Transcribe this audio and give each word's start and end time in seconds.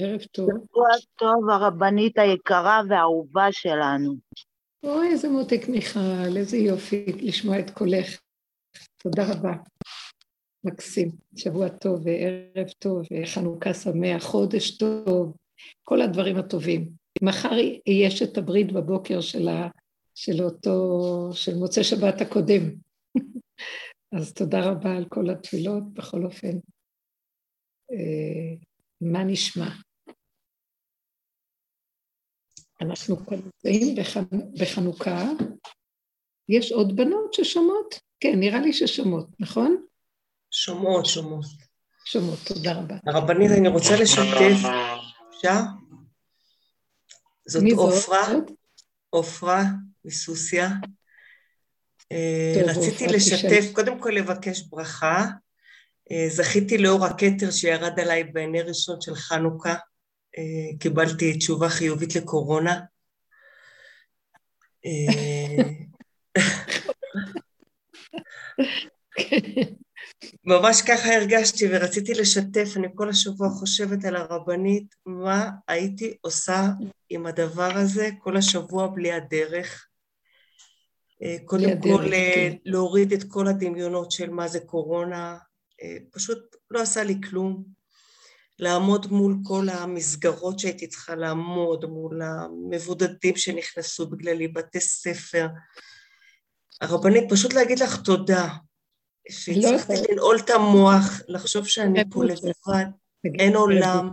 ערב 0.00 0.20
טוב. 0.32 0.48
שבוע 0.48 0.88
טוב, 1.16 1.50
הרבנית 1.50 2.18
היקרה 2.18 2.80
והאהובה 2.88 3.52
שלנו. 3.52 4.14
אוי, 4.82 5.08
איזה 5.08 5.28
מותק 5.28 5.68
מיכל, 5.68 6.36
איזה 6.36 6.56
יופי 6.56 7.04
לשמוע 7.06 7.58
את 7.58 7.70
קולך. 7.70 8.20
תודה 9.02 9.32
רבה. 9.32 9.52
מקסים. 10.64 11.10
שבוע 11.36 11.68
טוב 11.68 12.06
וערב 12.06 12.68
טוב 12.78 13.02
וחנוכה 13.12 13.74
שמח, 13.74 14.24
חודש 14.24 14.76
טוב, 14.76 15.36
כל 15.82 16.02
הדברים 16.02 16.36
הטובים. 16.36 16.90
מחר 17.22 17.56
יש 17.86 18.22
את 18.22 18.38
הברית 18.38 18.72
בבוקר 18.72 19.20
של, 19.20 19.48
ה, 19.48 19.68
של 20.14 20.42
אותו, 20.42 21.28
של 21.32 21.54
מוצאי 21.54 21.84
שבת 21.84 22.20
הקודם. 22.20 22.62
אז 24.16 24.32
תודה 24.32 24.70
רבה 24.70 24.96
על 24.96 25.04
כל 25.08 25.30
התפילות, 25.30 25.94
בכל 25.94 26.24
אופן. 26.24 26.58
אה, 27.92 28.54
מה 29.00 29.24
נשמע? 29.24 29.70
אנחנו 32.80 33.16
נמצאים 33.30 33.96
בחנוכה. 34.60 35.28
יש 36.48 36.72
עוד 36.72 36.96
בנות 36.96 37.34
ששומעות? 37.34 38.00
כן, 38.20 38.40
נראה 38.40 38.60
לי 38.60 38.72
ששומעות, 38.72 39.26
נכון? 39.40 39.84
שומעות, 40.50 41.06
שומעות. 41.06 41.46
שומעות, 42.04 42.38
תודה 42.44 42.72
רבה. 42.72 42.96
הרבנית, 43.06 43.50
אני 43.50 43.68
רוצה 43.68 43.96
לשתף, 44.00 44.68
אפשר? 45.30 45.60
זאת 47.46 47.62
עופרה, 47.76 48.28
עופרה 49.10 49.62
מסוסיה. 50.04 50.70
אה, 52.12 52.62
רציתי 52.66 53.06
לשתף, 53.06 53.64
קודם 53.72 54.00
כל 54.00 54.10
לבקש 54.10 54.60
ברכה. 54.60 55.26
אה, 56.10 56.28
זכיתי 56.28 56.78
לאור 56.78 57.04
הכתר 57.04 57.50
שירד 57.50 58.00
עליי 58.00 58.24
בעיני 58.24 58.62
ראשון 58.62 59.00
של 59.00 59.14
חנוכה. 59.14 59.74
אה, 60.38 60.78
קיבלתי 60.78 61.38
תשובה 61.38 61.68
חיובית 61.68 62.16
לקורונה. 62.16 62.80
ממש 70.44 70.82
ככה 70.82 71.14
הרגשתי 71.14 71.66
ורציתי 71.70 72.14
לשתף, 72.14 72.68
אני 72.76 72.88
כל 72.94 73.08
השבוע 73.08 73.48
חושבת 73.48 74.04
על 74.04 74.16
הרבנית, 74.16 74.94
מה 75.06 75.50
הייתי 75.68 76.16
עושה 76.20 76.68
עם 77.08 77.26
הדבר 77.26 77.70
הזה 77.76 78.08
כל 78.18 78.36
השבוע 78.36 78.86
בלי 78.86 79.12
הדרך. 79.12 79.86
אה, 81.22 81.36
קודם 81.44 81.80
כל 81.82 81.88
הדרך, 81.88 82.34
כן. 82.34 82.56
להוריד 82.64 83.12
את 83.12 83.24
כל 83.28 83.46
הדמיונות 83.46 84.10
של 84.10 84.30
מה 84.30 84.48
זה 84.48 84.60
קורונה, 84.60 85.38
אה, 85.82 85.96
פשוט 86.10 86.56
לא 86.70 86.82
עשה 86.82 87.04
לי 87.04 87.20
כלום. 87.30 87.79
לעמוד 88.60 89.12
מול 89.12 89.36
כל 89.42 89.68
המסגרות 89.68 90.58
שהייתי 90.58 90.86
צריכה 90.86 91.14
לעמוד, 91.14 91.84
מול 91.84 92.22
המבודדים 92.22 93.36
שנכנסו 93.36 94.06
בגללי, 94.10 94.48
בתי 94.48 94.80
ספר. 94.80 95.48
הרבנית, 96.80 97.24
פשוט 97.30 97.52
להגיד 97.52 97.78
לך 97.78 98.02
תודה, 98.02 98.48
שהצלחתי 99.30 99.92
לא 99.92 100.02
לנעול 100.10 100.38
את 100.44 100.50
המוח, 100.50 101.20
לחשוב 101.28 101.66
שאני 101.66 102.02
פה 102.10 102.24
לבד, 102.24 102.84
אין 103.38 103.56
עולם. 103.56 104.10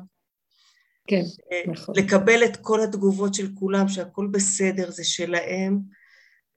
כן, 1.07 1.23
אה, 1.51 1.71
נכון. 1.71 1.95
לקבל 1.97 2.43
את 2.43 2.57
כל 2.61 2.83
התגובות 2.83 3.33
של 3.33 3.47
כולם, 3.59 3.87
שהכל 3.87 4.27
בסדר, 4.31 4.91
זה 4.91 5.03
שלהם, 5.03 5.79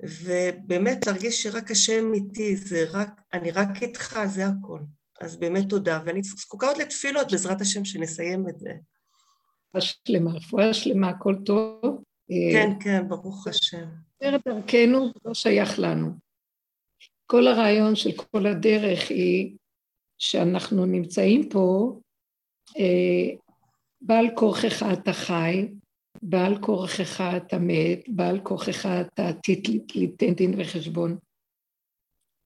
ובאמת 0.03 1.07
להרגיש 1.07 1.43
שרק 1.43 1.71
השם 1.71 2.15
איתי, 2.15 2.57
זה 2.57 2.85
רק, 2.91 3.21
אני 3.33 3.51
רק 3.51 3.83
איתך, 3.83 4.21
זה 4.27 4.47
הכל. 4.47 4.81
אז 5.21 5.37
באמת 5.37 5.69
תודה, 5.69 6.01
ואני 6.07 6.23
זקוקה 6.23 6.67
עוד 6.67 6.77
לתפילות, 6.77 7.31
בעזרת 7.31 7.61
השם, 7.61 7.85
שנסיים 7.85 8.49
את 8.49 8.59
זה. 8.59 8.71
רפואה 9.75 9.81
שלמה, 9.81 10.33
רפואה 10.33 10.75
שלמה, 10.75 11.09
הכל 11.09 11.37
טוב. 11.45 12.03
כן, 12.53 12.71
כן, 12.81 13.09
ברוך 13.09 13.47
השם. 13.47 13.89
את 14.19 14.41
דרכנו 14.49 15.13
לא 15.25 15.35
שייך 15.35 15.79
לנו. 15.79 16.11
כל 17.27 17.47
הרעיון 17.47 17.97
של 17.97 18.11
כל 18.13 18.47
הדרך 18.47 19.11
היא 19.11 19.57
שאנחנו 20.19 20.87
נמצאים 20.87 21.49
פה, 21.49 21.99
אה, 22.79 23.37
בעל 24.01 24.27
כורכך 24.35 24.83
אתה 24.93 25.13
חי, 25.13 25.69
בעל 26.23 26.59
כורכך 26.63 27.21
אתה 27.37 27.59
מת, 27.59 28.09
בעל 28.09 28.41
כורכך 28.41 28.87
אתה 28.87 29.29
עתיד 29.29 29.67
ליתן 29.95 30.35
דין 30.35 30.55
וחשבון. 30.59 31.19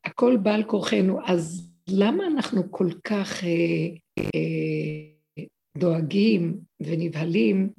הכל 0.05 0.37
בעל 0.43 0.65
כורחנו, 0.65 1.19
אז 1.27 1.74
למה 1.89 2.27
אנחנו 2.27 2.63
כל 2.71 2.89
כך 3.05 3.45
אה, 3.45 3.51
אה, 4.19 5.45
דואגים 5.79 6.61
ונבהלים 6.81 7.71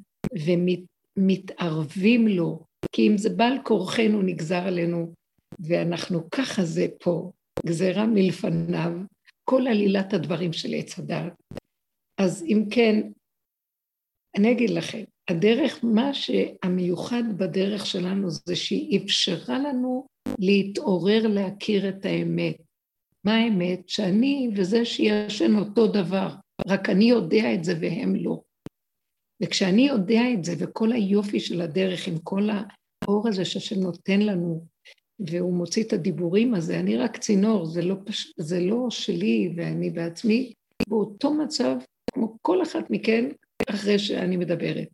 ומתערבים 1.17 2.27
לו? 2.27 2.63
כי 2.91 3.07
אם 3.07 3.17
זה 3.17 3.29
בעל 3.29 3.57
כורחנו 3.63 4.21
נגזר 4.21 4.67
עלינו 4.67 5.13
ואנחנו 5.59 6.29
ככה 6.29 6.65
זה 6.65 6.87
פה, 6.99 7.31
גזירה 7.65 8.07
מלפניו, 8.07 8.91
כל 9.43 9.67
עלילת 9.67 10.13
הדברים 10.13 10.53
של 10.53 10.73
עץ 10.73 10.99
הדת. 10.99 11.33
אז 12.17 12.43
אם 12.43 12.63
כן, 12.71 13.01
אני 14.37 14.51
אגיד 14.51 14.69
לכם, 14.69 15.03
הדרך, 15.29 15.79
מה 15.83 16.13
שהמיוחד 16.13 17.23
בדרך 17.37 17.85
שלנו 17.85 18.29
זה 18.29 18.55
שהיא 18.55 18.99
אפשרה 19.05 19.59
לנו 19.59 20.07
להתעורר 20.39 21.27
להכיר 21.27 21.89
את 21.89 22.05
האמת. 22.05 22.64
מה 23.25 23.35
האמת? 23.35 23.89
שאני 23.89 24.49
וזה 24.55 24.85
שישן 24.85 25.55
אותו 25.55 25.87
דבר, 25.87 26.29
רק 26.67 26.89
אני 26.89 27.05
יודע 27.05 27.53
את 27.53 27.63
זה 27.63 27.73
והם 27.81 28.15
לא. 28.15 28.41
וכשאני 29.43 29.87
יודע 29.87 30.21
את 30.33 30.43
זה, 30.43 30.53
וכל 30.59 30.91
היופי 30.91 31.39
של 31.39 31.61
הדרך 31.61 32.07
עם 32.07 32.17
כל 32.19 32.49
האור 33.03 33.27
הזה 33.27 33.45
שהשם 33.45 33.79
נותן 33.79 34.21
לנו, 34.21 34.65
והוא 35.19 35.53
מוציא 35.53 35.83
את 35.83 35.93
הדיבורים 35.93 36.53
הזה, 36.53 36.79
אני 36.79 36.97
רק 36.97 37.17
צינור, 37.17 37.65
זה 37.65 37.81
לא, 37.81 37.95
פש... 38.05 38.33
זה 38.37 38.59
לא 38.59 38.89
שלי 38.89 39.53
ואני 39.55 39.89
בעצמי, 39.89 40.53
באותו 40.87 41.33
מצב 41.33 41.75
כמו 42.13 42.37
כל 42.41 42.63
אחת 42.63 42.89
מכן 42.89 43.29
אחרי 43.69 43.99
שאני 43.99 44.37
מדברת. 44.37 44.87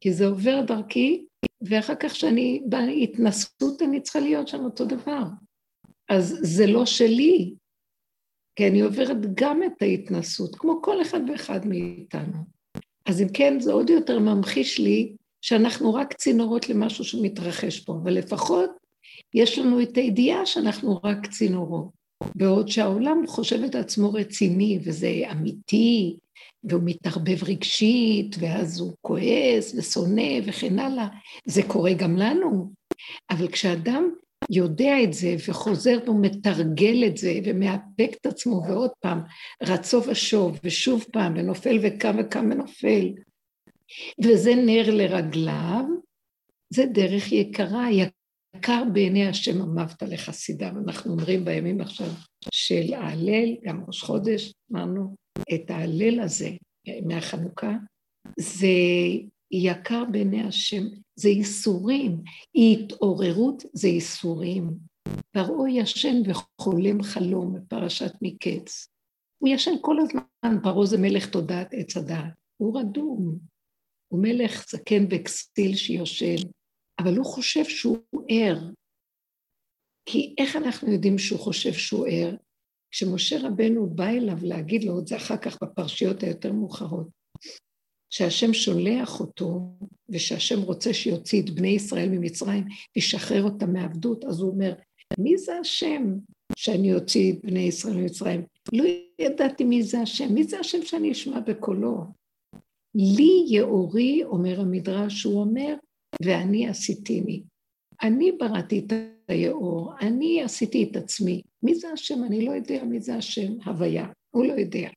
כי 0.00 0.12
זה 0.12 0.26
עובר 0.26 0.60
דרכי, 0.66 1.24
ואחר 1.62 1.94
כך 1.94 2.12
כשאני 2.12 2.62
בהתנסות 2.66 3.82
אני 3.82 4.00
צריכה 4.00 4.20
להיות 4.20 4.48
שם 4.48 4.64
אותו 4.64 4.84
דבר. 4.84 5.22
אז 6.08 6.38
זה 6.42 6.66
לא 6.66 6.86
שלי, 6.86 7.54
כי 8.56 8.66
אני 8.68 8.80
עוברת 8.80 9.34
גם 9.34 9.62
את 9.62 9.82
ההתנסות, 9.82 10.56
כמו 10.56 10.82
כל 10.82 11.02
אחד 11.02 11.20
ואחד 11.30 11.66
מאיתנו. 11.66 12.38
אז 13.06 13.22
אם 13.22 13.28
כן, 13.28 13.60
זה 13.60 13.72
עוד 13.72 13.90
יותר 13.90 14.18
ממחיש 14.18 14.78
לי 14.78 15.12
שאנחנו 15.42 15.94
רק 15.94 16.12
צינורות 16.12 16.68
למשהו 16.68 17.04
שמתרחש 17.04 17.80
פה, 17.80 17.92
אבל 18.02 18.12
לפחות 18.12 18.70
יש 19.34 19.58
לנו 19.58 19.82
את 19.82 19.96
הידיעה 19.96 20.46
שאנחנו 20.46 21.00
רק 21.04 21.26
צינורות. 21.26 21.96
בעוד 22.34 22.68
שהעולם 22.68 23.26
חושב 23.26 23.62
את 23.62 23.74
עצמו 23.74 24.12
רציני, 24.12 24.78
וזה 24.84 25.22
אמיתי, 25.32 26.16
והוא 26.64 26.82
מתערבב 26.84 27.44
רגשית, 27.44 28.36
ואז 28.38 28.80
הוא 28.80 28.92
כועס 29.00 29.74
ושונא 29.78 30.32
וכן 30.46 30.78
הלאה. 30.78 31.08
זה 31.44 31.62
קורה 31.62 31.92
גם 31.92 32.16
לנו. 32.16 32.72
אבל 33.30 33.48
כשאדם 33.48 34.10
יודע 34.50 35.02
את 35.02 35.12
זה 35.12 35.36
וחוזר 35.48 35.98
ומתרגל 36.06 37.04
את 37.06 37.16
זה 37.16 37.32
ומאפק 37.44 38.16
את 38.20 38.26
עצמו 38.26 38.62
ועוד 38.68 38.90
פעם 39.00 39.20
רצו 39.62 40.02
ושוב 40.02 40.58
ושוב 40.64 41.04
פעם 41.12 41.34
ונופל 41.36 41.78
וקם 41.82 42.16
וקם 42.18 42.48
ונופל 42.50 43.12
וזה 44.24 44.54
נר 44.54 44.94
לרגליו, 44.94 45.84
זה 46.70 46.86
דרך 46.86 47.32
יקרה, 47.32 47.86
יקר 48.56 48.82
בעיני 48.92 49.28
השם 49.28 49.62
אמרת 49.62 50.02
לחסידיו. 50.02 50.72
אנחנו 50.86 51.12
אומרים 51.12 51.44
בימים 51.44 51.80
עכשיו 51.80 52.06
של 52.52 52.94
ההלל, 52.94 53.54
גם 53.64 53.84
ראש 53.86 54.02
חודש, 54.02 54.52
אמרנו, 54.72 55.14
את 55.54 55.70
ההלל 55.70 56.20
הזה 56.20 56.50
מהחנוכה, 57.06 57.72
זה 58.38 58.66
יקר 59.50 60.04
בעיני 60.12 60.42
השם, 60.42 60.82
זה 61.16 61.28
ייסורים, 61.28 62.22
התעוררות 62.54 63.62
זה 63.72 63.88
ייסורים. 63.88 64.70
פרעה 65.30 65.70
ישן 65.70 66.16
וחולם 66.26 67.02
חלום 67.02 67.54
בפרשת 67.54 68.12
מקץ. 68.22 68.88
הוא 69.38 69.48
ישן 69.48 69.74
כל 69.80 69.96
הזמן, 70.00 70.60
פרעה 70.62 70.86
זה 70.86 70.98
מלך 70.98 71.30
תודעת 71.30 71.68
עץ 71.72 71.96
הדעת, 71.96 72.32
הוא 72.56 72.80
רדום, 72.80 73.38
הוא 74.08 74.22
מלך 74.22 74.68
זקן 74.68 75.04
וכסיל 75.10 75.76
שיושן, 75.76 76.48
אבל 76.98 77.16
הוא 77.16 77.24
חושב 77.24 77.64
שהוא 77.64 77.98
ער. 78.28 78.70
כי 80.08 80.34
איך 80.38 80.56
אנחנו 80.56 80.92
יודעים 80.92 81.18
שהוא 81.18 81.40
חושב 81.40 81.72
שהוא 81.72 82.06
ער? 82.06 82.36
כשמשה 82.90 83.36
רבנו 83.48 83.86
בא 83.86 84.08
אליו 84.08 84.38
להגיד 84.42 84.84
לו 84.84 84.98
את 84.98 85.06
זה 85.06 85.16
אחר 85.16 85.36
כך 85.36 85.62
בפרשיות 85.62 86.22
היותר 86.22 86.52
מאוחרות, 86.52 87.08
שהשם 88.10 88.54
שולח 88.54 89.20
אותו, 89.20 89.60
ושהשם 90.08 90.62
רוצה 90.62 90.94
שיוציא 90.94 91.42
את 91.42 91.50
בני 91.50 91.68
ישראל 91.68 92.08
ממצרים, 92.08 92.64
ישחרר 92.96 93.42
אותם 93.42 93.72
מעבדות, 93.72 94.24
אז 94.24 94.40
הוא 94.40 94.50
אומר, 94.50 94.74
מי 95.18 95.38
זה 95.38 95.58
השם 95.58 96.14
שאני 96.56 96.94
אוציא 96.94 97.32
את 97.32 97.44
בני 97.44 97.60
ישראל 97.60 97.96
ממצרים? 97.96 98.42
לא 98.72 98.84
ידעתי 99.18 99.64
מי 99.64 99.82
זה 99.82 100.00
השם, 100.00 100.34
מי 100.34 100.44
זה 100.44 100.58
השם 100.60 100.82
שאני 100.82 101.12
אשמע 101.12 101.40
בקולו? 101.40 102.04
לי 102.94 103.44
יאורי, 103.48 104.24
אומר 104.24 104.60
המדרש, 104.60 105.24
הוא 105.24 105.40
אומר, 105.40 105.74
ואני 106.22 106.68
עשיתיני. 106.68 107.42
אני 108.02 108.32
בראתי 108.32 108.78
את 108.78 108.92
היאור, 109.28 109.92
אני 110.00 110.42
עשיתי 110.42 110.88
את 110.90 110.96
עצמי. 110.96 111.42
מי 111.62 111.74
זה 111.74 111.90
השם? 111.92 112.24
אני 112.24 112.44
לא 112.44 112.52
יודע 112.52 112.84
מי 112.84 113.00
זה 113.00 113.14
השם, 113.14 113.52
הוויה, 113.64 114.06
הוא 114.30 114.44
לא 114.44 114.52
יודע. 114.52 114.88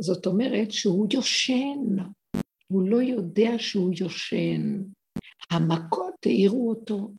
זאת 0.00 0.26
אומרת 0.26 0.70
שהוא 0.70 1.08
יושן, 1.12 1.96
הוא 2.66 2.88
לא 2.88 3.02
יודע 3.02 3.50
שהוא 3.58 3.92
יושן. 4.00 4.82
המכות 5.50 6.14
העירו 6.26 6.70
אותו, 6.70 7.10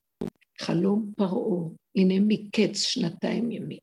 חלום 0.62 1.12
פרעה, 1.18 1.70
הנה 1.96 2.14
מקץ 2.28 2.78
שנתיים 2.78 3.52
ימים, 3.52 3.80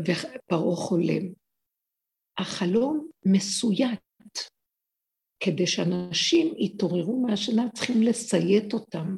ופרעה 0.00 0.76
חולם. 0.76 1.32
החלום 2.38 3.08
מסויט, 3.26 4.38
כדי 5.40 5.66
שאנשים 5.66 6.54
יתעוררו 6.58 7.26
מהשינה, 7.26 7.68
צריכים 7.74 8.02
לציית 8.02 8.72
אותם. 8.72 9.16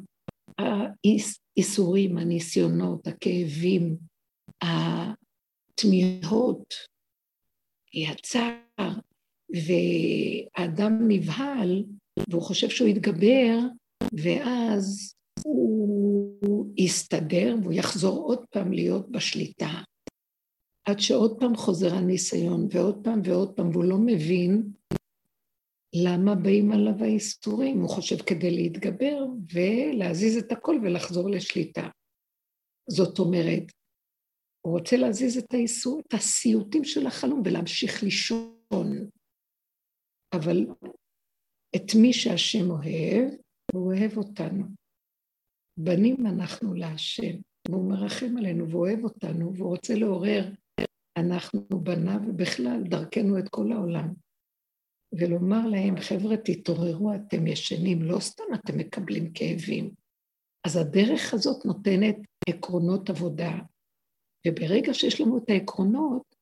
האיסורים, 0.57 2.17
הניסיונות, 2.17 3.07
הכאבים, 3.07 3.97
התמיהות, 5.73 6.73
הצער, 8.05 8.93
והאדם 9.49 11.07
נבהל, 11.07 11.83
והוא 12.29 12.41
חושב 12.41 12.69
שהוא 12.69 12.87
יתגבר, 12.87 13.57
ואז 14.13 15.13
הוא 15.43 16.73
יסתדר 16.77 17.55
והוא 17.61 17.73
יחזור 17.73 18.23
עוד 18.23 18.45
פעם 18.51 18.73
להיות 18.73 19.11
בשליטה. 19.11 19.69
עד 20.85 20.99
שעוד 20.99 21.39
פעם 21.39 21.55
חוזר 21.55 21.95
הניסיון, 21.95 22.67
ועוד 22.71 22.99
פעם 23.03 23.21
ועוד 23.23 23.53
פעם, 23.53 23.69
והוא 23.69 23.83
לא 23.83 23.97
מבין 23.97 24.63
למה 25.93 26.35
באים 26.35 26.71
עליו 26.71 27.03
האיסורים. 27.03 27.81
הוא 27.81 27.89
חושב 27.89 28.17
כדי 28.17 28.51
להתגבר 28.51 29.25
ולהזיז 29.53 30.37
את 30.37 30.51
הכל 30.51 30.79
ולחזור 30.83 31.29
לשליטה. 31.29 31.87
זאת 32.89 33.19
אומרת, 33.19 33.63
הוא 34.61 34.79
רוצה 34.79 34.97
להזיז 34.97 35.37
את 35.37 35.53
האיסור, 35.53 36.01
את 36.07 36.13
הסיוטים 36.13 36.83
של 36.83 37.07
החלום 37.07 37.41
ולהמשיך 37.45 38.03
לישון. 38.03 39.09
אבל 40.33 40.65
את 41.75 41.95
מי 42.01 42.13
שהשם 42.13 42.69
אוהב, 42.69 43.33
הוא 43.73 43.85
אוהב 43.85 44.17
אותנו. 44.17 44.65
בנים 45.79 46.27
אנחנו 46.27 46.73
להשם, 46.73 47.35
והוא 47.69 47.89
מרחם 47.89 48.37
עלינו 48.37 48.69
ואוהב 48.69 49.03
אותנו, 49.03 49.55
והוא 49.55 49.69
רוצה 49.69 49.95
לעורר 49.95 50.51
אנחנו 51.17 51.67
בניו 51.83 52.19
ובכלל 52.27 52.83
דרכנו 52.83 53.39
את 53.39 53.49
כל 53.49 53.71
העולם. 53.71 54.13
ולומר 55.19 55.67
להם, 55.67 55.95
חבר'ה, 55.99 56.37
תתעוררו, 56.37 57.13
אתם 57.15 57.47
ישנים, 57.47 58.01
לא 58.01 58.19
סתם 58.19 58.43
אתם 58.53 58.77
מקבלים 58.77 59.33
כאבים. 59.33 59.91
אז 60.65 60.77
הדרך 60.77 61.33
הזאת 61.33 61.65
נותנת 61.65 62.15
עקרונות 62.49 63.09
עבודה, 63.09 63.59
וברגע 64.47 64.93
שיש 64.93 65.21
לנו 65.21 65.37
את 65.37 65.49
העקרונות, 65.49 66.35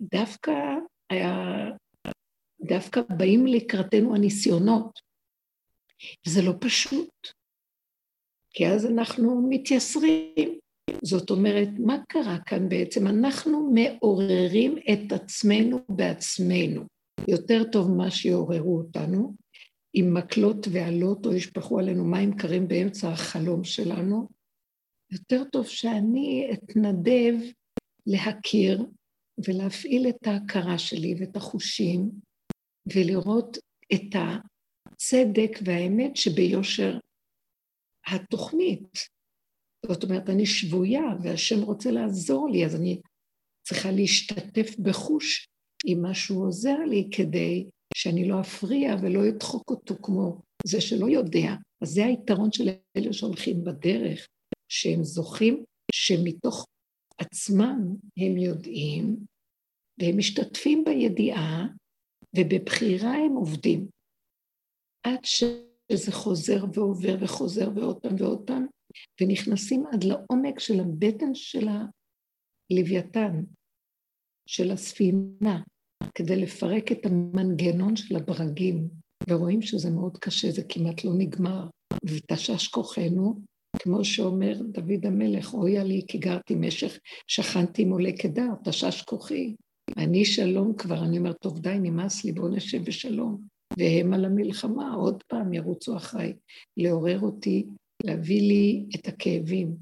דווקא, 0.00 0.52
היה, 1.10 1.34
דווקא 2.60 3.00
באים 3.16 3.46
לקראתנו 3.46 4.14
הניסיונות. 4.14 5.00
וזה 6.26 6.42
לא 6.42 6.52
פשוט, 6.60 7.28
כי 8.50 8.66
אז 8.66 8.86
אנחנו 8.86 9.46
מתייסרים. 9.48 10.58
זאת 11.02 11.30
אומרת, 11.30 11.68
מה 11.78 11.96
קרה 12.08 12.38
כאן 12.46 12.68
בעצם? 12.68 13.06
אנחנו 13.06 13.72
מעוררים 13.74 14.78
את 14.92 15.12
עצמנו 15.12 15.78
בעצמנו. 15.88 16.82
יותר 17.28 17.64
טוב 17.72 17.90
מה 17.90 18.10
שיעוררו 18.10 18.78
אותנו, 18.78 19.34
עם 19.94 20.14
מקלות 20.14 20.68
ועלות 20.72 21.26
או 21.26 21.34
ישפכו 21.34 21.78
עלינו 21.78 22.04
מים 22.04 22.36
קרים 22.36 22.68
באמצע 22.68 23.08
החלום 23.08 23.64
שלנו. 23.64 24.28
יותר 25.12 25.44
טוב 25.52 25.66
שאני 25.66 26.50
אתנדב 26.52 27.34
להכיר 28.06 28.86
ולהפעיל 29.46 30.08
את 30.08 30.26
ההכרה 30.26 30.78
שלי 30.78 31.14
ואת 31.18 31.36
החושים 31.36 32.10
ולראות 32.94 33.58
את 33.92 34.14
הצדק 34.14 35.58
והאמת 35.64 36.16
שביושר 36.16 36.98
התוכנית. 38.06 38.98
זאת 39.86 40.04
אומרת, 40.04 40.30
אני 40.30 40.46
שבויה 40.46 41.02
והשם 41.22 41.62
רוצה 41.62 41.90
לעזור 41.90 42.48
לי, 42.48 42.66
אז 42.66 42.76
אני 42.76 43.00
צריכה 43.68 43.90
להשתתף 43.90 44.78
בחוש 44.78 45.46
מה 45.96 46.14
שהוא 46.14 46.46
עוזר 46.46 46.78
לי 46.78 47.08
כדי 47.12 47.70
שאני 47.94 48.28
לא 48.28 48.40
אפריע 48.40 48.94
ולא 49.02 49.28
אדחוק 49.28 49.70
אותו 49.70 49.94
כמו 50.02 50.40
זה 50.66 50.80
שלא 50.80 51.08
יודע. 51.08 51.54
אז 51.82 51.88
זה 51.88 52.06
היתרון 52.06 52.52
של 52.52 52.68
אלה 52.96 53.12
שהולכים 53.12 53.64
בדרך, 53.64 54.28
שהם 54.72 55.04
זוכים 55.04 55.64
שמתוך 55.92 56.66
עצמם 57.18 57.96
הם 58.16 58.36
יודעים, 58.36 59.16
והם 60.00 60.18
משתתפים 60.18 60.84
בידיעה, 60.84 61.66
ובבחירה 62.36 63.12
הם 63.14 63.32
עובדים. 63.32 63.88
עד 65.06 65.24
שזה 65.24 66.12
חוזר 66.12 66.64
ועובר 66.74 67.16
וחוזר 67.20 67.68
ועוד 67.74 68.02
פעם 68.02 68.14
ועוד 68.18 68.46
פעם, 68.46 68.66
ונכנסים 69.20 69.84
עד 69.92 70.04
לעומק 70.04 70.58
של 70.58 70.80
הבטן 70.80 71.34
של 71.34 71.66
הלוויתן, 71.68 73.44
של 74.48 74.70
הספינה, 74.70 75.62
כדי 76.14 76.36
לפרק 76.36 76.92
את 76.92 77.06
המנגנון 77.06 77.96
של 77.96 78.16
הברגים, 78.16 78.88
ורואים 79.30 79.62
שזה 79.62 79.90
מאוד 79.90 80.18
קשה, 80.18 80.50
זה 80.50 80.62
כמעט 80.68 81.04
לא 81.04 81.12
נגמר. 81.18 81.68
ותשש 82.04 82.68
כוחנו, 82.68 83.51
כמו 83.78 84.04
שאומר 84.04 84.60
דוד 84.62 85.06
המלך, 85.06 85.54
אויה 85.54 85.84
לי 85.84 86.02
כי 86.08 86.18
גרתי 86.18 86.54
משך, 86.54 86.98
שכנתי 87.26 87.84
מולה 87.84 88.10
כדר, 88.18 88.48
תשש 88.64 89.02
כוחי. 89.02 89.54
אני 89.96 90.24
שלום 90.24 90.74
כבר, 90.76 91.04
אני 91.04 91.18
אומרת, 91.18 91.36
טוב 91.40 91.58
די, 91.58 91.78
נמאס 91.82 92.24
לי, 92.24 92.32
בואו 92.32 92.48
נשב 92.48 92.84
בשלום. 92.84 93.38
והם 93.78 94.12
על 94.12 94.24
המלחמה, 94.24 94.94
עוד 94.94 95.22
פעם 95.22 95.52
ירוצו 95.52 95.96
אחריי, 95.96 96.32
לעורר 96.76 97.20
אותי, 97.20 97.66
להביא 98.04 98.40
לי 98.40 98.84
את 98.94 99.08
הכאבים. 99.08 99.74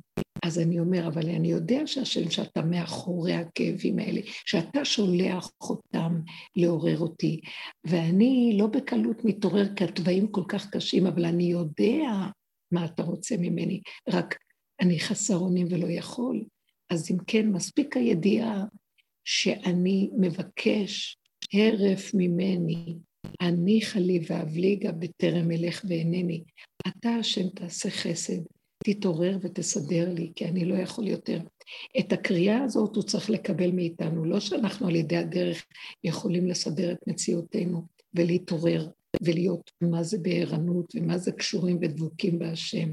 אז 0.45 0.59
אני 0.59 0.81
אומר, 0.81 1.07
אבל 1.07 1.29
אני 1.29 1.51
יודע 1.51 1.87
שהשם 1.87 2.31
שאתה 2.31 2.63
מאחורי 2.63 3.33
הכאבים 3.33 3.99
האלה, 3.99 4.21
שאתה 4.25 4.85
שולח 4.85 5.51
אותם 5.61 6.21
לעורר 6.57 6.99
אותי, 6.99 7.41
ואני 7.85 8.57
לא 8.59 8.67
בקלות 8.67 9.25
מתעורר 9.25 9.75
כי 9.77 9.85
התוואים 9.85 10.27
כל 10.27 10.45
כך 10.49 10.71
קשים, 10.71 11.07
אבל 11.07 11.25
אני 11.25 11.45
יודע 11.45 12.27
מה 12.73 12.85
אתה 12.85 13.03
רוצה 13.03 13.37
ממני, 13.39 13.81
רק 14.09 14.39
אני 14.81 15.01
חסר 15.01 15.37
אונים 15.37 15.67
ולא 15.71 15.87
יכול. 15.87 16.45
אז 16.91 17.11
אם 17.11 17.17
כן, 17.27 17.49
מספיק 17.49 17.97
הידיעה 17.97 18.65
שאני 19.25 20.11
מבקש 20.19 21.17
הרף 21.53 22.11
ממני, 22.15 22.97
הניחה 23.41 24.01
לי 24.01 24.21
ואבליגה 24.27 24.93
בטרם 24.93 25.51
אלך 25.51 25.85
ואינני. 25.89 26.45
אתה 26.89 27.09
השם 27.09 27.49
תעשה 27.49 27.91
חסד, 27.91 28.43
תתעורר 28.85 29.39
ותסדר 29.43 30.15
לי, 30.15 30.33
כי 30.37 30.45
אני 30.45 30.65
לא 30.65 30.75
יכול 30.75 31.09
יותר. 31.09 31.41
את 31.99 32.13
הקריאה 32.13 32.63
הזאת 32.63 32.97
הוא 32.97 33.05
צריך 33.05 33.31
לקבל 33.31 33.71
מאיתנו, 33.71 34.25
לא 34.25 34.41
שאנחנו 34.41 34.89
על 34.89 34.97
ידי 34.97 35.17
הדרך 35.17 35.67
יכולים 36.05 36.47
לסדר 36.47 36.93
את 36.93 36.99
מציאותנו 37.07 37.87
ולהתעורר 38.15 38.89
ולהיות 39.23 39.71
מה 39.81 40.03
זה 40.03 40.19
בערנות 40.19 40.95
ומה 40.95 41.19
זה 41.19 41.33
קשורים 41.33 41.79
ודבוקים 41.81 42.39
בהשם. 42.39 42.89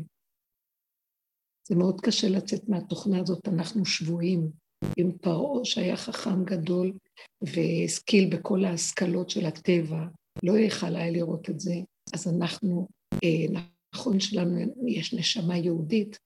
זה 1.67 1.75
מאוד 1.75 2.01
קשה 2.01 2.29
לצאת 2.29 2.69
מהתוכנה 2.69 3.19
הזאת, 3.19 3.47
אנחנו 3.47 3.85
שבויים. 3.85 4.51
עם 4.97 5.17
פרעה 5.17 5.65
שהיה 5.65 5.97
חכם 5.97 6.43
גדול 6.45 6.93
והשכיל 7.41 8.35
בכל 8.35 8.65
ההשכלות 8.65 9.29
של 9.29 9.45
הטבע, 9.45 10.05
לא 10.43 10.57
יכל 10.57 10.95
היה 10.95 11.11
לראות 11.11 11.49
את 11.49 11.59
זה, 11.59 11.75
אז 12.13 12.27
אנחנו, 12.27 12.87
אה, 13.23 13.61
נכון 13.95 14.19
שלנו 14.19 14.59
יש 14.87 15.13
נשמה 15.13 15.57
יהודית, 15.57 16.19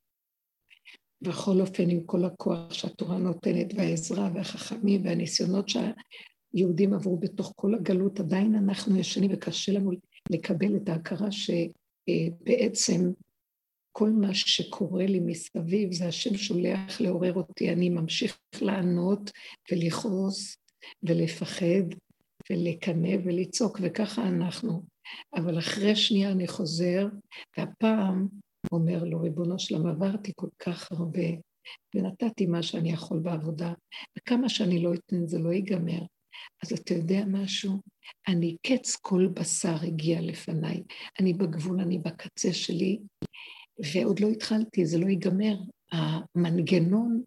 בכל 1.21 1.61
אופן 1.61 1.89
עם 1.89 2.03
כל 2.05 2.25
הכוח 2.25 2.73
שהתורה 2.73 3.17
נותנת 3.17 3.73
והעזרה 3.75 4.29
והחכמים 4.35 5.05
והניסיונות 5.05 5.69
שהיהודים 6.53 6.93
עברו 6.93 7.17
בתוך 7.17 7.53
כל 7.55 7.75
הגלות, 7.75 8.19
עדיין 8.19 8.55
אנחנו 8.55 8.99
ישנים 8.99 9.31
וקשה 9.33 9.71
לנו 9.71 9.91
לקבל 10.29 10.75
את 10.75 10.89
ההכרה 10.89 11.27
שבעצם 11.31 13.11
כל 13.91 14.09
מה 14.09 14.33
שקורה 14.33 15.05
לי 15.05 15.19
מסביב 15.19 15.93
זה 15.93 16.07
השם 16.07 16.37
שולח 16.37 17.01
לעורר 17.01 17.33
אותי, 17.33 17.69
אני 17.69 17.89
ממשיך 17.89 18.37
לענות 18.61 19.31
ולכעוס 19.71 20.57
ולפחד 21.03 21.95
ולקנא 22.49 23.15
ולצעוק, 23.23 23.79
וככה 23.81 24.27
אנחנו. 24.27 24.83
אבל 25.35 25.59
אחרי 25.59 25.95
שנייה 25.95 26.31
אני 26.31 26.47
חוזר, 26.47 27.07
והפעם 27.57 28.27
אומר 28.71 29.03
לו, 29.03 29.21
ריבונו 29.21 29.59
שלם, 29.59 29.87
עברתי 29.87 30.31
כל 30.35 30.49
כך 30.59 30.91
הרבה, 30.91 31.27
ונתתי 31.95 32.45
מה 32.45 32.63
שאני 32.63 32.91
יכול 32.91 33.19
בעבודה, 33.19 33.73
וכמה 34.17 34.49
שאני 34.49 34.83
לא 34.83 34.93
אתן 34.93 35.27
זה 35.27 35.39
לא 35.39 35.49
ייגמר. 35.53 36.01
אז 36.63 36.73
אתה 36.73 36.93
יודע 36.93 37.23
משהו? 37.27 37.79
אני 38.27 38.55
קץ 38.67 38.95
כל 38.95 39.27
בשר 39.33 39.75
הגיע 39.83 40.21
לפניי. 40.21 40.83
אני 41.19 41.33
בגבול, 41.33 41.81
אני 41.81 41.99
בקצה 41.99 42.53
שלי, 42.53 42.99
ועוד 43.93 44.19
לא 44.19 44.27
התחלתי, 44.27 44.85
זה 44.85 44.97
לא 44.97 45.05
ייגמר. 45.05 45.55
המנגנון 45.91 47.23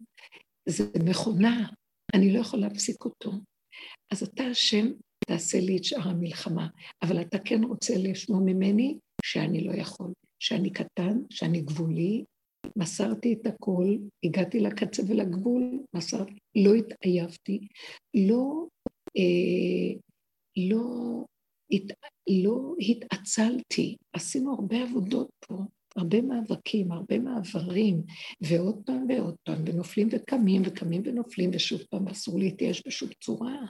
זה 0.69 0.83
מכונה, 1.09 1.67
אני 2.13 2.33
לא 2.33 2.39
יכולה 2.39 2.67
להפסיק 2.67 3.05
אותו. 3.05 3.31
אז 4.11 4.23
אתה 4.23 4.43
השם, 4.43 4.87
תעשה 5.27 5.59
לי 5.59 5.77
את 5.77 5.83
שאר 5.83 6.09
המלחמה, 6.09 6.67
אבל 7.01 7.21
אתה 7.21 7.39
כן 7.39 7.63
רוצה 7.63 7.93
לשמוע 7.97 8.39
ממני 8.39 8.97
שאני 9.25 9.63
לא 9.63 9.73
יכול, 9.73 10.13
שאני 10.39 10.69
קטן, 10.69 11.17
שאני 11.29 11.61
גבולי, 11.61 12.23
מסרתי 12.75 13.33
את 13.33 13.47
הכל, 13.47 13.85
הגעתי 14.23 14.59
לקצה 14.59 15.03
ולגבול, 15.07 15.79
מסרתי, 15.95 16.33
לא 16.55 16.73
התעייפתי, 16.73 17.67
לא, 18.13 18.67
אה, 19.17 19.99
לא, 20.57 21.25
הת, 21.71 21.97
לא 22.29 22.73
התעצלתי, 22.79 23.95
עשינו 24.13 24.53
הרבה 24.53 24.83
עבודות 24.83 25.29
פה, 25.39 25.55
הרבה 25.95 26.21
מאבקים, 26.21 26.91
הרבה 26.91 27.19
מעברים, 27.19 28.01
ועוד 28.41 28.81
פעם 28.85 29.05
ועוד 29.09 29.35
פעם, 29.43 29.63
ונופלים 29.65 30.07
וקמים, 30.11 30.61
וקמים 30.65 31.01
ונופלים, 31.05 31.49
ושוב 31.53 31.81
פעם 31.89 32.07
אסור 32.07 32.39
להתייאש 32.39 32.83
בשום 32.87 33.09
צורה. 33.23 33.65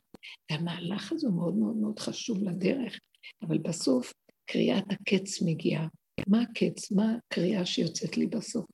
והמהלך 0.52 1.12
הזה 1.12 1.30
מאוד 1.30 1.56
מאוד 1.56 1.76
מאוד 1.76 2.00
חשוב 2.00 2.44
לדרך, 2.44 3.00
אבל 3.42 3.58
בסוף 3.58 4.14
קריאת 4.46 4.84
הקץ 4.90 5.42
מגיעה. 5.42 5.88
מה 6.28 6.42
הקץ? 6.42 6.92
מה 6.92 7.16
הקריאה 7.16 7.66
שיוצאת 7.66 8.18
לי 8.18 8.28
בסוף? 8.28 8.66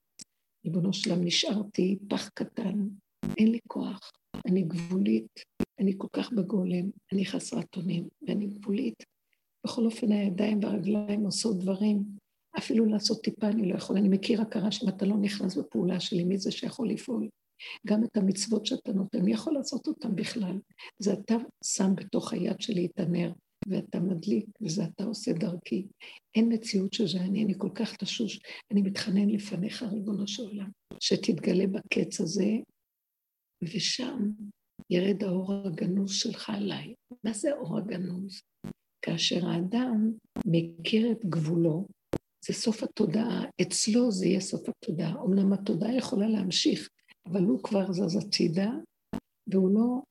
ריבונו 0.66 0.94
שלם, 0.94 1.24
נשארתי 1.24 1.98
פח 2.10 2.30
קטן, 2.30 2.74
אין 3.38 3.52
לי 3.52 3.60
כוח, 3.68 4.12
אני 4.46 4.62
גבולית, 4.62 5.40
אני 5.82 5.94
כל 5.98 6.08
כך 6.14 6.34
בגולם, 6.34 6.90
אני 7.14 7.26
חסרת 7.26 7.78
אונים, 7.78 8.08
ואני 8.28 8.48
גבולית. 8.48 9.04
בכל 9.66 9.86
אופן, 9.86 10.12
הידיים 10.12 10.60
והרגליים 10.64 11.22
עושות 11.22 11.60
דברים, 11.60 12.04
אפילו 12.58 12.86
לעשות 12.86 13.24
טיפה 13.24 13.48
אני 13.48 13.70
לא 13.70 13.76
יכולה. 13.76 14.00
אני 14.00 14.10
מכיר 14.10 14.42
הכרה 14.42 14.72
שאם 14.72 14.90
אתה 14.90 15.06
לא 15.06 15.18
נכנס 15.18 15.58
בפעולה 15.58 16.00
שלי, 16.00 16.24
מי 16.24 16.38
זה 16.38 16.52
שיכול 16.52 16.90
לפעול? 16.90 17.30
גם 17.88 18.04
את 18.04 18.18
המצוות 18.18 18.66
שאתה 18.66 18.94
נותן, 18.94 19.22
מי 19.22 19.32
יכול 19.32 19.54
לעשות 19.54 19.88
אותן 19.88 20.16
בכלל? 20.16 20.60
זה 21.00 21.14
אתה 21.14 21.36
שם 21.64 21.96
בתוך 21.96 22.34
היד 22.34 22.62
שלי 22.62 22.86
את 22.86 23.00
הנר, 23.00 23.32
ואתה 23.68 24.00
מדליק, 24.00 24.46
וזה 24.62 24.84
אתה 24.84 25.04
עושה 25.04 25.34
דרכי. 25.34 25.88
אין 26.36 26.54
מציאות 26.54 26.94
שזה 26.94 27.20
אני, 27.20 27.44
אני 27.44 27.54
כל 27.58 27.70
כך 27.76 27.96
תשוש, 27.96 28.40
אני 28.72 28.82
מתחנן 28.82 29.30
לפניך, 29.30 29.84
ריבונו 29.84 30.28
של 30.28 30.44
עולם, 30.44 30.70
שתתגלה 31.00 31.68
בקץ 31.68 32.22
הזה, 32.22 32.52
ושם 33.64 34.32
ירד 34.90 35.24
האור 35.24 35.54
הגנוז 35.54 36.12
שלך 36.12 36.50
עליי. 36.50 36.94
מה 37.24 37.34
זה 37.34 37.52
אור 37.54 37.78
הגנוז? 37.78 38.42
כאשר 39.02 39.46
האדם 39.48 40.12
מכיר 40.46 41.12
את 41.12 41.26
גבולו, 41.26 41.88
זה 42.46 42.54
סוף 42.54 42.84
התודעה, 42.84 43.46
אצלו 43.62 44.12
זה 44.12 44.26
יהיה 44.26 44.40
סוף 44.40 44.70
התודעה. 44.70 45.24
אמנם 45.26 45.54
התודעה 45.54 45.96
יכולה 45.96 46.28
להמשיך, 46.28 46.90
אבל 47.26 47.44
הוא 47.44 47.64
כבר 47.64 47.94
זז 47.94 48.16
הצידה, 48.16 48.70
והוא 49.48 49.74
לא 49.74 50.02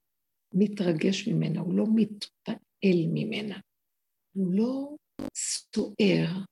מתרגש 0.54 1.28
ממנה, 1.28 1.60
הוא 1.60 1.74
לא 1.74 1.84
מתפעל 1.94 3.06
ממנה. 3.12 3.58
הוא 4.36 4.52
לא 4.52 4.96
סוער, 5.34 6.42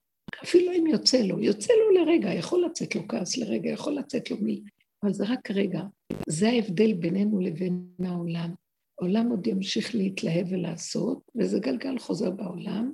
אפילו 0.42 0.72
אם 0.72 0.86
יוצא 0.86 1.18
לו, 1.18 1.40
יוצא 1.40 1.72
לו 1.72 1.90
לרגע, 1.90 2.34
יכול 2.34 2.64
לצאת 2.64 2.94
לו 2.94 3.08
כעס 3.08 3.36
לרגע, 3.36 3.70
יכול 3.70 3.92
לצאת 3.92 4.30
לו 4.30 4.36
מי, 4.40 4.62
אבל 5.02 5.12
זה 5.12 5.24
רק 5.28 5.50
רגע. 5.50 5.80
זה 6.28 6.48
ההבדל 6.48 6.94
בינינו 6.94 7.40
לבין 7.40 7.88
העולם. 8.04 8.54
העולם 8.98 9.30
עוד 9.30 9.46
ימשיך 9.46 9.94
להתלהב 9.94 10.46
ולעשות, 10.50 11.22
וזה 11.34 11.58
גלגל 11.58 11.98
חוזר 11.98 12.30
בעולם, 12.30 12.92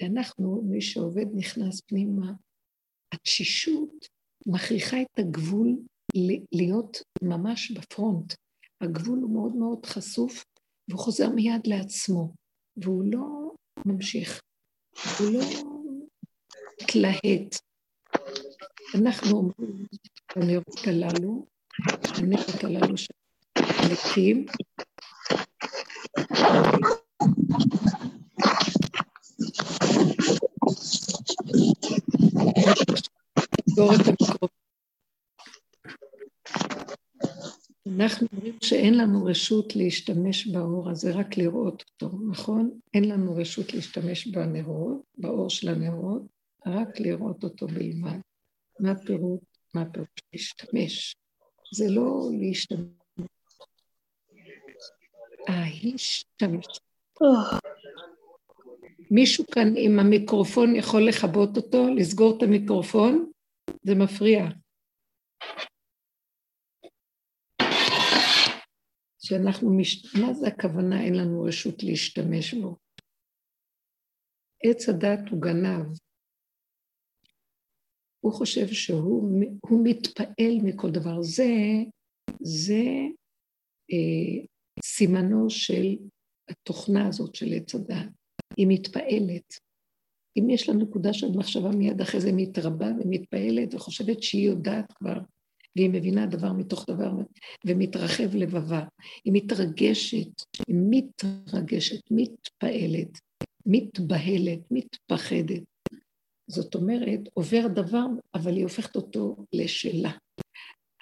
ואנחנו, 0.00 0.62
מי 0.64 0.80
שעובד 0.80 1.26
נכנס 1.34 1.80
פנימה. 1.80 2.32
התשישות 3.14 4.08
מכריחה 4.46 5.02
את 5.02 5.18
הגבול 5.18 5.78
להיות 6.52 7.02
ממש 7.22 7.70
בפרונט. 7.70 8.34
הגבול 8.80 9.18
הוא 9.18 9.32
מאוד 9.32 9.56
מאוד 9.56 9.86
חשוף, 9.86 10.44
והוא 10.88 11.00
חוזר 11.00 11.28
מיד 11.30 11.66
לעצמו, 11.66 12.34
והוא 12.76 13.04
לא 13.06 13.52
ממשיך, 13.86 14.40
הוא 15.18 15.30
לא 15.32 15.40
מתלהט. 16.82 17.56
אנחנו 18.94 19.36
אומרים, 19.36 19.86
הנרות 20.36 20.86
הללו, 20.86 21.46
הנרות 22.18 22.64
הללו 22.64 22.96
שמתים, 22.96 24.46
אנחנו 37.86 38.26
אומרים 38.32 38.58
שאין 38.62 38.98
לנו 38.98 39.24
רשות 39.24 39.76
להשתמש 39.76 40.46
באור 40.46 40.90
הזה, 40.90 41.12
רק 41.12 41.36
לראות 41.36 41.84
אותו, 42.02 42.16
נכון? 42.30 42.70
אין 42.94 43.08
לנו 43.08 43.34
רשות 43.36 43.74
להשתמש 43.74 44.26
בנרות, 44.26 45.02
באור 45.18 45.50
של 45.50 45.68
הנרות, 45.68 46.22
רק 46.66 47.00
לראות 47.00 47.44
אותו 47.44 47.66
בלבד. 47.66 48.18
מה 48.80 48.90
הפירוט? 48.90 49.51
מה 49.74 49.82
הפירוט? 49.82 50.20
להשתמש. 50.32 51.16
זה 51.74 51.84
לא 51.88 52.28
להשתמש. 52.40 52.86
ההשתמש. 55.48 56.66
מישהו 59.10 59.44
כאן 59.46 59.68
עם 59.76 59.98
המיקרופון 59.98 60.76
יכול 60.76 61.08
לכבות 61.08 61.56
אותו, 61.56 61.94
לסגור 61.96 62.36
את 62.36 62.42
המיקרופון? 62.42 63.30
זה 63.82 63.94
מפריע. 63.94 64.44
שאנחנו, 69.18 69.78
מש... 69.78 70.16
מה 70.16 70.34
זה 70.34 70.46
הכוונה 70.46 71.04
אין 71.04 71.14
לנו 71.14 71.42
רשות 71.42 71.82
להשתמש 71.82 72.54
בו? 72.54 72.76
עץ 74.64 74.88
הדת 74.88 75.28
הוא 75.30 75.42
גנב. 75.42 75.86
הוא 78.24 78.32
חושב 78.32 78.68
שהוא 78.68 79.40
מתפעל 79.70 80.58
מכל 80.62 80.90
דבר. 80.90 81.22
זה, 81.22 81.54
זה 82.40 82.84
אה, 83.92 84.44
סימנו 84.84 85.50
של 85.50 85.96
התוכנה 86.48 87.08
הזאת 87.08 87.34
של 87.34 87.52
עץ 87.52 87.74
הדת. 87.74 88.08
היא 88.56 88.66
מתפעלת. 88.68 89.54
אם 90.38 90.50
יש 90.50 90.68
לה 90.68 90.74
נקודה 90.74 91.12
של 91.12 91.30
מחשבה 91.36 91.70
מיד 91.70 92.00
אחרי 92.00 92.20
זה 92.20 92.32
מתרבה 92.32 92.86
ומתפעלת 93.00 93.74
וחושבת 93.74 94.22
שהיא 94.22 94.46
יודעת 94.46 94.92
כבר, 94.92 95.18
והיא 95.76 95.90
מבינה 95.90 96.26
דבר 96.26 96.52
מתוך 96.52 96.86
דבר 96.88 97.12
ומתרחב 97.66 98.34
לבבה. 98.34 98.84
היא 99.24 99.32
מתרגשת, 99.32 100.28
היא 100.68 100.76
מתרגשת, 100.90 102.00
מתפעלת, 102.10 103.18
מתבהלת, 103.66 104.60
מתפחדת. 104.70 105.71
זאת 106.46 106.74
אומרת, 106.74 107.20
עובר 107.34 107.66
דבר, 107.74 108.06
אבל 108.34 108.52
היא 108.52 108.62
הופכת 108.62 108.96
אותו 108.96 109.36
לשלה. 109.52 110.12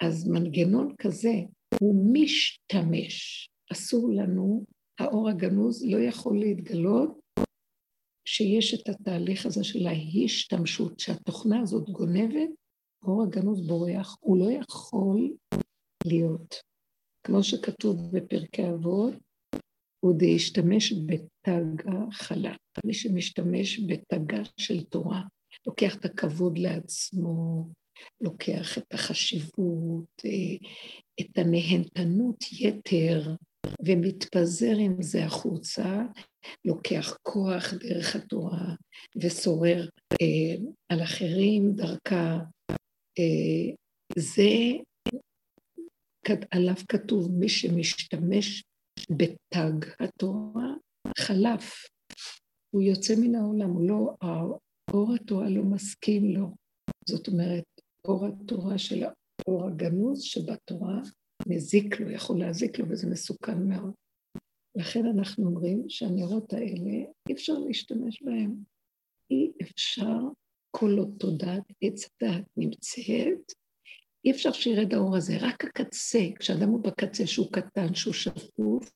אז 0.01 0.27
מנגנון 0.27 0.95
כזה 0.97 1.33
הוא 1.79 2.13
משתמש. 2.13 3.47
אסור 3.71 4.09
לנו, 4.13 4.65
האור 4.99 5.29
הגנוז 5.29 5.85
לא 5.85 5.97
יכול 5.97 6.39
להתגלות 6.39 7.19
שיש 8.27 8.73
את 8.73 8.89
התהליך 8.89 9.45
הזה 9.45 9.63
של 9.63 9.87
ההשתמשות, 9.87 10.99
שהתוכנה 10.99 11.59
הזאת 11.59 11.89
גונבת, 11.89 12.49
אור 13.03 13.23
הגנוז 13.23 13.67
בורח, 13.67 14.17
הוא 14.19 14.37
לא 14.37 14.51
יכול 14.51 15.33
להיות. 16.05 16.55
כמו 17.23 17.43
שכתוב 17.43 18.17
בפרקי 18.17 18.69
אבות, 18.69 19.13
הוא 20.03 20.13
דהשתמש 20.17 20.93
בתגה 20.93 21.99
חלה. 22.11 22.55
מי 22.85 22.93
שמשתמש 22.93 23.79
בתגה 23.79 24.41
של 24.57 24.83
תורה, 24.83 25.21
לוקח 25.67 25.95
את 25.95 26.05
הכבוד 26.05 26.57
לעצמו, 26.57 27.67
לוקח 28.21 28.77
את 28.77 28.93
החשיבות, 28.93 30.21
אה, 30.25 30.67
את 31.21 31.37
הנהנתנות 31.37 32.51
יתר, 32.51 33.35
ומתפזר 33.85 34.75
עם 34.79 35.01
זה 35.01 35.25
החוצה, 35.25 36.03
לוקח 36.65 37.17
כוח 37.21 37.73
דרך 37.73 38.15
התורה 38.15 38.75
ושורר 39.21 39.89
אה, 40.21 40.55
על 40.89 41.03
אחרים 41.03 41.71
דרכה. 41.75 42.39
אה, 43.19 43.75
זה, 44.17 44.51
עליו 46.51 46.75
כתוב 46.89 47.31
מי 47.31 47.49
שמשתמש 47.49 48.63
בתג 49.09 49.89
התורה, 49.99 50.73
חלף. 51.17 51.85
הוא 52.75 52.81
יוצא 52.81 53.13
מן 53.21 53.35
העולם, 53.35 53.69
הוא 53.69 53.87
לא, 53.89 54.15
אור 54.93 55.13
התורה 55.15 55.49
לא 55.49 55.63
מסכים 55.63 56.25
לו. 56.25 56.55
זאת 57.09 57.27
אומרת, 57.27 57.63
אור 58.07 58.25
התורה 58.25 58.77
של 58.77 59.03
האור 59.03 59.67
הגנוז 59.67 60.21
שבתורה 60.21 61.01
מזיק 61.47 61.99
לו, 61.99 62.11
יכול 62.11 62.39
להזיק 62.39 62.79
לו, 62.79 62.89
וזה 62.89 63.07
מסוכן 63.07 63.67
מאוד. 63.67 63.93
לכן 64.75 65.05
אנחנו 65.05 65.45
אומרים 65.45 65.89
שהנרות 65.89 66.53
האלה, 66.53 66.91
אי 67.29 67.33
אפשר 67.33 67.53
להשתמש 67.53 68.23
בהם. 68.23 68.55
אי 69.31 69.51
אפשר, 69.61 70.19
כל 70.71 70.97
עוד 70.97 71.15
תודעת 71.19 71.63
עץ 71.81 72.05
הדת 72.05 72.45
נמצאת, 72.57 73.51
אי 74.25 74.31
אפשר 74.31 74.51
שירד 74.51 74.93
האור 74.93 75.15
הזה, 75.15 75.37
רק 75.41 75.65
הקצה, 75.65 76.19
כשאדם 76.39 76.69
הוא 76.69 76.83
בקצה 76.83 77.27
שהוא 77.27 77.51
קטן, 77.51 77.95
שהוא 77.95 78.13
שפוף, 78.13 78.91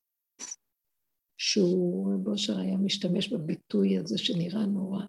שהוא, 1.37 2.13
רב 2.13 2.27
אושר 2.27 2.59
היה 2.59 2.77
משתמש 2.77 3.33
בביטוי 3.33 3.97
הזה 3.97 4.17
שנראה 4.17 4.65
נורא, 4.65 5.03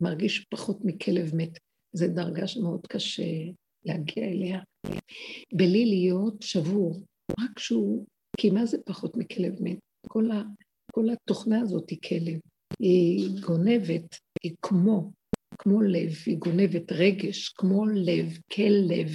מרגיש 0.00 0.46
פחות 0.50 0.78
מכלב 0.84 1.30
מת. 1.34 1.58
זו 1.92 2.06
דרגה 2.08 2.46
שמאוד 2.46 2.86
קשה 2.86 3.22
להגיע 3.84 4.24
אליה. 4.24 4.60
בלי 5.54 5.86
להיות 5.86 6.42
שבור, 6.42 7.00
רק 7.40 7.58
שהוא, 7.58 8.06
כי 8.36 8.50
מה 8.50 8.66
זה 8.66 8.78
פחות 8.86 9.16
מכלב 9.16 9.62
מת? 9.62 9.78
כל, 10.08 10.30
ה, 10.30 10.42
כל 10.92 11.04
התוכנה 11.10 11.60
הזאת 11.60 11.90
היא 11.90 11.98
כלב. 12.08 12.40
היא 12.78 13.28
גונבת, 13.40 14.16
היא 14.42 14.54
כמו, 14.62 15.12
כמו 15.58 15.82
לב, 15.82 16.12
היא 16.26 16.38
גונבת 16.38 16.92
רגש, 16.92 17.48
כמו 17.48 17.86
לב, 17.86 18.38
כלב. 18.52 19.08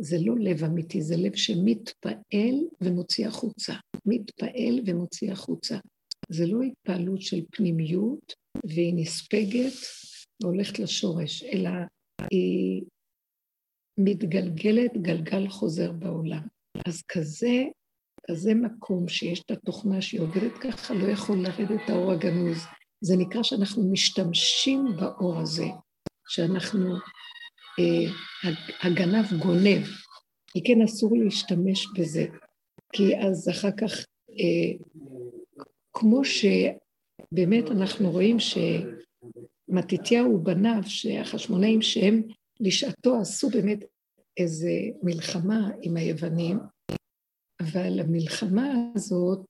זה 0.00 0.16
לא 0.20 0.34
לב 0.38 0.64
אמיתי, 0.64 1.02
זה 1.02 1.16
לב 1.16 1.36
שמתפעל 1.36 2.56
ומוציא 2.80 3.26
החוצה. 3.26 3.74
מתפעל 4.06 4.80
ומוציא 4.86 5.32
החוצה. 5.32 5.78
זה 6.28 6.46
לא 6.46 6.62
התפעלות 6.62 7.22
של 7.22 7.40
פנימיות, 7.50 8.34
והיא 8.66 8.94
נספגת 8.96 9.72
והולכת 10.42 10.78
לשורש, 10.78 11.42
אלא 11.42 11.70
היא 12.30 12.82
מתגלגלת, 13.98 14.92
גלגל 15.02 15.48
חוזר 15.48 15.92
בעולם. 15.92 16.46
אז 16.86 17.02
כזה, 17.02 17.64
כזה 18.30 18.54
מקום 18.54 19.08
שיש 19.08 19.40
את 19.40 19.50
התוכנה 19.50 20.02
שהיא 20.02 20.20
עובדת 20.20 20.52
ככה, 20.60 20.94
לא 20.94 21.08
יכול 21.08 21.38
לרדת 21.42 21.88
האור 21.88 22.12
הגנוז. 22.12 22.58
זה 23.00 23.16
נקרא 23.16 23.42
שאנחנו 23.42 23.90
משתמשים 23.92 24.84
באור 24.96 25.38
הזה, 25.38 25.66
שאנחנו, 26.28 26.94
הגנב 28.82 29.32
גונב, 29.42 29.86
כי 30.46 30.64
כן 30.64 30.82
אסור 30.82 31.16
להשתמש 31.16 31.86
בזה, 31.98 32.26
כי 32.92 33.18
אז 33.18 33.48
אחר 33.48 33.70
כך, 33.70 33.92
אה, 34.30 34.84
כמו 35.92 36.20
שבאמת 36.24 37.70
אנחנו 37.70 38.10
רואים 38.10 38.36
שמתתיהו 39.68 40.34
ובניו, 40.34 40.80
שהחשמונאים 40.84 41.82
שהם 41.82 42.22
לשעתו 42.60 43.20
עשו 43.20 43.50
באמת 43.50 43.84
איזה 44.36 44.72
מלחמה 45.02 45.70
עם 45.82 45.96
היוונים, 45.96 46.58
אבל 47.60 48.00
המלחמה 48.00 48.72
הזאת, 48.94 49.40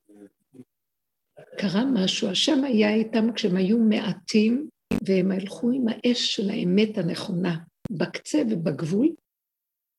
קרה 1.58 1.84
משהו, 1.84 2.28
השם 2.28 2.64
היה 2.64 2.94
איתם 2.94 3.32
כשהם 3.32 3.56
היו 3.56 3.78
מעטים, 3.78 4.68
והם 5.06 5.32
הלכו 5.32 5.70
עם 5.70 5.86
האש 5.88 6.34
של 6.34 6.50
האמת 6.50 6.98
הנכונה, 6.98 7.56
בקצה 7.90 8.42
ובגבול, 8.50 9.08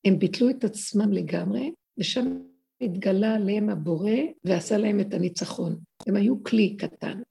הם 0.06 0.20
ביטלו 0.20 0.50
את 0.50 0.64
עצמם 0.64 1.14
לגמרי, 1.14 1.72
ושם 2.00 2.42
התגלה 2.82 3.36
עליהם 3.36 3.70
הבורא 3.70 4.12
ועשה 4.44 4.78
להם 4.78 5.00
את 5.00 5.14
הניצחון. 5.14 5.80
הם 6.08 6.16
היו 6.16 6.44
כלי 6.44 6.78
קטן, 6.78 7.22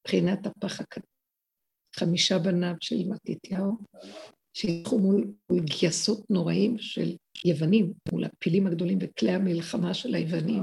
מבחינת 0.00 0.46
הפח 0.46 0.80
הקטן. 0.80 1.00
חמישה 1.96 2.38
בניו 2.38 2.74
של 2.80 2.96
מתתיהו, 3.08 3.72
שהלכו 4.52 4.98
מול, 4.98 5.32
גייסות 5.52 6.30
נוראים 6.30 6.78
של 6.78 7.16
יוונים, 7.44 7.92
מול 8.12 8.24
הפילים 8.24 8.66
הגדולים 8.66 8.98
וכלי 9.00 9.30
המלחמה 9.30 9.94
של 9.94 10.14
היוונים. 10.14 10.62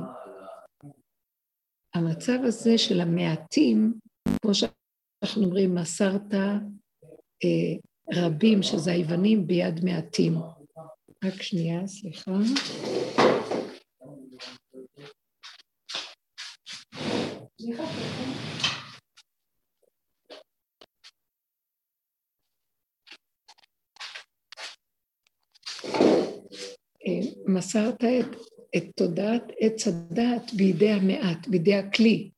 המצב 1.93 2.39
הזה 2.43 2.77
של 2.77 3.01
המעטים, 3.01 3.93
כמו 4.41 4.51
שאנחנו 4.53 5.43
אומרים, 5.43 5.75
מסרת 5.75 6.33
אה, 6.33 7.77
רבים, 8.13 8.63
שזה 8.63 8.91
היוונים, 8.91 9.47
ביד 9.47 9.85
מעטים. 9.85 10.33
רק 11.23 11.41
שנייה, 11.41 11.87
סליחה. 11.87 12.31
מסרת 27.45 28.03
את, 28.03 28.35
את 28.77 28.83
תודעת 28.95 29.43
עץ 29.59 29.87
הדעת 29.87 30.53
בידי 30.53 30.89
המעט, 30.89 31.47
בידי 31.47 31.75
הכלי. 31.75 32.31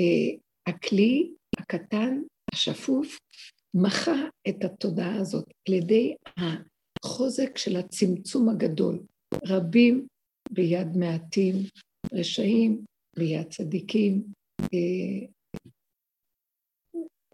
אה, 0.00 0.38
הכלי 0.66 1.32
הקטן, 1.58 2.20
השפוף, 2.52 3.18
מחה 3.74 4.16
את 4.48 4.64
התודעה 4.64 5.16
הזאת 5.16 5.44
על 5.68 5.74
ידי 5.74 6.14
החוזק 6.36 7.58
של 7.58 7.76
הצמצום 7.76 8.48
הגדול. 8.48 8.98
רבים 9.46 10.06
ביד 10.50 10.96
מעטים, 10.96 11.54
רשעים 12.12 12.84
ביד 13.16 13.48
צדיקים, 13.50 14.24
אה, 14.60 15.26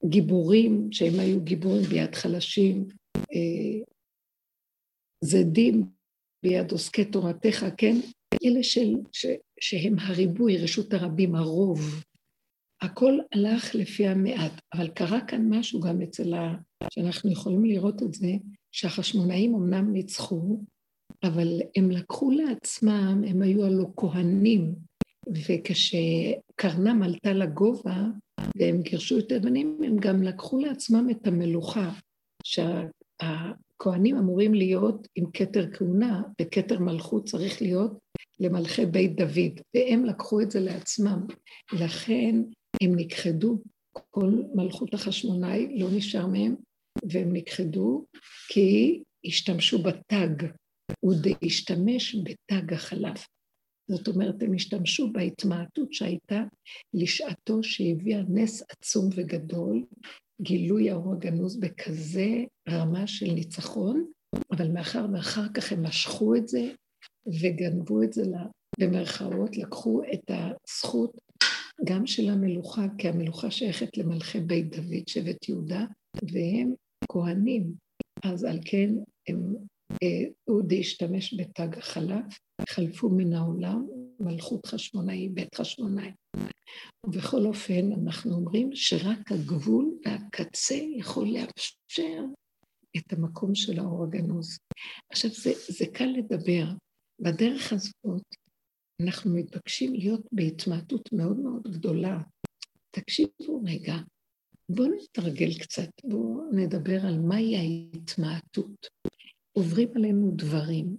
גיבורים, 0.09 0.89
שהם 0.93 1.21
היו 1.21 1.41
גיבורים 1.41 1.83
ביד 1.83 2.15
חלשים, 2.15 2.89
אה, 3.17 3.85
זדים 5.25 5.85
ביד 6.43 6.73
עוסקי 6.73 7.05
תורתך, 7.05 7.65
כן? 7.77 7.97
אלה 8.45 8.63
של, 8.63 8.95
ש, 9.13 9.27
שהם 9.61 9.99
הריבוי, 9.99 10.59
רשות 10.59 10.93
הרבים, 10.93 11.35
הרוב. 11.35 12.05
הכל 12.85 13.19
הלך 13.33 13.75
לפי 13.75 14.07
המעט, 14.07 14.53
אבל 14.75 14.89
קרה 14.89 15.21
כאן 15.21 15.49
משהו 15.49 15.81
גם 15.81 16.03
אצל 16.03 16.35
ה... 16.35 16.55
שאנחנו 16.91 17.33
יכולים 17.33 17.65
לראות 17.65 18.03
את 18.03 18.15
זה, 18.15 18.33
שהחשמונאים 18.73 19.55
אמנם 19.55 19.93
ניצחו, 19.93 20.59
אבל 21.23 21.61
הם 21.77 21.91
לקחו 21.91 22.31
לעצמם, 22.31 23.23
הם 23.27 23.43
היו 23.43 23.65
הלא 23.65 23.87
כהנים, 23.97 24.75
וכשקרנם 25.29 27.03
עלתה 27.03 27.33
לגובה 27.33 28.05
והם 28.57 28.83
גירשו 28.83 29.19
את 29.19 29.33
היוונים, 29.33 29.79
הם 29.85 29.97
גם 29.97 30.23
לקחו 30.23 30.59
לעצמם 30.59 31.11
את 31.11 31.27
המלוכה, 31.27 31.91
שהכהנים 32.45 34.17
אמורים 34.17 34.55
להיות 34.55 35.09
עם 35.17 35.25
כתר 35.33 35.71
כהונה, 35.73 36.23
וכתר 36.43 36.79
מלכות 36.79 37.25
צריך 37.29 37.63
להיות 37.63 37.99
למלכי 38.41 38.87
בית 38.87 39.17
דוד, 39.17 39.61
והם 39.75 40.05
לקחו 40.05 40.41
את 40.41 40.51
זה 40.51 40.61
לעצמם. 40.61 41.27
לכן 41.73 42.37
הם 42.83 42.93
נכחדו, 42.97 43.59
כל 44.11 44.33
מלכות 44.55 44.95
החשמונאי 44.95 45.81
לא 45.81 45.89
נשאר 45.93 46.27
מהם, 46.27 46.55
והם 47.13 47.33
נכחדו 47.33 48.05
כי 48.49 49.03
השתמשו 49.27 49.83
בתג, 49.83 50.47
הוא 51.01 51.15
דהשתמש 51.23 52.17
בתג 52.17 52.73
החלב. 52.73 53.15
זאת 53.91 54.09
אומרת, 54.09 54.43
הם 54.43 54.55
השתמשו 54.55 55.13
בהתמעטות 55.13 55.93
שהייתה 55.93 56.43
לשעתו 56.95 57.63
שהביאה 57.63 58.23
נס 58.29 58.63
עצום 58.69 59.09
וגדול, 59.17 59.85
גילוי 60.43 60.91
האור 60.91 61.13
הגנוז 61.13 61.61
בכזה 61.61 62.29
רמה 62.69 63.07
של 63.07 63.27
ניצחון, 63.27 64.07
אבל 64.51 64.69
מאחר 64.69 65.07
ואחר 65.13 65.47
כך 65.55 65.73
הם 65.73 65.83
משכו 65.83 66.37
את 66.37 66.49
זה 66.49 66.73
וגנבו 67.41 68.03
את 68.03 68.13
זה 68.13 68.23
במרכאות, 68.81 69.57
לקחו 69.57 70.03
את 70.13 70.31
הזכות 70.31 71.11
גם 71.85 72.07
של 72.07 72.29
המלוכה, 72.29 72.87
כי 72.99 73.09
המלוכה 73.09 73.51
שייכת 73.51 73.97
למלכי 73.97 74.41
בית 74.41 74.77
דוד, 74.77 75.09
שבט 75.09 75.49
יהודה, 75.49 75.85
והם 76.33 76.75
כהנים, 77.09 77.75
אז 78.25 78.45
על 78.45 78.59
כן 78.65 78.91
הם, 79.29 79.55
אה, 80.03 80.25
אודי 80.49 80.81
השתמש 80.81 81.35
בתג 81.41 81.79
החלב, 81.79 82.25
חלפו 82.69 83.09
מן 83.09 83.33
העולם 83.33 83.87
מלכות 84.21 84.67
חשמונאי, 84.67 85.29
בית 85.29 85.55
חשמונאי. 85.55 86.11
ובכל 87.07 87.47
אופן, 87.47 87.93
אנחנו 87.93 88.35
אומרים 88.35 88.71
שרק 88.75 89.33
הגבול 89.33 89.99
והקצה 90.07 90.75
יכול 90.75 91.29
לאפשר 91.29 92.25
את 92.97 93.13
המקום 93.13 93.55
של 93.55 93.79
האור 93.79 94.05
הגנוז. 94.05 94.57
עכשיו, 95.13 95.31
זה, 95.31 95.53
זה 95.69 95.87
קל 95.93 96.15
לדבר. 96.19 96.65
בדרך 97.21 97.73
הזאת 97.73 98.23
אנחנו 99.03 99.35
מתבקשים 99.35 99.95
להיות 99.95 100.27
בהתמעטות 100.33 101.13
מאוד 101.13 101.37
מאוד 101.37 101.69
גדולה. 101.73 102.21
תקשיבו 102.91 103.63
רגע, 103.65 103.97
בואו 104.69 104.89
נתרגל 104.89 105.59
קצת, 105.59 105.91
בואו 106.05 106.51
נדבר 106.53 107.07
על 107.07 107.19
מהי 107.19 107.57
ההתמעטות. 107.57 108.87
עוברים 109.53 109.89
עלינו 109.95 110.31
דברים, 110.37 110.97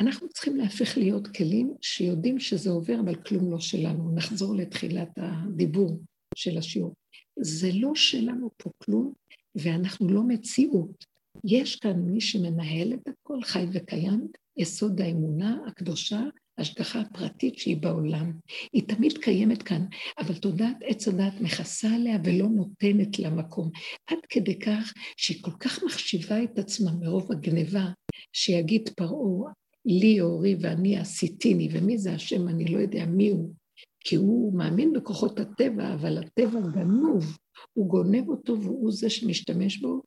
אנחנו 0.00 0.28
צריכים 0.28 0.56
להפך 0.56 0.98
להיות 0.98 1.28
כלים 1.28 1.74
שיודעים 1.80 2.38
שזה 2.38 2.70
עובר, 2.70 3.00
אבל 3.04 3.14
כלום 3.14 3.50
לא 3.50 3.60
שלנו. 3.60 4.14
נחזור 4.14 4.54
לתחילת 4.56 5.08
הדיבור 5.16 6.00
של 6.34 6.58
השיעור. 6.58 6.94
זה 7.40 7.68
לא 7.74 7.94
שלנו 7.94 8.50
פה 8.56 8.70
כלום, 8.78 9.12
ואנחנו 9.54 10.08
לא 10.08 10.22
מציאות. 10.22 11.04
יש 11.44 11.76
כאן 11.76 12.00
מי 12.00 12.20
שמנהל 12.20 12.92
את 12.94 13.08
הכל, 13.08 13.42
חי 13.42 13.66
וקיים, 13.72 14.28
יסוד 14.56 15.00
האמונה 15.00 15.58
הקדושה, 15.66 16.22
השגחה 16.58 17.00
הפרטית 17.00 17.58
שהיא 17.58 17.76
בעולם. 17.76 18.32
היא 18.72 18.88
תמיד 18.88 19.18
קיימת 19.18 19.62
כאן, 19.62 19.86
אבל 20.18 20.34
תודעת 20.34 20.76
עץ 20.84 21.08
הדת 21.08 21.40
מכסה 21.40 21.94
עליה 21.94 22.18
ולא 22.24 22.46
נותנת 22.48 23.18
לה 23.18 23.30
מקום. 23.30 23.70
עד 24.06 24.18
כדי 24.28 24.58
כך 24.58 24.92
שהיא 25.16 25.42
כל 25.42 25.50
כך 25.60 25.84
מחשיבה 25.84 26.42
את 26.44 26.58
עצמה 26.58 26.90
מרוב 27.00 27.32
הגניבה, 27.32 27.86
שיגיד 28.32 28.88
פרעה, 28.96 29.52
לי 29.84 30.20
אורי 30.20 30.56
ואני 30.60 30.98
עשיתיני, 30.98 31.68
ומי 31.72 31.98
זה 31.98 32.12
השם, 32.12 32.48
אני 32.48 32.64
לא 32.64 32.78
יודע 32.78 33.06
מי 33.06 33.28
הוא. 33.28 33.54
כי 34.00 34.16
הוא 34.16 34.58
מאמין 34.58 34.92
בכוחות 34.92 35.40
הטבע, 35.40 35.94
אבל 35.94 36.18
הטבע 36.18 36.60
גנוב, 36.60 37.38
הוא 37.72 37.88
גונב 37.88 38.28
אותו 38.28 38.60
והוא 38.60 38.92
זה 38.92 39.10
שמשתמש 39.10 39.78
בו, 39.78 40.02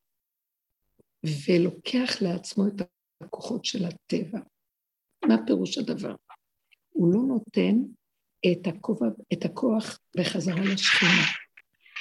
ולוקח 1.24 2.22
לעצמו 2.22 2.68
את 2.68 2.82
הכוחות 3.24 3.66
של 3.66 3.86
הטבע. 3.86 4.40
מה 5.26 5.36
פירוש 5.46 5.78
הדבר? 5.78 6.16
הוא 6.92 7.14
לא 7.14 7.20
נותן 7.20 7.76
את, 8.52 8.68
הכובע, 8.68 9.08
את 9.34 9.46
הכוח 9.46 10.00
בחזרה 10.18 10.62
לשכינה. 10.62 11.24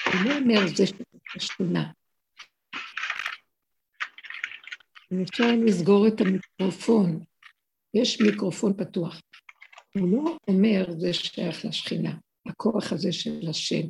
הוא 0.07 0.31
לא 0.31 0.39
אומר 0.39 0.77
זה 0.77 0.85
השכינה. 1.37 1.93
אם 5.13 5.23
אפשר 5.23 5.45
לסגור 5.65 6.09
את 6.09 6.21
המיקרופון, 6.21 7.25
יש 7.95 8.21
מיקרופון 8.21 8.73
פתוח. 8.77 9.21
הוא 9.95 10.09
לא 10.09 10.37
אומר 10.49 10.85
זה 10.99 11.13
שייך 11.13 11.65
לשכינה, 11.65 12.17
הכוח 12.47 12.93
הזה 12.93 13.13
של 13.13 13.49
השם. 13.51 13.87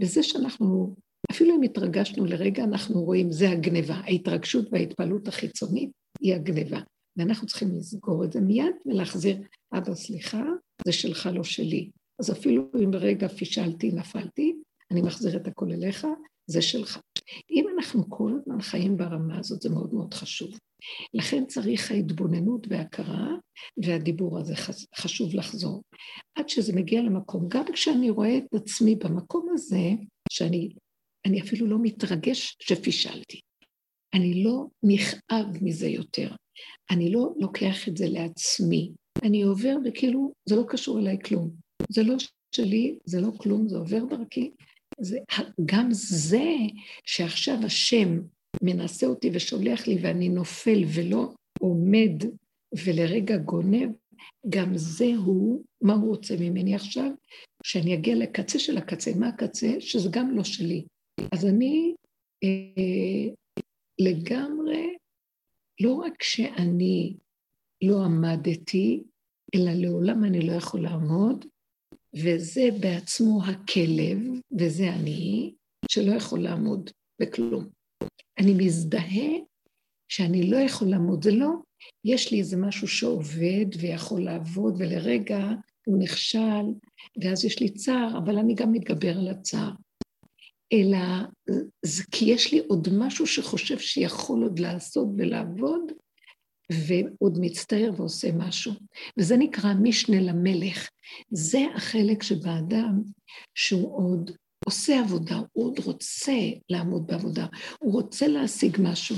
וזה 0.00 0.22
שאנחנו, 0.22 0.96
אפילו 1.30 1.56
אם 1.56 1.62
התרגשנו 1.62 2.24
לרגע, 2.24 2.64
אנחנו 2.64 3.02
רואים, 3.02 3.32
זה 3.32 3.50
הגניבה. 3.50 3.94
ההתרגשות 3.94 4.68
וההתפעלות 4.72 5.28
החיצונית 5.28 5.90
היא 6.20 6.34
הגניבה. 6.34 6.80
ואנחנו 7.16 7.46
צריכים 7.46 7.68
לסגור 7.76 8.24
את 8.24 8.32
זה 8.32 8.40
מיד 8.40 8.74
ולהחזיר, 8.86 9.36
אבא, 9.72 9.94
סליחה, 9.94 10.42
זה 10.86 10.92
שלך, 10.92 11.28
לא 11.34 11.44
שלי. 11.44 11.90
אז 12.20 12.32
אפילו 12.32 12.70
אם 12.84 12.90
ברגע 12.90 13.28
פישלתי, 13.28 13.92
נפלתי, 13.92 14.54
אני 14.90 15.02
מחזיר 15.02 15.36
את 15.36 15.46
הכל 15.46 15.72
אליך, 15.72 16.06
זה 16.46 16.62
שלך. 16.62 17.00
אם 17.50 17.64
אנחנו 17.76 18.10
כל 18.10 18.32
הזמן 18.40 18.60
חיים 18.60 18.96
ברמה 18.96 19.38
הזאת, 19.38 19.62
זה 19.62 19.70
מאוד 19.70 19.94
מאוד 19.94 20.14
חשוב. 20.14 20.50
לכן 21.14 21.46
צריך 21.46 21.90
ההתבוננות 21.90 22.66
וההכרה, 22.70 23.28
והדיבור 23.84 24.38
הזה 24.38 24.54
חשוב 24.96 25.34
לחזור. 25.34 25.82
עד 26.34 26.48
שזה 26.48 26.72
מגיע 26.72 27.02
למקום, 27.02 27.48
גם 27.48 27.64
כשאני 27.72 28.10
רואה 28.10 28.38
את 28.38 28.54
עצמי 28.54 28.96
במקום 28.96 29.48
הזה, 29.54 29.90
שאני 30.30 30.70
אני 31.26 31.40
אפילו 31.40 31.66
לא 31.66 31.78
מתרגש 31.82 32.56
שפישלתי. 32.62 33.40
אני 34.14 34.44
לא 34.44 34.66
נכאב 34.82 35.46
מזה 35.62 35.88
יותר. 35.88 36.34
אני 36.90 37.12
לא 37.12 37.32
לוקח 37.36 37.88
את 37.88 37.96
זה 37.96 38.08
לעצמי. 38.08 38.92
אני 39.22 39.42
עובר 39.42 39.76
וכאילו, 39.84 40.32
זה 40.48 40.56
לא 40.56 40.64
קשור 40.68 40.98
אליי 40.98 41.18
כלום. 41.24 41.50
זה 41.88 42.02
לא 42.02 42.14
שלי, 42.56 42.98
זה 43.04 43.20
לא 43.20 43.30
כלום, 43.38 43.68
זה 43.68 43.76
עובר 43.78 44.04
דרכי. 44.04 44.50
זה, 45.00 45.18
גם 45.66 45.88
זה 45.90 46.46
שעכשיו 47.04 47.58
השם 47.64 48.20
מנסה 48.62 49.06
אותי 49.06 49.30
ושולח 49.32 49.86
לי 49.86 49.98
ואני 50.02 50.28
נופל 50.28 50.82
ולא 50.94 51.32
עומד 51.60 52.24
ולרגע 52.84 53.36
גונב, 53.36 53.90
גם 54.48 54.76
זה 54.76 55.12
הוא, 55.24 55.62
מה 55.82 55.94
הוא 55.94 56.08
רוצה 56.08 56.34
ממני 56.40 56.74
עכשיו? 56.74 57.10
שאני 57.62 57.94
אגיע 57.94 58.16
לקצה 58.16 58.58
של 58.58 58.78
הקצה. 58.78 59.10
מה 59.16 59.28
הקצה? 59.28 59.74
שזה 59.80 60.08
גם 60.12 60.36
לא 60.36 60.44
שלי. 60.44 60.84
אז 61.32 61.46
אני 61.46 61.94
אה, 62.44 63.32
לגמרי, 64.00 64.96
לא 65.80 65.92
רק 65.92 66.22
שאני 66.22 67.16
לא 67.84 68.04
עמדתי, 68.04 69.02
אלא 69.54 69.72
לעולם 69.72 70.24
אני 70.24 70.46
לא 70.46 70.52
יכול 70.52 70.82
לעמוד, 70.82 71.44
וזה 72.14 72.68
בעצמו 72.80 73.40
הכלב, 73.44 74.18
וזה 74.58 74.88
אני, 74.88 75.54
שלא 75.90 76.12
יכול 76.12 76.42
לעמוד 76.42 76.90
בכלום. 77.20 77.68
אני 78.38 78.54
מזדהה 78.54 79.30
שאני 80.08 80.50
לא 80.50 80.56
יכול 80.56 80.88
לעמוד, 80.88 81.24
זה 81.24 81.30
לא, 81.30 81.50
יש 82.04 82.32
לי 82.32 82.38
איזה 82.38 82.56
משהו 82.56 82.88
שעובד 82.88 83.66
ויכול 83.78 84.24
לעבוד, 84.24 84.74
ולרגע 84.78 85.48
הוא 85.86 86.02
נכשל, 86.02 86.64
ואז 87.22 87.44
יש 87.44 87.60
לי 87.60 87.70
צער, 87.70 88.18
אבל 88.18 88.38
אני 88.38 88.54
גם 88.54 88.72
מתגבר 88.72 89.18
על 89.18 89.28
הצער. 89.28 89.72
אלא 90.72 90.98
זה 91.84 92.02
כי 92.10 92.24
יש 92.24 92.52
לי 92.52 92.58
עוד 92.68 92.88
משהו 92.92 93.26
שחושב 93.26 93.78
שיכול 93.78 94.42
עוד 94.42 94.58
לעשות 94.58 95.08
ולעבוד, 95.16 95.92
ועוד 96.72 97.38
מצטער 97.40 97.90
ועושה 97.96 98.32
משהו. 98.32 98.72
וזה 99.18 99.36
נקרא 99.36 99.74
משנה 99.74 100.20
למלך. 100.20 100.88
זה 101.30 101.58
החלק 101.74 102.22
שבאדם 102.22 103.02
שהוא 103.54 103.96
עוד 103.96 104.30
עושה 104.64 105.00
עבודה, 105.00 105.40
הוא 105.52 105.64
עוד 105.66 105.78
רוצה 105.78 106.38
לעמוד 106.68 107.06
בעבודה, 107.06 107.46
הוא 107.78 107.92
רוצה 107.92 108.28
להשיג 108.28 108.76
משהו. 108.80 109.16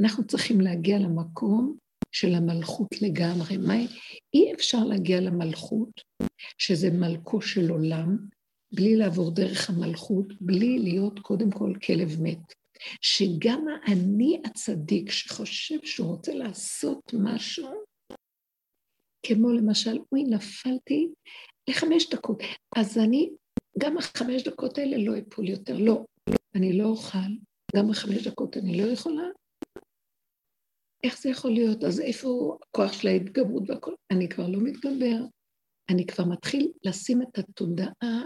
אנחנו 0.00 0.26
צריכים 0.26 0.60
להגיע 0.60 0.98
למקום 0.98 1.76
של 2.12 2.34
המלכות 2.34 3.02
לגמרי. 3.02 3.56
מה, 3.56 3.74
אי 4.34 4.52
אפשר 4.54 4.84
להגיע 4.84 5.20
למלכות, 5.20 6.00
שזה 6.58 6.90
מלכו 6.90 7.40
של 7.40 7.70
עולם, 7.70 8.16
בלי 8.72 8.96
לעבור 8.96 9.34
דרך 9.34 9.70
המלכות, 9.70 10.26
בלי 10.40 10.78
להיות 10.78 11.18
קודם 11.18 11.50
כל 11.50 11.72
כלב 11.86 12.22
מת. 12.22 12.52
שגם 13.00 13.66
האני 13.68 14.40
הצדיק 14.44 15.10
שחושב 15.10 15.76
שהוא 15.82 16.08
רוצה 16.08 16.34
לעשות 16.34 17.14
משהו, 17.14 17.84
כמו 19.26 19.52
למשל, 19.52 19.98
אוי, 20.12 20.24
נפלתי 20.24 21.08
לחמש 21.70 22.10
דקות, 22.10 22.38
אז 22.76 22.98
אני, 22.98 23.30
גם 23.78 23.98
החמש 23.98 24.42
דקות 24.42 24.78
האלה 24.78 24.96
לא 24.98 25.12
אפול 25.18 25.48
יותר, 25.48 25.78
לא, 25.78 26.04
אני 26.54 26.78
לא 26.78 26.84
אוכל, 26.84 27.18
גם 27.76 27.90
החמש 27.90 28.26
דקות 28.26 28.56
אני 28.56 28.82
לא 28.82 28.86
יכולה. 28.86 29.28
איך 31.04 31.18
זה 31.18 31.30
יכול 31.30 31.50
להיות? 31.50 31.84
אז 31.84 32.00
איפה 32.00 32.58
הכוח 32.62 32.92
של 32.92 33.08
ההתגברות 33.08 33.62
והכל? 33.70 33.94
אני 34.12 34.28
כבר 34.28 34.48
לא 34.48 34.58
מתגבר, 34.60 35.24
אני 35.90 36.06
כבר 36.06 36.24
מתחיל 36.24 36.72
לשים 36.84 37.22
את 37.22 37.38
התודעה 37.38 38.22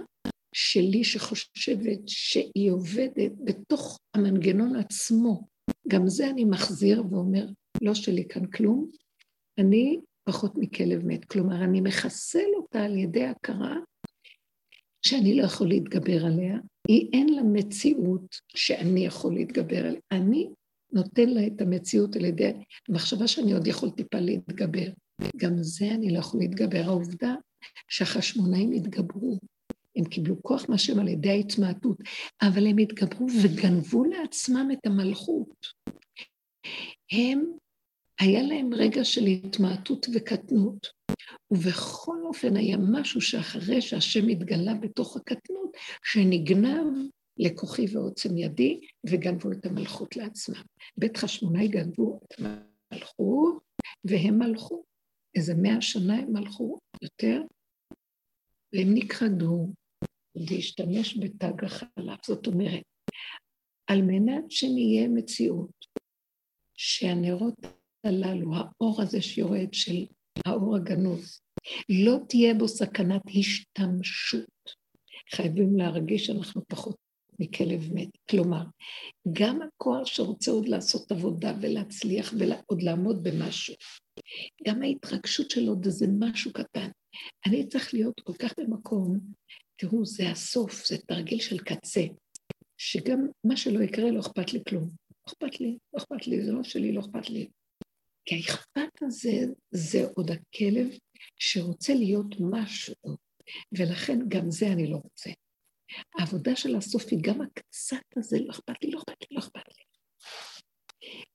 שלי 0.55 1.05
שחושבת 1.05 1.99
שהיא 2.07 2.71
עובדת 2.71 3.33
בתוך 3.45 3.99
המנגנון 4.15 4.77
עצמו. 4.77 5.49
גם 5.89 6.09
זה 6.09 6.31
אני 6.31 6.45
מחזיר 6.45 7.03
ואומר, 7.11 7.47
לא 7.83 7.95
שלי 7.95 8.29
כאן 8.29 8.47
כלום, 8.47 8.91
אני 9.59 10.01
פחות 10.25 10.53
מכלב 10.57 11.07
מת. 11.07 11.25
כלומר, 11.25 11.65
אני 11.65 11.81
מחסל 11.81 12.49
אותה 12.57 12.85
על 12.85 12.99
ידי 12.99 13.25
הכרה 13.25 13.77
שאני 15.07 15.35
לא 15.35 15.45
יכול 15.45 15.69
להתגבר 15.69 16.25
עליה, 16.27 16.59
היא 16.89 17.09
אין 17.13 17.29
לה 17.29 17.43
מציאות 17.43 18.37
שאני 18.57 19.07
יכול 19.07 19.35
להתגבר 19.35 19.87
עליה. 19.87 20.01
אני 20.13 20.51
נותן 20.93 21.29
לה 21.29 21.47
את 21.47 21.61
המציאות 21.61 22.17
על 22.17 22.25
ידי 22.25 22.53
המחשבה 22.89 23.29
שאני 23.29 23.53
עוד 23.53 23.67
יכול 23.67 23.91
טיפה 23.91 24.19
להתגבר. 24.19 24.87
גם 25.37 25.53
זה 25.57 25.91
אני 25.91 26.13
לא 26.13 26.19
יכול 26.19 26.41
להתגבר. 26.41 26.83
העובדה 26.85 27.35
שהחשמונאים 27.89 28.73
התגברו 28.73 29.39
הם 29.97 30.05
קיבלו 30.05 30.43
כוח 30.43 30.69
מהשם 30.69 30.99
על 30.99 31.09
ידי 31.09 31.31
ההתמעטות, 31.31 31.97
אבל 32.43 32.67
הם 32.67 32.79
התגברו 32.79 33.27
וגנבו 33.43 34.05
לעצמם 34.05 34.69
את 34.73 34.87
המלכות. 34.87 35.67
הם, 37.13 37.53
היה 38.21 38.43
להם 38.43 38.75
רגע 38.75 39.05
של 39.05 39.27
התמעטות 39.27 40.07
וקטנות, 40.15 40.87
ובכל 41.51 42.17
אופן 42.25 42.57
היה 42.57 42.77
משהו 42.77 43.21
שאחרי 43.21 43.83
שהשם 43.83 44.29
התגלה 44.29 44.75
בתוך 44.75 45.17
הקטנות, 45.17 45.77
שנגנב 46.05 46.87
לכוחי 47.39 47.87
ועוצם 47.93 48.37
ידי, 48.37 48.81
וגנבו 49.07 49.53
את 49.53 49.67
המלכות 49.67 50.17
לעצמם. 50.17 50.63
בית 50.97 51.17
חשמונאי 51.17 51.69
גנבו 51.69 52.21
את 52.25 52.35
המלכות, 52.39 53.59
והם 54.05 54.39
מלכו. 54.39 54.90
איזה 55.35 55.55
מאה 55.63 55.81
שנה 55.81 56.19
הם 56.19 56.33
מלכו 56.33 56.79
יותר, 57.03 57.43
והם 58.73 58.95
נכחדו, 58.95 59.73
להשתמש 60.35 61.19
בתג 61.19 61.65
החלב. 61.65 62.19
זאת 62.27 62.47
אומרת, 62.47 62.83
על 63.87 64.03
מנת 64.03 64.51
שנהיה 64.51 65.09
מציאות 65.09 65.87
שהנרות 66.75 67.55
הללו, 68.05 68.51
האור 68.55 69.03
הזה 69.03 69.23
שיורד 69.23 69.75
של 69.75 70.07
האור 70.47 70.77
הגנוז, 70.77 71.41
לא 71.89 72.17
תהיה 72.29 72.55
בו 72.55 72.69
סכנת 72.69 73.23
השתמשות. 73.39 74.81
חייבים 75.35 75.77
להרגיש 75.77 76.27
שאנחנו 76.27 76.63
פחות 76.69 76.97
מכלב 77.41 77.93
מת. 77.95 78.09
כלומר, 78.31 78.63
גם 79.33 79.63
הכוח 79.63 80.07
שרוצה 80.07 80.51
עוד 80.51 80.69
לעשות 80.69 81.13
עבודה 81.13 81.53
ולהצליח 81.61 82.35
ועוד 82.39 82.83
לעמוד 82.83 83.23
במשהו, 83.23 83.75
גם 84.67 84.83
ההתרגשות 84.83 85.51
של 85.51 85.69
עוד 85.69 85.85
איזה 85.85 86.07
משהו 86.19 86.53
קטן. 86.53 86.91
אני 87.47 87.69
צריך 87.69 87.95
להיות 87.95 88.21
כל 88.21 88.35
כך 88.39 88.53
במקום 88.59 89.19
תראו, 89.81 90.07
זה 90.07 90.31
הסוף, 90.31 90.87
זה 90.87 90.99
תרגיל 90.99 91.41
של 91.41 91.59
קצה, 91.59 92.05
שגם 92.79 93.27
מה 93.45 93.57
שלא 93.57 93.83
יקרה 93.83 94.11
לא 94.11 94.21
אכפת 94.21 94.53
לי 94.53 94.61
כלום. 94.69 94.91
לא 95.11 95.33
אכפת 95.33 95.61
לי, 95.61 95.79
לא 95.95 95.99
אכפת 95.99 96.27
לי, 96.27 96.45
זה 96.45 96.53
לא 96.53 96.63
שלי, 96.63 96.93
לא 96.93 97.01
אכפת 97.01 97.31
לי. 97.31 97.49
כי 98.25 98.35
האכפת 98.37 99.03
הזה 99.03 99.37
זה 99.71 100.07
עוד 100.15 100.31
הכלב 100.31 100.89
שרוצה 101.37 101.95
להיות 101.95 102.35
משהו, 102.41 102.95
ולכן 103.79 104.19
גם 104.29 104.51
זה 104.51 104.67
אני 104.67 104.87
לא 104.87 104.97
רוצה. 104.97 105.31
העבודה 106.19 106.57
של 106.57 106.77
הסוף 106.77 107.05
היא 107.11 107.19
גם 107.23 107.41
הקצת 107.41 108.17
הזה, 108.17 108.39
לא 108.41 108.51
אכפת 108.51 108.83
לי, 108.83 108.91
לא 108.91 108.99
אכפת 108.99 109.17
לי, 109.21 109.37
לא 109.37 109.39
אכפת 109.39 109.69
לי. 109.69 109.85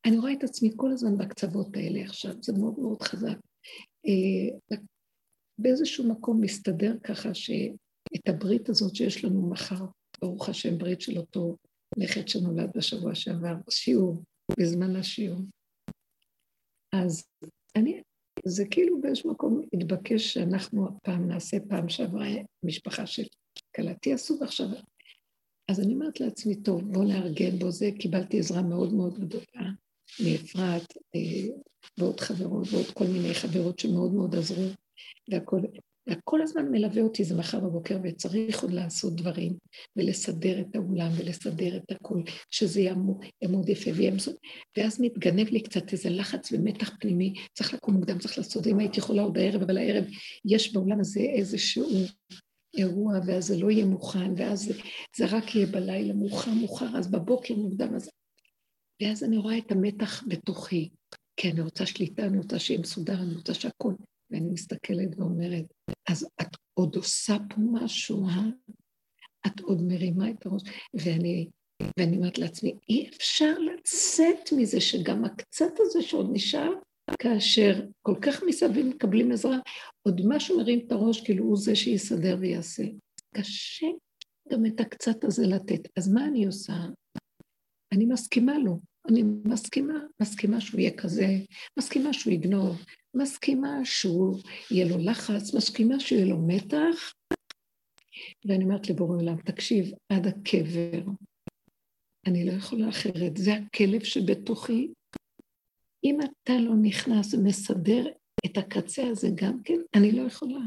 אני 0.06 0.18
רואה 0.18 0.34
את 0.34 0.44
עצמי 0.44 0.72
כל 0.76 0.92
הזמן 0.92 1.18
בקצוות 1.18 1.76
האלה 1.76 2.02
עכשיו, 2.02 2.32
זה 2.42 2.54
מאוד 2.54 2.80
מאוד 2.80 3.02
חזק. 3.02 3.38
אה, 4.06 4.78
באיזשהו 5.58 6.10
מקום 6.10 6.42
מסתדר 6.42 6.98
ככה 7.04 7.34
שאת 7.34 8.30
הברית 8.30 8.70
הזאת 8.70 8.96
שיש 8.96 9.26
לנו 9.26 9.50
מחר, 9.50 9.86
ברוך 10.22 10.50
השם, 10.50 10.78
ברית 10.78 11.02
של 11.02 11.18
אותו 11.18 11.56
נכד 11.98 12.28
שנולד 12.28 12.70
בשבוע 12.76 13.16
שעבר, 13.16 13.56
שיעור, 13.70 14.24
בזמן 14.60 14.96
השיעור. 14.96 15.42
אז 16.94 17.24
אני, 17.76 18.02
זה 18.46 18.64
כאילו 18.72 19.02
באיזשהו 19.02 19.32
מקום 19.32 19.62
התבקש 19.74 20.34
שאנחנו 20.34 20.88
הפעם 20.88 21.28
נעשה 21.28 21.58
פעם 21.70 21.90
שעברה 21.90 22.28
משפחה 22.64 23.08
של 23.08 23.24
כלתי 23.76 24.14
עשו 24.14 24.38
ועכשיו... 24.42 24.68
אז 25.68 25.80
אני 25.80 25.94
אומרת 25.94 26.20
לעצמי, 26.20 26.56
טוב, 26.56 26.94
בואו 26.94 27.04
נארגן 27.04 27.60
בו 27.60 27.72
זה, 27.72 27.90
קיבלתי 28.00 28.40
עזרה 28.40 28.62
מאוד 28.62 28.94
מאוד 28.94 29.20
גדולה 29.20 29.72
מאפרת 30.24 30.94
אה, 31.16 31.56
ועוד 31.98 32.20
חברות 32.20 32.68
ועוד 32.72 32.86
כל 32.86 33.06
מיני 33.06 33.34
חברות 33.34 33.80
שמאוד 33.80 34.14
מאוד 34.14 34.36
עזרו, 34.36 34.66
והכל, 35.32 35.60
והכל 36.08 36.42
הזמן 36.42 36.72
מלווה 36.72 37.02
אותי, 37.02 37.24
זה 37.24 37.36
מחר 37.36 37.60
בבוקר, 37.60 37.98
וצריך 38.04 38.64
עוד 38.64 38.72
לעשות 38.72 39.16
דברים, 39.16 39.54
ולסדר 39.96 40.60
את 40.62 40.76
האולם, 40.76 41.12
ולסדר 41.18 41.78
את 41.78 41.92
הכול, 41.92 42.24
שזה 42.52 42.82
יעמוד 42.82 43.70
יפה 43.70 43.92
ויעמוד, 43.96 44.36
ואז 44.78 45.02
מתגנב 45.02 45.50
לי 45.50 45.62
קצת 45.64 45.94
איזה 45.94 46.10
לחץ 46.10 46.52
ומתח 46.52 46.92
פנימי, 47.00 47.34
צריך 47.54 47.74
לקום 47.74 47.94
מוקדם, 47.94 48.20
צריך 48.20 48.38
לעשות, 48.38 48.68
אם 48.68 48.80
הייתי 48.80 49.00
יכולה 49.00 49.22
עוד 49.22 49.38
הערב, 49.38 49.62
אבל 49.62 49.78
הערב 49.78 50.06
יש 50.46 50.74
באולם 50.74 51.00
הזה 51.00 51.20
איזשהו 51.20 51.90
אירוע, 52.78 53.14
ואז 53.28 53.48
זה 53.48 53.58
לא 53.58 53.72
יהיה 53.72 53.86
מוכן, 53.86 54.34
ואז 54.38 54.62
זה, 54.62 54.74
זה 55.18 55.26
רק 55.38 55.56
יהיה 55.56 55.68
בלילה 55.68 56.14
מאוחר 56.14 56.52
מאוחר, 56.52 56.98
אז 56.98 57.12
בבוקר 57.12 57.56
מוקדם, 57.56 57.96
אז... 57.96 58.10
ואז 59.02 59.24
אני 59.24 59.38
רואה 59.38 59.58
את 59.58 59.72
המתח 59.72 60.24
בתוכי, 60.28 60.90
כי 61.38 61.52
אני 61.52 61.62
רוצה 61.62 61.86
שליטה, 61.86 62.26
אני 62.26 62.38
רוצה 62.38 62.60
שיהיה 62.60 62.80
מסודר, 62.80 63.22
אני 63.22 63.36
רוצה 63.36 63.54
שהכול. 63.54 63.96
ואני 64.32 64.50
מסתכלת 64.50 65.10
ואומרת, 65.18 65.66
אז 66.10 66.28
את 66.42 66.58
עוד 66.74 66.96
עושה 66.96 67.38
פה 67.50 67.56
משהו, 67.72 68.28
אה? 68.28 68.44
את 69.48 69.60
עוד 69.60 69.82
מרימה 69.82 70.30
את 70.30 70.46
הראש, 70.46 70.62
ואני, 70.94 71.50
ואני 72.00 72.18
אומרת 72.18 72.38
לעצמי, 72.38 72.78
אי 72.90 73.10
אפשר 73.10 73.54
לצאת 73.60 74.54
מזה 74.58 74.82
שגם 74.82 75.26
הקצת 75.26 75.74
הזה 75.80 76.02
שעוד 76.02 76.30
נשאר, 76.34 76.72
כאשר 77.20 77.86
כל 78.02 78.16
כך 78.22 78.44
מסביב 78.48 78.86
מקבלים 78.86 79.32
עזרה, 79.32 79.58
עוד 80.08 80.22
משהו 80.26 80.58
מרים 80.58 80.80
את 80.88 80.92
הראש, 80.92 81.22
כאילו 81.22 81.46
הוא 81.46 81.58
זה 81.58 81.76
שיסדר 81.76 82.38
ויעשה. 82.40 82.84
קשה 83.36 83.88
גם 84.52 84.66
את 84.66 84.80
הקצת 84.80 85.24
הזה 85.24 85.48
לתת. 85.48 85.88
אז 85.98 86.14
מה 86.14 86.28
אני 86.28 86.46
עושה? 86.46 86.74
אני 87.94 88.06
מסכימה 88.06 88.58
לו. 88.58 88.80
אני 89.10 89.24
מסכימה, 89.46 89.94
מסכימה 90.22 90.62
שהוא 90.62 90.80
יהיה 90.80 90.98
כזה, 90.98 91.28
מסכימה 91.80 92.14
שהוא 92.14 92.34
יגנוב, 92.34 92.84
מסכימה 93.16 93.80
שהוא 93.84 94.40
יהיה 94.72 94.86
לו 94.86 94.98
לחץ, 94.98 95.54
מסכימה 95.54 96.00
שיהיה 96.00 96.26
לו 96.26 96.38
מתח. 96.48 97.14
ואני 98.46 98.64
אומרת 98.64 98.90
לבורא 98.90 99.18
עולם, 99.18 99.38
תקשיב, 99.38 99.92
עד 100.12 100.28
הקבר, 100.28 101.12
אני 102.28 102.46
לא 102.46 102.52
יכולה 102.52 102.90
אחרת, 102.90 103.38
זה 103.38 103.54
הכלב 103.54 104.04
שבתוכי. 104.04 104.92
אם 106.06 106.18
אתה 106.22 106.54
לא 106.60 106.76
נכנס 106.82 107.34
ומסדר 107.34 108.06
את 108.46 108.58
הקצה 108.58 109.08
הזה 109.08 109.30
גם 109.36 109.64
כן, 109.64 109.78
אני 109.96 110.12
לא 110.12 110.22
יכולה. 110.22 110.60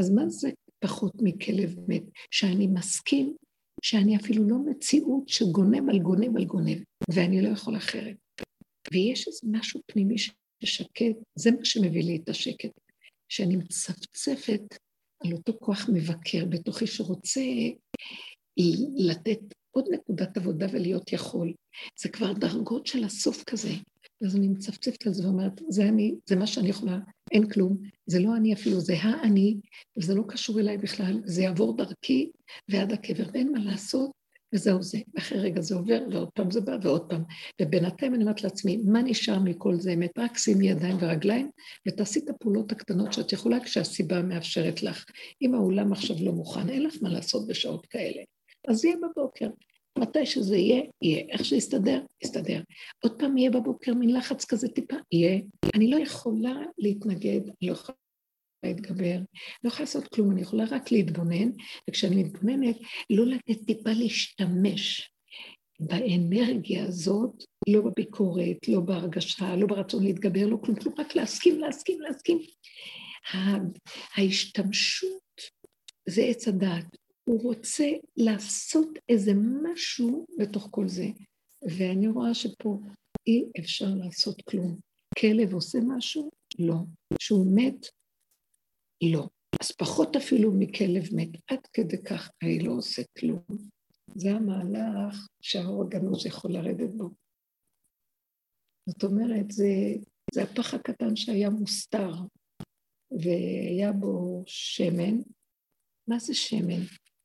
אז 0.00 0.10
מה 0.10 0.28
זה 0.28 0.50
פחות 0.84 1.12
מכלב 1.22 1.76
מת? 1.88 2.02
שאני 2.30 2.66
מסכים 2.66 3.36
שאני 3.82 4.16
אפילו 4.16 4.48
לא 4.48 4.56
מציאות 4.58 5.28
שגונב 5.28 5.90
על 5.90 5.98
גונב 5.98 6.36
על 6.36 6.44
גונב, 6.44 6.78
ואני 7.14 7.42
לא 7.42 7.48
יכול 7.48 7.76
אחרת. 7.76 8.16
ויש 8.92 9.28
איזה 9.28 9.40
משהו 9.50 9.80
פנימי 9.86 10.16
ששקט, 10.18 11.16
זה 11.38 11.50
מה 11.50 11.64
שמביא 11.64 12.02
לי 12.02 12.16
את 12.16 12.28
השקט, 12.28 12.70
שאני 13.28 13.56
מצפצפת 13.56 14.62
על 15.24 15.32
אותו 15.32 15.52
כוח 15.60 15.88
מבקר 15.92 16.44
בתוכי 16.48 16.86
שרוצה 16.86 17.40
לתת 18.96 19.40
עוד 19.70 19.84
נקודת 19.90 20.36
עבודה 20.36 20.66
ולהיות 20.72 21.12
יכול. 21.12 21.52
זה 22.00 22.08
כבר 22.08 22.32
דרגות 22.32 22.86
של 22.86 23.04
הסוף 23.04 23.44
כזה. 23.44 23.72
אז 24.24 24.36
אני 24.36 24.48
מצפצפת 24.48 25.06
על 25.06 25.12
זה 25.12 25.26
ואומרת, 25.26 25.60
זה 25.68 25.88
אני, 25.88 26.14
זה 26.26 26.36
מה 26.36 26.46
שאני 26.46 26.68
יכולה, 26.68 26.98
אין 27.32 27.48
כלום, 27.48 27.76
זה 28.06 28.20
לא 28.20 28.36
אני 28.36 28.54
אפילו, 28.54 28.80
זה 28.80 28.94
האני, 29.00 29.60
וזה 29.96 30.14
לא 30.14 30.22
קשור 30.28 30.60
אליי 30.60 30.78
בכלל, 30.78 31.20
זה 31.24 31.42
יעבור 31.42 31.76
דרכי 31.76 32.30
ועד 32.68 32.92
הקבר, 32.92 33.24
ואין 33.32 33.52
מה 33.52 33.58
לעשות, 33.58 34.10
וזהו 34.54 34.82
זה. 34.82 34.98
ואחרי 35.14 35.38
רגע 35.38 35.60
זה 35.60 35.74
עובר, 35.74 36.00
ועוד 36.10 36.28
פעם 36.34 36.50
זה 36.50 36.60
בא, 36.60 36.76
ועוד 36.82 37.10
פעם. 37.10 37.22
ובינתיים 37.62 38.14
אני 38.14 38.22
אומרת 38.22 38.42
לעצמי, 38.42 38.76
מה 38.76 39.02
נשאר 39.02 39.38
מכל 39.38 39.80
זה 39.80 39.92
אמת? 39.92 40.10
רק 40.18 40.38
שימי 40.38 40.70
ידיים 40.70 40.96
ורגליים, 41.00 41.50
ותעשי 41.88 42.18
את 42.18 42.28
הפעולות 42.28 42.72
הקטנות 42.72 43.12
שאת 43.12 43.32
יכולה 43.32 43.60
כשהסיבה 43.60 44.22
מאפשרת 44.22 44.82
לך. 44.82 45.04
אם 45.42 45.54
האולם 45.54 45.92
עכשיו 45.92 46.16
לא 46.20 46.32
מוכן, 46.32 46.68
אין 46.68 46.82
לך 46.82 46.94
מה 47.02 47.08
לעשות 47.08 47.46
בשעות 47.46 47.86
כאלה. 47.86 48.22
אז 48.68 48.84
יהיה 48.84 48.96
בבוקר. 48.96 49.48
מתי 49.98 50.26
שזה 50.26 50.56
יהיה, 50.56 50.82
יהיה. 51.02 51.24
איך 51.28 51.44
שיסתדר, 51.44 52.00
יסתדר. 52.24 52.60
עוד 53.04 53.18
פעם 53.18 53.38
יהיה 53.38 53.50
בבוקר 53.50 53.94
מין 53.94 54.14
לחץ 54.14 54.44
כזה 54.44 54.68
טיפה, 54.68 54.96
יהיה. 55.12 55.40
אני 55.74 55.90
לא 55.90 55.96
יכולה 55.96 56.54
להתנגד, 56.78 57.40
אני 57.40 57.68
לא 57.68 57.72
יכולה 57.72 57.96
להתגבר, 58.64 59.18
לא 59.64 59.68
יכולה 59.68 59.80
לעשות 59.80 60.08
כלום, 60.08 60.30
אני 60.30 60.40
יכולה 60.40 60.64
רק 60.70 60.92
להתבונן, 60.92 61.50
וכשאני 61.90 62.22
מתבוננת, 62.22 62.76
לא 63.10 63.26
לתת 63.26 63.66
טיפה 63.66 63.90
להשתמש 63.90 65.10
באנרגיה 65.80 66.84
הזאת, 66.84 67.44
לא 67.68 67.80
בביקורת, 67.80 68.68
לא 68.68 68.80
בהרגשה, 68.80 69.56
לא 69.56 69.66
ברצון 69.66 70.04
להתגבר, 70.04 70.46
לא 70.46 70.56
כלום, 70.64 70.76
כלום, 70.76 70.94
רק 70.98 71.16
להסכים, 71.16 71.60
להסכים, 71.60 72.00
להסכים. 72.00 72.38
ההשתמשות 74.14 75.40
זה 76.08 76.22
עץ 76.22 76.48
הדעת. 76.48 77.01
הוא 77.24 77.42
רוצה 77.42 77.88
לעשות 78.16 78.88
איזה 79.08 79.32
משהו 79.62 80.26
בתוך 80.38 80.68
כל 80.70 80.88
זה. 80.88 81.06
ואני 81.62 82.08
רואה 82.08 82.34
שפה 82.34 82.80
אי 83.26 83.44
אפשר 83.60 83.94
לעשות 83.94 84.42
כלום. 84.42 84.78
כלב 85.18 85.54
עושה 85.54 85.78
משהו? 85.86 86.30
לא. 86.58 86.76
שהוא 87.18 87.46
מת? 87.54 87.86
לא. 89.02 89.28
אז 89.60 89.72
פחות 89.72 90.16
אפילו 90.16 90.52
מכלב 90.52 91.02
מת. 91.12 91.28
עד 91.50 91.66
כדי 91.72 92.02
כך 92.02 92.30
אני 92.42 92.58
לא 92.58 92.72
עושה 92.72 93.02
כלום. 93.18 93.42
זה 94.14 94.30
המהלך 94.30 95.26
שהאור 95.40 95.82
הגנוז 95.84 96.26
יכול 96.26 96.52
לרדת 96.52 96.90
בו. 96.90 97.10
זאת 98.86 99.04
אומרת, 99.04 99.50
זה, 99.50 99.66
זה 100.34 100.42
הפח 100.42 100.74
הקטן 100.74 101.16
שהיה 101.16 101.50
מוסתר, 101.50 102.12
והיה 103.10 103.92
בו 103.92 104.42
שמן. 104.46 105.18
מה 106.08 106.18
זה 106.18 106.34
שמן? 106.34 106.82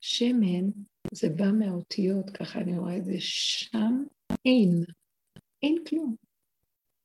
שמן 0.09 0.69
זה 1.11 1.29
בא 1.29 1.51
מהאותיות, 1.51 2.29
ככה 2.29 2.59
אני 2.59 2.77
רואה 2.77 2.97
את 2.97 3.05
זה, 3.05 3.15
שם 3.19 4.03
אין, 4.45 4.83
אין 5.63 5.77
כלום. 5.89 6.15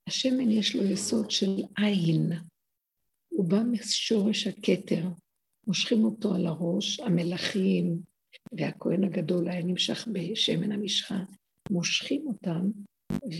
השמן 0.08 0.50
יש 0.50 0.76
לו 0.76 0.84
יסוד 0.84 1.30
של 1.30 1.56
עין, 1.76 2.32
הוא 3.28 3.48
בא 3.48 3.62
משורש 3.62 4.46
הכתר, 4.46 5.08
מושכים 5.66 6.04
אותו 6.04 6.34
על 6.34 6.46
הראש, 6.46 7.00
המלכים 7.00 8.00
והכהן 8.52 9.04
הגדול 9.04 9.48
היה 9.48 9.62
נמשך 9.62 10.08
בשמן 10.12 10.72
המשחה, 10.72 11.18
מושכים 11.70 12.26
אותם 12.26 12.70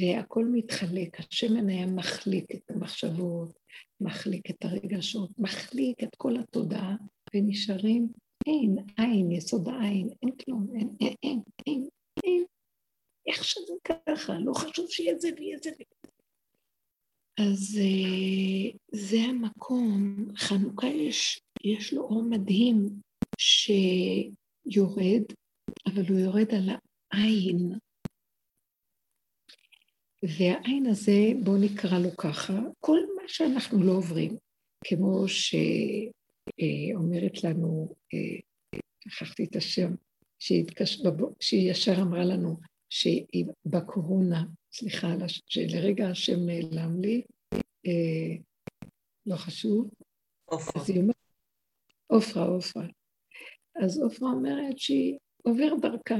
והכל 0.00 0.44
מתחלק, 0.52 1.20
השמן 1.20 1.68
היה 1.68 1.86
מחליק 1.86 2.44
את 2.54 2.70
המחשבות, 2.70 3.58
מחליק 4.00 4.50
את 4.50 4.64
הרגשות, 4.64 5.30
מחליק 5.38 6.02
את 6.02 6.14
כל 6.16 6.36
התודעה, 6.36 6.96
ונשארים 7.34 8.08
אין, 8.46 8.76
עין, 8.96 9.32
יסוד 9.32 9.68
העין, 9.68 10.08
אין 10.22 10.36
כלום, 10.36 10.66
אין, 10.74 10.88
אין, 11.00 11.14
אין, 11.22 11.42
אין, 11.66 11.88
אין. 12.24 12.44
איך 13.26 13.44
שזה 13.44 13.74
ככה, 13.84 14.32
לא 14.38 14.52
חשוב 14.54 14.90
שיהיה 14.90 15.18
זה 15.18 15.28
ויהיה 15.36 15.58
זה. 15.62 15.70
אז 17.38 17.78
אה, 17.80 18.78
זה 18.92 19.16
המקום, 19.16 20.16
חנוכה 20.36 20.86
יש, 20.86 21.40
יש 21.64 21.92
לו 21.92 22.02
אור 22.02 22.22
מדהים 22.30 22.88
שיורד, 23.38 25.22
אבל 25.86 26.02
הוא 26.08 26.18
יורד 26.18 26.54
על 26.54 26.68
העין. 27.12 27.72
והעין 30.22 30.86
הזה, 30.86 31.32
בואו 31.44 31.56
נקרא 31.56 31.98
לו 31.98 32.16
ככה, 32.16 32.52
כל 32.80 32.98
מה 33.16 33.22
שאנחנו 33.26 33.82
לא 33.82 33.92
עוברים, 33.92 34.36
כמו 34.84 35.28
ש... 35.28 35.54
אה, 36.60 36.96
אומרת 36.96 37.44
לנו, 37.44 37.94
אה, 38.14 38.78
שכחתי 39.08 39.44
את 39.44 39.56
השם, 39.56 39.94
שהיא 40.38 41.70
ישר 41.70 41.94
אמרה 42.02 42.24
לנו 42.24 42.56
שהיא 42.90 43.46
בקורונה, 43.66 44.44
סליחה, 44.72 45.14
שלרגע 45.46 46.08
השם 46.08 46.46
נעלם 46.46 47.00
לי, 47.00 47.22
אה, 47.86 48.36
לא 49.26 49.36
חשוב. 49.36 49.90
עופרה. 50.44 50.82
עופרה, 52.06 52.44
עופרה. 52.44 52.86
אז 53.82 53.98
עופרה 53.98 54.30
אומרת 54.30 54.78
שהיא 54.78 55.18
עוברת 55.42 55.80
דרכה. 55.80 56.18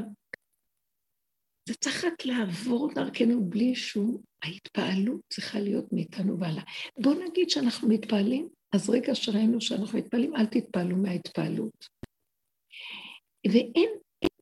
זה 1.68 1.74
צריך 1.74 2.04
רק 2.04 2.24
לעבור 2.24 2.90
דרכנו 2.94 3.44
בלי 3.44 3.74
שום, 3.74 4.16
ההתפעלות 4.42 5.20
צריכה 5.32 5.60
להיות 5.60 5.92
מאיתנו 5.92 6.38
והלאה. 6.38 6.62
בואו 6.98 7.28
נגיד 7.28 7.50
שאנחנו 7.50 7.88
מתפעלים, 7.88 8.48
אז 8.74 8.90
רגע 8.90 9.14
שראינו 9.14 9.60
שאנחנו 9.60 9.98
מתפעלים, 9.98 10.36
אל 10.36 10.46
תתפעלו 10.46 10.96
מההתפעלות. 10.96 11.86
ואין, 13.46 13.90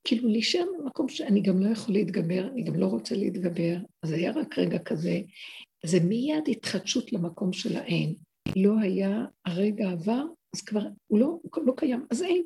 כאילו 0.05 0.29
להישאר 0.29 0.65
במקום 0.79 1.09
שאני 1.09 1.43
גם 1.43 1.63
לא 1.63 1.69
יכול 1.73 1.95
להתגבר, 1.95 2.49
אני 2.53 2.63
גם 2.63 2.75
לא 2.75 2.87
רוצה 2.87 3.15
להתגבר, 3.15 3.77
אז 4.03 4.13
היה 4.13 4.33
רק 4.33 4.59
רגע 4.59 4.79
כזה, 4.79 5.21
זה 5.85 5.99
מיד 6.01 6.49
התחדשות 6.51 7.13
למקום 7.13 7.53
של 7.53 7.77
האין. 7.77 8.15
לא 8.57 8.73
היה, 8.83 9.25
הרגע 9.47 9.91
עבר, 9.91 10.25
אז 10.57 10.63
כבר 10.63 10.81
הוא 11.07 11.19
לא, 11.19 11.39
לא 11.67 11.73
קיים, 11.77 12.07
אז 12.11 12.23
אין. 12.23 12.45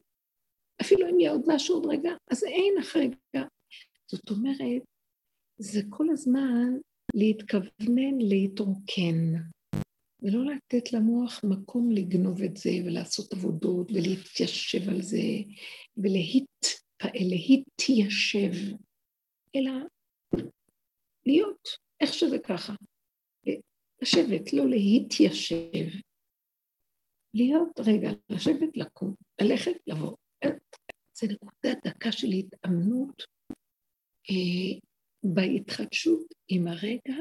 אפילו 0.81 1.09
אם 1.11 1.21
יהיה 1.21 1.33
עוד 1.33 1.43
משהו 1.47 1.75
עוד 1.75 1.87
רגע, 1.87 2.13
אז 2.31 2.45
אין 2.45 2.75
אחרי 2.81 3.11
רגע. 3.35 3.47
זאת 4.07 4.31
אומרת, 4.31 4.83
זה 5.59 5.81
כל 5.91 6.07
הזמן 6.11 6.79
להתכוונן 7.15 8.19
להתרוקן, 8.19 9.35
ולא 10.23 10.45
לתת 10.45 10.93
למוח 10.93 11.41
מקום 11.45 11.91
לגנוב 11.91 12.43
את 12.43 12.57
זה 12.57 12.71
ולעשות 12.85 13.33
עבודות 13.33 13.91
ולהתיישב 13.91 14.89
על 14.89 15.03
זה 15.03 15.27
ולהתפעל, 15.97 17.29
להתיישב, 17.31 18.77
אלא 19.57 19.73
להיות 21.27 21.69
איך 22.01 22.15
שזה 22.15 22.39
ככה. 22.39 22.75
לשבת, 24.03 24.53
לא 24.53 24.69
להתיישב. 24.69 25.87
להיות, 27.35 27.81
רגע, 27.87 28.11
לשבת, 28.29 28.77
לקום, 28.77 29.15
ללכת, 29.41 29.77
לבוא. 29.87 30.17
זה 31.17 31.27
נקודת 31.27 31.87
דקה 31.87 32.13
של 32.13 32.27
התאמנות 32.27 33.23
בהתחדשות 35.23 36.35
עם 36.49 36.69
הרגע. 36.69 37.15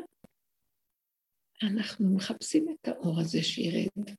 אנחנו 1.64 2.16
מחפשים 2.16 2.66
את 2.70 2.88
האור 2.88 3.20
הזה 3.20 3.44
שירד, 3.44 4.10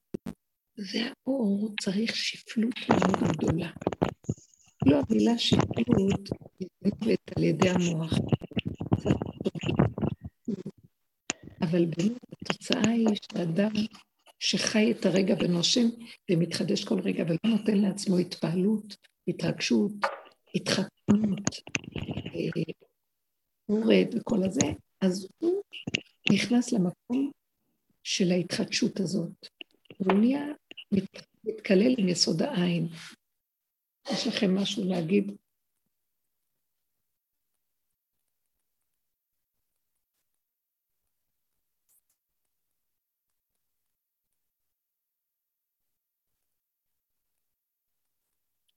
והאור 0.77 1.75
צריך 1.81 2.17
שפלות 2.17 2.75
מאוד 2.89 3.37
גדולה. 3.37 3.71
לא 4.87 5.01
המילה 5.09 5.39
שפלות 5.39 6.29
נקראת 6.83 7.33
על 7.37 7.43
ידי 7.43 7.69
המוח. 7.71 8.13
אבל 11.61 11.85
באמת 11.85 12.19
התוצאה 12.33 12.91
היא 12.91 13.09
שאדם 13.33 13.73
שחי 14.39 14.93
את 14.93 15.07
הרגע 15.07 15.35
ונושם 15.41 15.89
ומתחדש 16.31 16.85
כל 16.85 17.01
רגע 17.01 17.25
ולא 17.25 17.57
נותן 17.57 17.79
לעצמו 17.79 18.19
התפעלות, 18.19 18.97
התרגשות, 19.29 19.93
התחתנות, 20.55 21.51
הורד 23.67 24.15
אה, 24.15 24.21
וכל 24.21 24.45
הזה, 24.45 24.67
אז 25.01 25.29
הוא 25.39 25.63
נכנס 26.33 26.73
למקום 26.73 27.31
של 28.03 28.31
ההתחדשות 28.31 29.01
הזאת, 29.01 29.47
והוא 30.01 30.21
נהיה 30.21 30.45
מתקלל 31.45 31.95
עם 31.99 32.09
יסוד 32.09 32.43
העין. 32.43 32.89
יש 34.13 34.27
לכם 34.27 34.55
משהו 34.55 34.85
להגיד? 34.89 35.33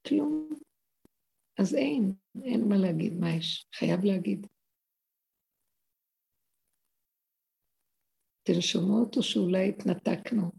כלום. 0.07 0.66
אז 1.57 1.75
אין, 1.75 2.13
אין 2.43 2.69
מה 2.69 2.77
להגיד, 2.77 3.13
מה 3.19 3.29
יש? 3.29 3.67
חייב 3.73 4.03
להגיד. 4.03 4.47
אתן 8.43 8.61
שומעות 8.61 9.17
או 9.17 9.23
שאולי 9.23 9.69
התנתקנו? 9.69 10.51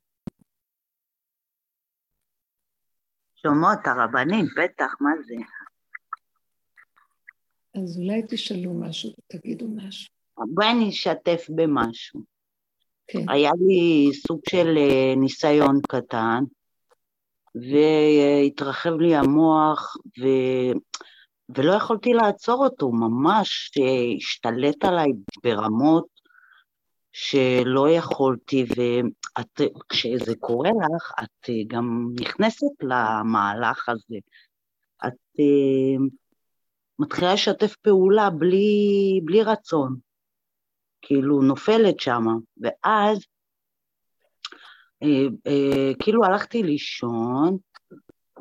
שומעות, 3.37 3.79
הרבנים, 3.85 4.47
בטח, 4.57 4.95
מה 5.01 5.11
זה? 5.27 5.35
אז 7.75 7.99
אולי 7.99 8.23
תשאלו 8.29 8.81
משהו, 8.81 9.11
תגידו 9.27 9.69
משהו. 9.69 10.15
בואי 10.55 10.71
אני 10.71 10.89
אשתף 10.89 11.47
במשהו. 11.57 12.21
כן. 13.07 13.29
היה 13.29 13.51
לי 13.69 14.11
סוג 14.27 14.41
של 14.51 14.77
אה, 14.77 15.15
ניסיון 15.17 15.81
קטן, 15.89 16.45
והתרחב 17.55 18.95
לי 18.95 19.17
המוח, 19.17 19.97
ו... 20.21 20.27
ולא 21.57 21.73
יכולתי 21.73 22.13
לעצור 22.13 22.65
אותו, 22.65 22.93
ממש 22.93 23.71
השתלט 24.17 24.85
עליי 24.85 25.13
ברמות 25.43 26.07
שלא 27.13 27.91
יכולתי, 27.91 28.67
וכשזה 28.79 30.33
קורה 30.41 30.71
לך, 30.71 31.13
את 31.23 31.51
גם 31.67 32.09
נכנסת 32.21 32.83
למהלך 32.83 33.89
הזה. 33.89 34.17
את 35.07 35.41
uh, 35.41 36.03
מתחילה 36.99 37.33
לשתף 37.33 37.77
פעולה 37.77 38.31
בלי, 38.31 39.21
בלי 39.25 39.43
רצון, 39.43 39.97
כאילו 41.03 41.43
נופלת 41.43 42.01
שמה, 42.01 42.33
ואז 42.61 42.83
אה, 42.87 43.13
אה, 43.13 43.38
כאילו 45.99 46.25
הלכתי 46.25 46.63
לישון, 46.63 47.59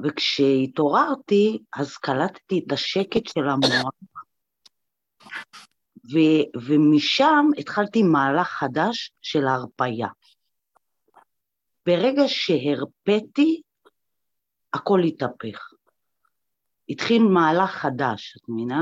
וכשהתעוררתי, 0.03 1.59
אז 1.75 1.97
קלטתי 1.97 2.63
את 2.67 2.71
השקט 2.71 3.27
של 3.27 3.49
המוח, 3.49 3.91
ו- 6.13 6.59
ומשם 6.67 7.45
התחלתי 7.57 8.03
מהלך 8.03 8.47
חדש 8.47 9.11
של 9.21 9.47
ההרפייה. 9.47 10.07
ברגע 11.85 12.23
שהרפאתי, 12.27 13.61
הכל 14.73 14.99
התהפך. 15.03 15.69
התחיל 16.89 17.23
מהלך 17.23 17.71
חדש, 17.71 18.37
את 18.37 18.49
מבינה? 18.49 18.81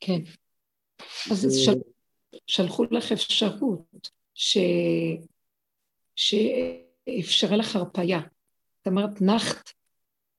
כן. 0.00 0.20
אז 1.30 1.44
ו... 1.44 1.64
של... 1.64 1.78
שלחו 2.46 2.84
לך 2.90 3.12
אפשרות 3.12 4.10
ש... 4.34 4.58
שאפשרה 6.20 7.56
לך 7.56 7.76
הרפייה. 7.76 8.20
את 8.82 8.88
אמרת, 8.88 9.22
נחת, 9.22 9.70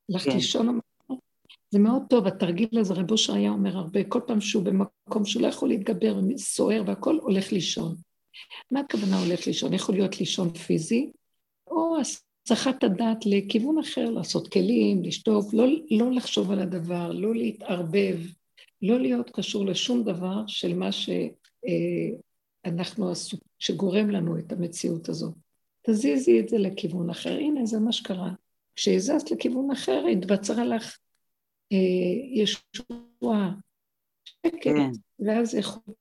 הלכת 0.09 0.29
כן. 0.29 0.35
לישון, 0.35 0.79
זה 1.69 1.79
מאוד 1.79 2.03
טוב, 2.09 2.27
התרגיל 2.27 2.79
הזה, 2.79 2.93
רב 2.93 3.11
אושר 3.11 3.33
היה 3.33 3.49
אומר 3.49 3.77
הרבה, 3.77 4.03
כל 4.03 4.19
פעם 4.27 4.41
שהוא 4.41 4.63
במקום 4.63 5.25
שהוא 5.25 5.41
לא 5.41 5.47
יכול 5.47 5.69
להתגבר, 5.69 6.19
סוער 6.37 6.83
והכול, 6.87 7.19
הולך 7.21 7.51
לישון. 7.51 7.95
מה 8.71 8.79
הכוונה 8.79 9.23
הולך 9.23 9.47
לישון? 9.47 9.73
יכול 9.73 9.95
להיות 9.95 10.19
לישון 10.19 10.53
פיזי, 10.53 11.11
או 11.67 11.97
הסחת 11.99 12.83
הדעת 12.83 13.25
לכיוון 13.25 13.79
אחר, 13.79 14.09
לעשות 14.09 14.47
כלים, 14.47 15.03
לשטוף, 15.03 15.53
לא, 15.53 15.65
לא 15.91 16.11
לחשוב 16.11 16.51
על 16.51 16.59
הדבר, 16.59 17.11
לא 17.11 17.35
להתערבב, 17.35 18.17
לא 18.81 18.99
להיות 18.99 19.29
קשור 19.29 19.65
לשום 19.65 20.03
דבר 20.03 20.43
של 20.47 20.73
מה 20.73 20.89
שאנחנו 20.91 23.07
אה, 23.07 23.11
עשו, 23.11 23.37
שגורם 23.59 24.09
לנו 24.09 24.39
את 24.39 24.51
המציאות 24.51 25.09
הזאת. 25.09 25.33
תזיזי 25.81 26.39
את 26.39 26.49
זה 26.49 26.57
לכיוון 26.57 27.09
אחר. 27.09 27.37
הנה, 27.37 27.65
זה 27.65 27.79
מה 27.79 27.91
שקרה. 27.91 28.31
כשהזזת 28.75 29.31
לכיוון 29.31 29.71
אחר, 29.71 30.05
התבצרה 30.11 30.65
לך 30.65 30.97
אה, 31.71 32.41
ישועה, 32.41 33.51
שקט, 34.23 34.57
כן. 34.61 34.91
ואז 35.19 35.55
יכול 35.55 35.93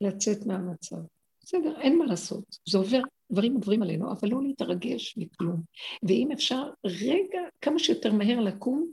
לצאת 0.00 0.46
מהמצב. 0.46 0.96
בסדר, 1.40 1.80
אין 1.80 1.98
מה 1.98 2.04
לעשות. 2.04 2.58
זה 2.68 2.78
עובר, 2.78 3.00
דברים 3.32 3.54
עוברים 3.54 3.82
עלינו, 3.82 4.12
אבל 4.12 4.28
לא 4.28 4.42
להתרגש 4.42 5.14
מכלום. 5.16 5.62
ואם 6.02 6.28
אפשר, 6.32 6.70
רגע, 6.84 7.40
כמה 7.60 7.78
שיותר 7.78 8.12
מהר 8.12 8.40
לקום 8.40 8.92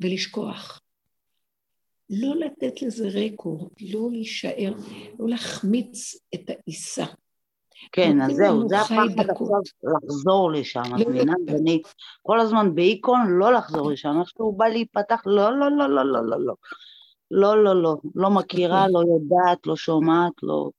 ולשכוח. 0.00 0.82
לא 2.10 2.36
לתת 2.36 2.82
לזה 2.82 3.08
רקורד, 3.08 3.70
לא 3.80 4.08
להישאר, 4.12 4.72
לא 5.18 5.28
להחמיץ 5.28 6.16
את 6.34 6.50
העיסה. 6.50 7.04
כן, 7.92 8.20
אז 8.20 8.32
זהו, 8.32 8.68
זה 8.68 8.80
הפחד 8.80 9.30
עכשיו 9.30 9.60
לחזור 9.82 10.52
לשם, 10.52 10.82
את 10.82 11.06
מבינה? 11.08 11.32
ואני 11.46 11.82
כל 12.22 12.40
הזמן 12.40 12.74
באיקון 12.74 13.26
לא 13.28 13.52
לחזור 13.52 13.90
לשם, 13.90 14.20
איך 14.20 14.28
שהוא 14.28 14.58
בא 14.58 14.68
להיפתח, 14.68 15.22
לא, 15.26 15.58
לא, 15.58 15.70
לא, 15.70 15.88
לא, 15.88 16.04
לא, 16.04 16.26
לא, 16.26 16.40
לא. 16.40 16.54
לא, 17.30 17.64
לא, 17.64 17.82
לא, 17.82 17.96
לא 18.14 18.30
מכירה, 18.30 18.86
לא 18.88 18.98
יודעת, 18.98 19.66
לא 19.66 19.76
שומעת, 19.76 20.32
לא... 20.42 20.70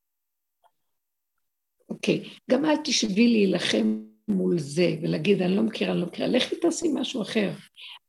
אוקיי, 1.90 2.30
גם 2.52 2.66
אל 2.66 2.76
תשבי 2.84 3.28
להילחם 3.28 4.04
מול 4.28 4.60
זה 4.60 4.96
ולהגיד, 5.02 5.42
אני 5.42 5.56
לא 5.56 5.64
מכירה, 5.64 5.92
אני 5.92 6.02
לא 6.02 6.08
מכירה, 6.08 6.28
לכי 6.28 6.56
תעשי 6.56 6.88
משהו 6.94 7.22
אחר. 7.22 7.50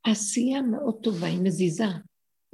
עשייה 0.05 0.63
מאוד 0.63 0.95
טובה, 1.03 1.27
היא 1.27 1.41
מזיזה. 1.43 1.85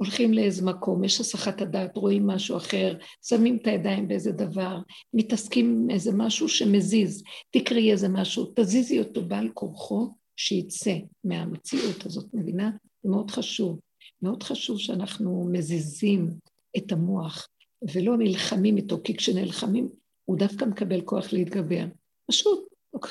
הולכים 0.01 0.33
לאיזה 0.33 0.65
מקום, 0.65 1.03
יש 1.03 1.19
הסחת 1.19 1.61
הדעת, 1.61 1.97
רואים 1.97 2.27
משהו 2.27 2.57
אחר, 2.57 2.97
שמים 3.25 3.57
את 3.61 3.67
הידיים 3.67 4.07
באיזה 4.07 4.31
דבר, 4.31 4.77
מתעסקים 5.13 5.65
עם 5.65 5.89
איזה 5.89 6.11
משהו 6.13 6.49
שמזיז, 6.49 7.23
תקראי 7.51 7.91
איזה 7.91 8.09
משהו, 8.09 8.51
תזיזי 8.55 8.99
אותו 8.99 9.25
בעל 9.25 9.49
כורחו, 9.53 10.13
שיצא 10.35 10.93
מהמציאות 11.23 12.05
הזאת, 12.05 12.25
מבינה? 12.33 12.71
זה 13.03 13.09
מאוד 13.09 13.31
חשוב. 13.31 13.79
מאוד 14.21 14.43
חשוב 14.43 14.79
שאנחנו 14.79 15.49
מזיזים 15.51 16.29
את 16.77 16.91
המוח 16.91 17.47
ולא 17.93 18.17
נלחמים 18.17 18.77
איתו, 18.77 18.97
כי 19.03 19.17
כשנלחמים 19.17 19.89
הוא 20.25 20.37
דווקא 20.37 20.65
מקבל 20.65 21.01
כוח 21.01 21.33
להתגבר. 21.33 21.85
פשוט, 22.27 22.67
הוא, 22.91 23.01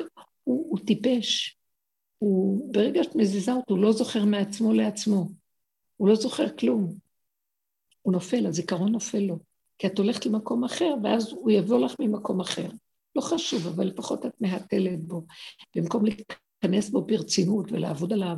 הוא, 0.44 0.78
טיפש. 0.86 1.56
הוא, 2.18 2.72
ברגע 2.72 3.04
שאת 3.04 3.16
מזיזה 3.16 3.52
אותו, 3.52 3.74
הוא 3.74 3.82
לא 3.82 3.92
זוכר 3.92 4.24
מעצמו 4.24 4.72
לעצמו. 4.72 5.39
הוא 6.00 6.08
לא 6.08 6.14
זוכר 6.14 6.56
כלום. 6.58 6.94
הוא 8.02 8.12
נופל, 8.12 8.46
הזיכרון 8.46 8.92
נופל 8.92 9.18
לו. 9.18 9.38
כי 9.78 9.86
את 9.86 9.98
הולכת 9.98 10.26
למקום 10.26 10.64
אחר, 10.64 10.94
ואז 11.02 11.32
הוא 11.32 11.50
יבוא 11.50 11.78
לך 11.78 11.94
ממקום 12.00 12.40
אחר. 12.40 12.68
לא 13.16 13.20
חשוב, 13.20 13.66
אבל 13.66 13.86
לפחות 13.86 14.26
את 14.26 14.32
מהתלת 14.40 15.00
בו. 15.00 15.24
במקום 15.76 16.04
להיכנס 16.04 16.90
בו 16.90 17.02
ברצינות 17.02 17.72
ולעבוד 17.72 18.12
עליו. 18.12 18.36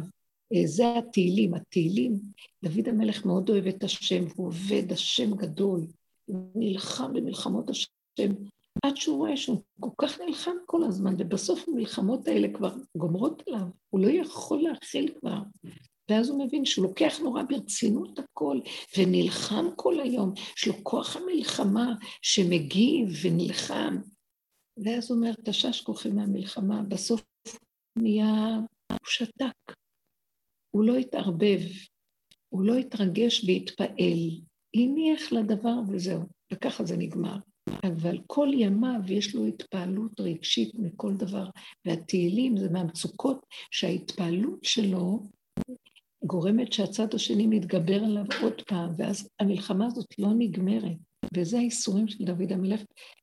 אה, 0.55 0.67
זה 0.67 0.99
התהילים. 0.99 1.55
התהילים, 1.55 2.21
דוד 2.65 2.89
המלך 2.89 3.27
מאוד 3.27 3.51
אוהב 3.51 3.67
את 3.67 3.85
השם, 3.85 4.25
הוא 4.37 4.47
עובד 4.47 4.93
השם 4.93 5.37
גדול. 5.37 5.87
הוא 6.25 6.51
נלחם 6.55 7.13
במלחמות 7.13 7.71
השם, 7.71 8.33
עד 8.83 8.97
שהוא 8.97 9.17
רואה 9.17 9.37
שהוא 9.37 9.63
כל 9.81 9.91
כך 9.99 10.21
נלחם 10.21 10.57
כל 10.67 10.85
הזמן, 10.85 11.15
ובסוף 11.19 11.69
המלחמות 11.69 12.29
האלה 12.29 12.49
כבר 12.55 12.75
גומרות 12.97 13.43
עליו, 13.47 13.67
הוא 13.91 14.01
לא 14.01 14.09
יכול 14.11 14.63
להכיל 14.63 15.15
כבר. 15.21 15.39
ואז 16.11 16.29
הוא 16.29 16.45
מבין 16.45 16.65
שהוא 16.65 16.85
לוקח 16.85 17.19
נורא 17.23 17.43
ברצינות 17.43 18.19
הכל, 18.19 18.61
ונלחם 18.99 19.67
כל 19.77 20.01
היום, 20.01 20.33
יש 20.57 20.67
לו 20.67 20.75
כוח 20.83 21.17
המלחמה 21.17 21.95
שמגיב 22.23 23.09
ונלחם. 23.23 23.97
ואז 24.85 25.11
הוא 25.11 25.19
אומר, 25.19 25.33
תשש 25.45 25.81
כוחי 25.81 26.09
מהמלחמה, 26.09 26.83
בסוף 26.83 27.23
נהיה, 27.97 28.59
הוא 28.91 28.99
שתק. 29.07 29.75
הוא 30.71 30.85
לא 30.85 30.97
התערבב, 30.97 31.61
הוא 32.49 32.65
לא 32.65 32.75
התרגש 32.75 33.45
והתפעל, 33.45 34.41
הניח 34.77 35.33
לדבר 35.33 35.75
וזהו, 35.89 36.23
וככה 36.53 36.85
זה 36.85 36.97
נגמר. 36.97 37.37
אבל 37.87 38.19
כל 38.27 38.49
ימיו 38.55 39.01
יש 39.09 39.35
לו 39.35 39.47
התפעלות 39.47 40.21
רגשית 40.21 40.75
מכל 40.75 41.15
דבר, 41.15 41.47
והתהילים 41.87 42.57
זה 42.57 42.69
מהמצוקות 42.71 43.47
שההתפעלות 43.71 44.65
שלו 44.65 45.23
גורמת 46.25 46.73
שהצד 46.73 47.15
השני 47.15 47.47
מתגבר 47.47 48.05
עליו 48.05 48.25
עוד 48.43 48.63
פעם, 48.63 48.95
ואז 48.97 49.29
המלחמה 49.41 49.87
הזאת 49.87 50.19
לא 50.19 50.29
נגמרת. 50.39 50.97
וזה 51.37 51.59
האיסורים 51.59 52.09
של 52.09 52.25
דוד 52.25 52.53
המלך, 52.53 52.81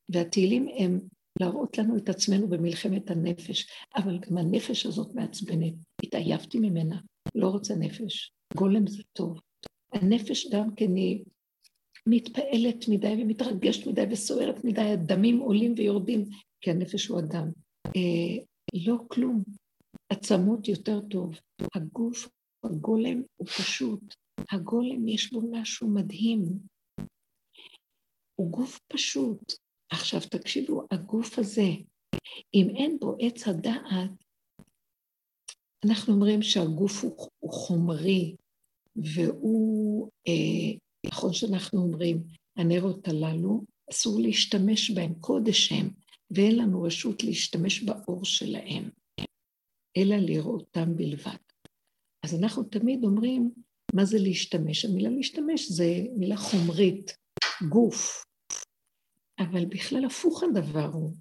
והתהילים 0.08 0.68
הם 0.78 1.00
להראות 1.40 1.78
לנו 1.78 1.96
את 1.96 2.08
עצמנו 2.08 2.48
במלחמת 2.48 3.10
הנפש, 3.10 3.66
אבל 3.96 4.18
גם 4.18 4.38
הנפש 4.38 4.86
הזאת 4.86 5.14
מעצבנת, 5.14 5.74
התעייפתי 6.04 6.58
ממנה, 6.58 7.00
לא 7.34 7.48
רוצה 7.48 7.74
נפש, 7.74 8.32
גולם 8.56 8.86
זה 8.86 9.02
טוב. 9.12 9.40
הנפש 9.92 10.46
גם 10.52 10.74
כן 10.74 10.94
היא 10.96 11.24
מתפעלת 12.06 12.88
מדי 12.88 13.22
ומתרגשת 13.22 13.86
מדי 13.86 14.04
וסוערת 14.10 14.64
מדי, 14.64 14.80
הדמים 14.80 15.38
עולים 15.38 15.74
ויורדים, 15.76 16.24
כי 16.60 16.70
הנפש 16.70 17.06
הוא 17.06 17.18
אדם. 17.18 17.50
אה, 17.86 18.44
לא 18.86 18.96
כלום, 19.08 19.42
עצמות 20.12 20.68
יותר 20.68 21.00
טוב. 21.00 21.34
הגוף, 21.74 22.28
הגולם 22.64 23.22
הוא 23.36 23.46
פשוט. 23.46 24.14
הגולם 24.52 25.08
יש 25.08 25.32
בו 25.32 25.42
משהו 25.52 25.88
מדהים. 25.88 26.42
הוא 28.34 28.50
גוף 28.50 28.80
פשוט. 28.88 29.52
עכשיו 29.92 30.20
תקשיבו, 30.30 30.86
הגוף 30.90 31.38
הזה, 31.38 31.68
אם 32.54 32.66
אין 32.76 32.98
בו 33.00 33.16
עץ 33.20 33.48
הדעת, 33.48 34.10
אנחנו 35.86 36.14
אומרים 36.14 36.42
שהגוף 36.42 37.04
הוא, 37.04 37.28
הוא 37.38 37.52
חומרי, 37.52 38.36
והוא 38.96 40.10
אה, 40.28 40.78
נכון 41.06 41.32
שאנחנו 41.32 41.80
אומרים, 41.82 42.22
הנרות 42.56 43.08
הללו, 43.08 43.64
אסור 43.90 44.20
להשתמש 44.20 44.90
בהם, 44.90 45.14
קודש 45.14 45.72
הם, 45.72 45.90
ואין 46.30 46.56
לנו 46.56 46.82
רשות 46.82 47.24
להשתמש 47.24 47.82
באור 47.82 48.24
שלהם, 48.24 48.90
אלא 49.96 50.16
לראותם 50.16 50.96
בלבד. 50.96 51.49
אז 52.24 52.34
אנחנו 52.42 52.62
תמיד 52.62 53.04
אומרים, 53.04 53.50
מה 53.94 54.04
זה 54.04 54.18
להשתמש? 54.18 54.84
המילה 54.84 55.10
להשתמש 55.10 55.70
זה 55.70 55.84
מילה 56.16 56.36
חומרית, 56.36 57.16
גוף. 57.68 58.24
אבל 59.38 59.64
בכלל 59.64 60.04
הפוך 60.04 60.42
הדבר 60.42 60.90
הוא. 60.92 61.12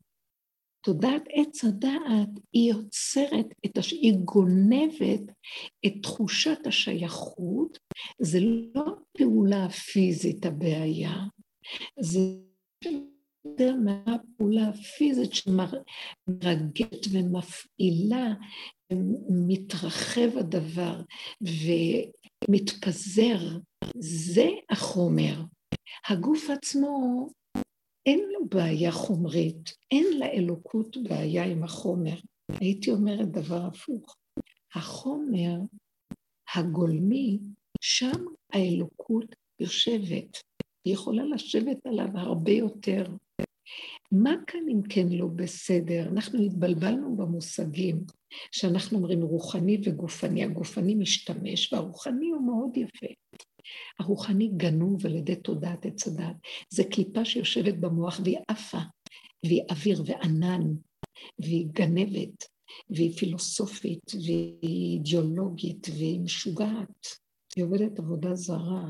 תודעת 0.86 1.24
עץ 1.30 1.64
הדעת 1.64 2.30
היא 2.54 2.74
יוצרת, 2.74 3.46
את 3.66 3.78
הש... 3.78 3.92
היא 3.92 4.14
גונבת 4.26 5.22
את 5.86 5.94
תחושת 6.04 6.68
השייכות, 6.68 7.78
זה 8.22 8.40
לא 8.76 8.86
הפעולה 8.86 9.66
הפיזית 9.66 10.46
הבעיה, 10.46 11.16
זה 12.00 12.20
יותר 13.46 13.76
מהפעולה 13.76 14.70
הפיזית 14.70 15.34
שמרגשת 15.34 17.08
ומפעילה, 17.12 18.34
מתרחב 19.30 20.38
הדבר 20.40 21.02
ומתפזר, 22.50 23.58
זה 24.00 24.48
החומר. 24.70 25.42
הגוף 26.10 26.50
עצמו 26.50 27.28
אין 28.06 28.20
לו 28.20 28.46
בעיה 28.46 28.92
חומרית, 28.92 29.74
אין 29.92 30.06
לאלוקות 30.20 30.98
בעיה 30.98 31.46
עם 31.46 31.64
החומר. 31.64 32.16
הייתי 32.60 32.92
אומרת 32.92 33.32
דבר 33.32 33.66
הפוך. 33.66 34.16
החומר 34.76 35.58
הגולמי, 36.56 37.40
שם 37.82 38.26
האלוקות 38.54 39.36
יושבת. 39.60 40.38
היא 40.86 40.94
יכולה 40.94 41.24
לשבת 41.24 41.86
עליו 41.86 42.08
הרבה 42.14 42.52
יותר. 42.52 43.04
מה 44.12 44.36
כאן 44.48 44.60
אם 44.70 44.82
כן 44.90 45.08
לא 45.10 45.28
בסדר? 45.36 46.08
אנחנו 46.12 46.42
התבלבלנו 46.42 47.16
במושגים 47.18 48.04
שאנחנו 48.52 48.98
אומרים 48.98 49.22
רוחני 49.22 49.82
וגופני. 49.84 50.44
הגופני 50.44 50.96
משתמש 50.96 51.74
והרוחני 51.74 52.30
הוא 52.30 52.42
מאוד 52.42 52.78
יפה. 52.78 53.08
הרוחני 54.00 54.52
גנוב 54.58 55.06
על 55.06 55.16
ידי 55.16 55.36
תודעת 55.36 55.86
עץ 55.86 56.08
הדת. 56.08 56.36
זה 56.70 56.84
קליפה 56.84 57.26
שיושבת 57.26 57.78
במוח 57.78 58.20
והיא 58.24 58.38
עפה, 58.48 58.80
והיא 59.46 59.64
אוויר 59.72 60.04
וענן, 60.06 60.62
והיא 61.40 61.68
גנבת, 61.72 62.44
והיא 62.90 63.18
פילוסופית, 63.18 64.12
והיא 64.14 64.94
אידיאולוגית, 64.94 65.88
והיא 65.90 66.22
משוגעת. 66.22 67.08
היא 67.56 67.66
עובדת 67.66 68.00
עבודה 68.00 68.36
זרה, 68.36 68.86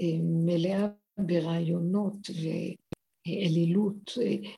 אה, 0.00 0.18
מלאה 0.22 0.86
ברעיונות 1.18 2.30
ואלילות. 3.28 4.12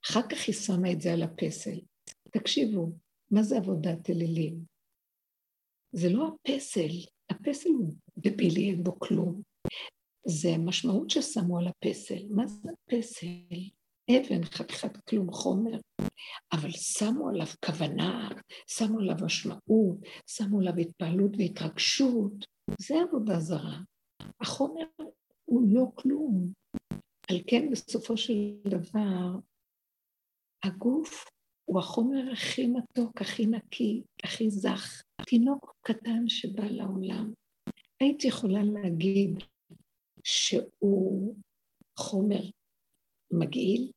אחר 0.05 0.23
כך 0.23 0.47
היא 0.47 0.55
שמה 0.55 0.93
את 0.93 1.01
זה 1.01 1.12
על 1.12 1.23
הפסל. 1.23 1.81
תקשיבו, 2.31 2.93
מה 3.31 3.43
זה 3.43 3.57
עבודת 3.57 4.11
אלילים? 4.11 4.64
זה 5.93 6.09
לא 6.09 6.29
הפסל, 6.29 6.91
הפסל 7.31 7.68
הוא 7.68 7.95
דבילי, 8.18 8.71
אין 8.71 8.83
בו 8.83 8.99
כלום. 8.99 9.43
זה 10.27 10.49
המשמעות 10.49 11.11
ששמו 11.11 11.59
על 11.59 11.66
הפסל. 11.68 12.27
מה 12.31 12.47
זה 12.47 12.68
הפסל? 12.71 13.27
אבן, 14.11 14.45
חתיכת 14.45 14.97
כלום 15.09 15.33
חומר, 15.33 15.79
אבל 16.53 16.71
שמו 16.71 17.29
עליו 17.29 17.47
כוונה, 17.64 18.29
שמו 18.66 18.99
עליו 18.99 19.16
משמעות, 19.25 19.99
שמו 20.27 20.61
עליו 20.61 20.77
התפעלות 20.77 21.31
והתרגשות. 21.39 22.33
זה 22.81 22.95
עבודה 23.09 23.41
זרה. 23.41 23.79
החומר 24.41 24.85
הוא 25.45 25.62
לא 25.71 25.85
כלום. 25.95 26.53
על 27.31 27.41
כן, 27.47 27.70
בסופו 27.70 28.16
של 28.16 28.35
דבר, 28.68 29.39
הגוף 30.64 31.24
הוא 31.64 31.81
החומר 31.81 32.33
הכי 32.33 32.66
מתוק, 32.66 33.20
הכי 33.20 33.47
נקי, 33.47 34.03
הכי 34.24 34.51
זך. 34.51 35.03
תינוק 35.26 35.74
קטן 35.81 36.28
שבא 36.28 36.64
לעולם. 36.64 37.33
הייתי 38.01 38.28
יכולה 38.28 38.61
להגיד 38.62 39.31
שהוא 40.24 41.37
חומר 41.99 42.43
מגעיל? 43.33 43.91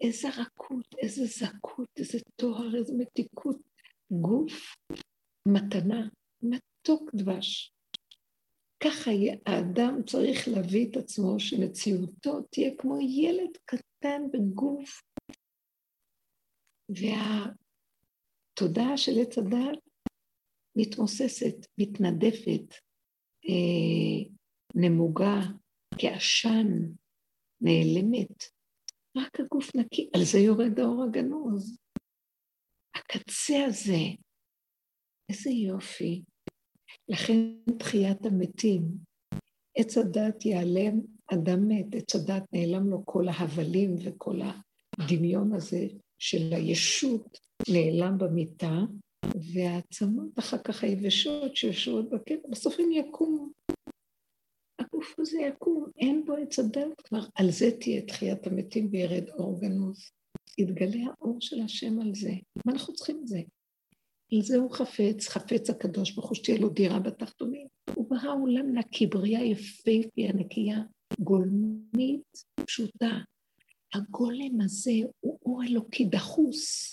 איזה 0.00 0.28
רכות, 0.28 0.94
איזה 0.98 1.24
זכות, 1.24 1.88
איזה 1.96 2.18
טוהר, 2.36 2.76
איזה 2.76 2.92
מתיקות. 2.98 3.58
גוף, 4.10 4.76
מתנה, 5.48 6.08
מתוק 6.42 7.14
דבש. 7.14 7.75
ככה 8.84 9.10
האדם 9.46 10.02
צריך 10.06 10.48
להביא 10.48 10.90
את 10.90 10.96
עצמו, 10.96 11.40
שמציאותו 11.40 12.42
תהיה 12.50 12.70
כמו 12.78 12.98
ילד 13.00 13.56
קטן 13.64 14.22
בגוף. 14.32 15.02
והתודעה 16.88 18.96
של 18.96 19.12
עץ 19.22 19.38
הדת 19.38 19.78
מתמוססת, 20.76 21.66
מתנדפת, 21.80 22.74
אה, 23.48 24.30
נמוגה 24.74 25.40
כעשן, 25.98 26.68
נעלמת. 27.60 28.44
רק 29.16 29.40
הגוף 29.40 29.76
נקי, 29.76 30.10
על 30.14 30.20
זה 30.32 30.38
יורד 30.38 30.80
האור 30.80 31.04
הגנוז. 31.04 31.78
הקצה 32.96 33.64
הזה, 33.66 34.02
איזה 35.30 35.50
יופי. 35.50 36.22
לכן 37.08 37.36
תחיית 37.78 38.26
המתים, 38.26 38.82
עץ 39.76 39.98
הדת 39.98 40.46
ייעלם, 40.46 41.00
אדם 41.32 41.68
מת, 41.68 41.94
עץ 41.94 42.14
הדת 42.16 42.42
נעלם 42.52 42.88
לו 42.88 43.02
כל 43.04 43.28
ההבלים 43.28 43.94
וכל 44.04 44.40
הדמיון 44.98 45.54
הזה 45.54 45.86
של 46.18 46.52
הישות 46.52 47.38
נעלם 47.68 48.18
במיטה, 48.18 48.80
והעצמות 49.52 50.38
אחר 50.38 50.58
כך 50.58 50.84
היבשות 50.84 51.56
שיושבות 51.56 52.10
בקטע, 52.10 52.48
בסוף 52.48 52.74
הם 52.80 52.92
יקומו. 52.92 53.48
הגוף 54.78 55.14
הזה 55.18 55.38
יקום, 55.38 55.86
אין 55.96 56.24
בו 56.24 56.32
עץ 56.32 56.58
הדת 56.58 57.00
כבר, 57.04 57.22
על 57.34 57.50
זה 57.50 57.70
תהיה 57.80 58.02
תחיית 58.02 58.46
המתים 58.46 58.88
וירד 58.92 59.28
אור 59.28 59.60
גנוז. 59.60 60.10
יתגלה 60.58 61.04
האור 61.06 61.36
של 61.40 61.60
השם 61.60 62.00
על 62.00 62.14
זה. 62.14 62.32
מה 62.66 62.72
אנחנו 62.72 62.94
צריכים 62.94 63.18
את 63.22 63.28
זה? 63.28 63.40
על 64.32 64.42
זה 64.42 64.56
הוא 64.56 64.70
חפץ, 64.70 65.28
חפץ 65.28 65.70
הקדוש 65.70 66.12
ברוך 66.12 66.28
הוא 66.28 66.34
שתהיה 66.34 66.58
לו 66.58 66.68
דירה 66.68 66.98
בתחתונים. 66.98 67.66
הוא 67.94 68.10
ברא 68.10 68.34
עולם 68.42 68.78
נקי, 68.78 69.06
בריאה 69.06 69.44
יפהפייה, 69.44 70.32
נקייה, 70.32 70.78
גולמית, 71.20 72.44
פשוטה. 72.66 73.18
הגולם 73.94 74.60
הזה 74.60 74.92
הוא 75.20 75.38
אור 75.46 75.62
אלוקי 75.64 76.04
דחוס, 76.04 76.92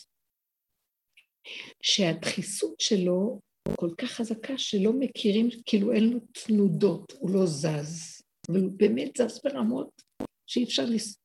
שהדחיסות 1.82 2.80
שלו 2.80 3.40
כל 3.76 3.90
כך 3.98 4.12
חזקה 4.12 4.58
שלא 4.58 4.94
מכירים, 4.94 5.50
כאילו 5.66 5.92
אין 5.92 6.10
לו 6.10 6.20
תנודות, 6.20 7.14
הוא 7.20 7.30
לא 7.30 7.46
זז, 7.46 8.22
אבל 8.50 8.60
הוא 8.60 8.72
באמת 8.78 9.18
זז 9.18 9.42
ברמות 9.44 10.02
שאי 10.48 10.64
אפשר, 10.64 10.86
לס... 10.86 11.18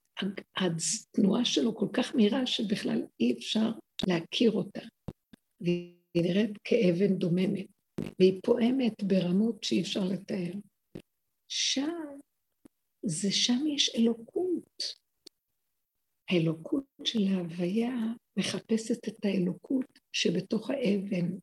התנועה 0.57 1.45
שלו 1.45 1.77
כל 1.77 1.87
כך 1.93 2.15
מהירה 2.15 2.47
שבכלל 2.47 3.03
אי 3.21 3.33
אפשר 3.33 3.71
להכיר 4.09 4.53
אותה. 4.53 4.81
והיא 6.15 6.25
נראית 6.25 6.59
כאבן 6.65 7.15
דוממת, 7.15 7.67
והיא 8.19 8.41
פועמת 8.45 9.03
ברמות 9.03 9.65
שאי 9.65 9.81
אפשר 9.81 10.05
לתאר. 10.05 10.53
שם, 11.49 12.19
זה 13.03 13.33
שם 13.33 13.67
יש 13.67 13.95
אלוקות. 13.95 14.83
האלוקות 16.31 16.85
של 17.05 17.19
ההוויה 17.29 17.97
מחפשת 18.39 19.09
את 19.09 19.25
האלוקות 19.25 19.99
שבתוך 20.13 20.71
האבן, 20.71 21.37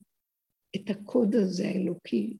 את 0.75 0.89
הקוד 0.89 1.35
הזה 1.35 1.67
האלוקי, 1.67 2.37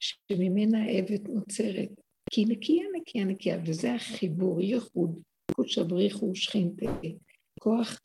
שממנה 0.00 0.84
האבן 0.84 1.32
נוצרת, 1.34 1.88
כי 2.30 2.40
היא 2.40 2.46
נקייה, 2.48 2.84
נקייה, 2.96 3.24
נקייה, 3.24 3.58
וזה 3.66 3.94
החיבור, 3.94 4.60
ייחוד, 4.60 5.22
קודש 5.54 5.78
הבריחו 5.78 6.30
ושכינתה, 6.30 6.86
כוח 7.60 8.00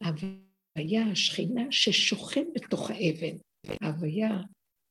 ההוויה, 0.00 0.51
השכינה 0.76 1.62
ששוכן 1.70 2.44
בתוך 2.54 2.90
האבן. 2.90 3.36
ההוויה 3.80 4.40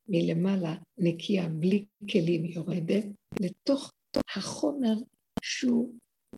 מלמעלה 0.08 0.76
נקייה, 0.98 1.50
בלי 1.50 1.86
כלים 2.12 2.46
יורדת, 2.46 3.06
לתוך 3.40 3.92
החומר 4.36 4.94
שהוא 5.42 5.94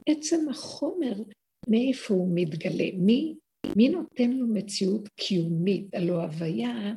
עצם 0.09 0.49
החומר, 0.49 1.13
מאיפה 1.69 2.13
הוא 2.13 2.31
מתגלה? 2.35 2.89
מי, 2.97 3.35
מי 3.75 3.89
נותן 3.89 4.31
לו 4.31 4.47
מציאות 4.47 5.07
קיומית? 5.07 5.95
הלא 5.95 6.23
הוויה, 6.23 6.93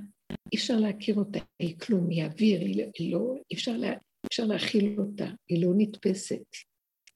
אי 0.53 0.57
אפשר 0.57 0.77
להכיר 0.77 1.15
אותה, 1.15 1.39
היא 1.63 1.79
כלום, 1.79 2.11
היא 2.11 2.25
אוויר, 2.25 2.61
היא 2.61 2.77
לא, 2.77 2.85
לא 3.01 3.35
אי 3.51 3.57
אפשר, 3.57 3.77
לה, 3.77 3.95
אפשר 4.27 4.45
להכיל 4.45 5.01
אותה, 5.01 5.27
היא 5.49 5.67
לא 5.67 5.73
נתפסת. 5.77 6.45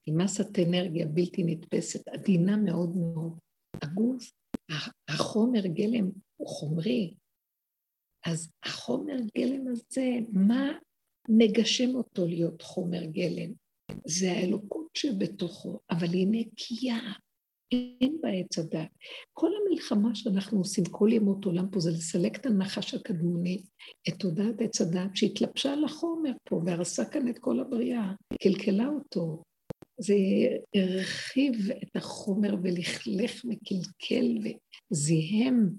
היא 0.07 0.15
מסת 0.15 0.59
אנרגיה 0.59 1.07
בלתי 1.07 1.43
נתפסת, 1.45 2.09
עדינה 2.09 2.57
מאוד 2.57 2.97
מאוד. 2.97 3.39
הגוף, 3.83 4.31
החומר 5.09 5.67
גלם 5.67 6.11
הוא 6.37 6.49
חומרי, 6.49 7.15
אז 8.27 8.53
החומר 8.65 9.17
גלם 9.39 9.69
הזה, 9.69 10.11
מה 10.33 10.69
מגשם 11.29 11.95
אותו 11.95 12.27
להיות 12.27 12.63
חומר 12.63 13.05
גלם? 13.05 13.53
זה 14.07 14.33
האלוקות 14.33 14.89
שבתוכו, 14.95 15.81
אבל 15.91 16.09
היא 16.13 16.27
נקייה, 16.31 16.99
אין 17.73 18.19
בה 18.21 18.29
עץ 18.29 18.59
הדת. 18.59 18.89
כל 19.33 19.51
המלחמה 19.57 20.15
שאנחנו 20.15 20.59
עושים 20.59 20.85
כל 20.85 21.09
ימות 21.13 21.45
עולם 21.45 21.71
פה 21.71 21.81
זה 21.81 21.91
לסלק 21.91 22.37
את 22.37 22.47
הנחש 22.47 22.95
הקדמוני, 22.95 23.63
את 24.09 24.15
תודעת 24.19 24.61
עץ 24.61 24.81
הדת 24.81 25.17
שהתלבשה 25.17 25.73
על 25.73 25.85
החומר 25.85 26.33
פה 26.45 26.61
והרסה 26.67 27.05
כאן 27.05 27.29
את 27.29 27.39
כל 27.39 27.61
הבריאה, 27.61 28.13
קלקלה 28.43 28.89
אותו. 28.89 29.43
זה 30.01 30.15
הרחיב 30.75 31.71
את 31.83 31.97
החומר 31.97 32.55
ולכלך 32.63 33.45
וקלקל 33.45 34.53
וזיהם 34.93 35.71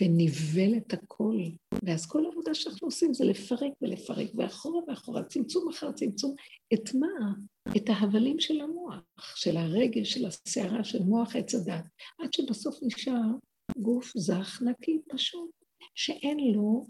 וניבל 0.00 0.76
את 0.76 0.92
הכל. 0.92 1.36
ואז 1.82 2.06
כל 2.06 2.24
העבודה 2.26 2.54
שאנחנו 2.54 2.88
עושים 2.88 3.14
זה 3.14 3.24
לפרק 3.24 3.72
ולפרק, 3.82 4.28
ואחורה 4.34 4.80
ואחורה, 4.88 5.24
צמצום 5.24 5.68
אחר 5.68 5.92
צמצום. 5.92 6.34
את 6.74 6.94
מה? 6.94 7.32
את 7.76 7.88
ההבלים 7.88 8.40
של 8.40 8.60
המוח, 8.60 9.36
של 9.36 9.56
הרגש, 9.56 10.12
של 10.14 10.26
הסערה, 10.26 10.84
של 10.84 11.02
מוח 11.02 11.36
עץ 11.36 11.54
הדת, 11.54 11.84
עד 12.18 12.32
שבסוף 12.32 12.76
נשאר 12.82 13.30
גוף 13.78 14.12
זך, 14.16 14.62
נקי, 14.62 14.98
פשוט, 15.08 15.50
שאין 15.94 16.38
לו, 16.54 16.86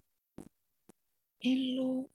אין 1.43 1.75
לו 1.75 2.07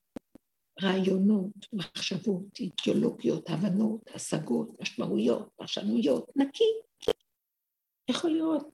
רעיונות, 0.83 1.67
מחשבות, 1.73 2.45
אידיאולוגיות, 2.61 3.51
הבנות, 3.51 4.01
השגות, 4.15 4.81
משמעויות, 4.81 5.49
פרשנויות, 5.57 6.31
נקי. 6.37 6.65
יכול 8.11 8.31
להיות, 8.31 8.69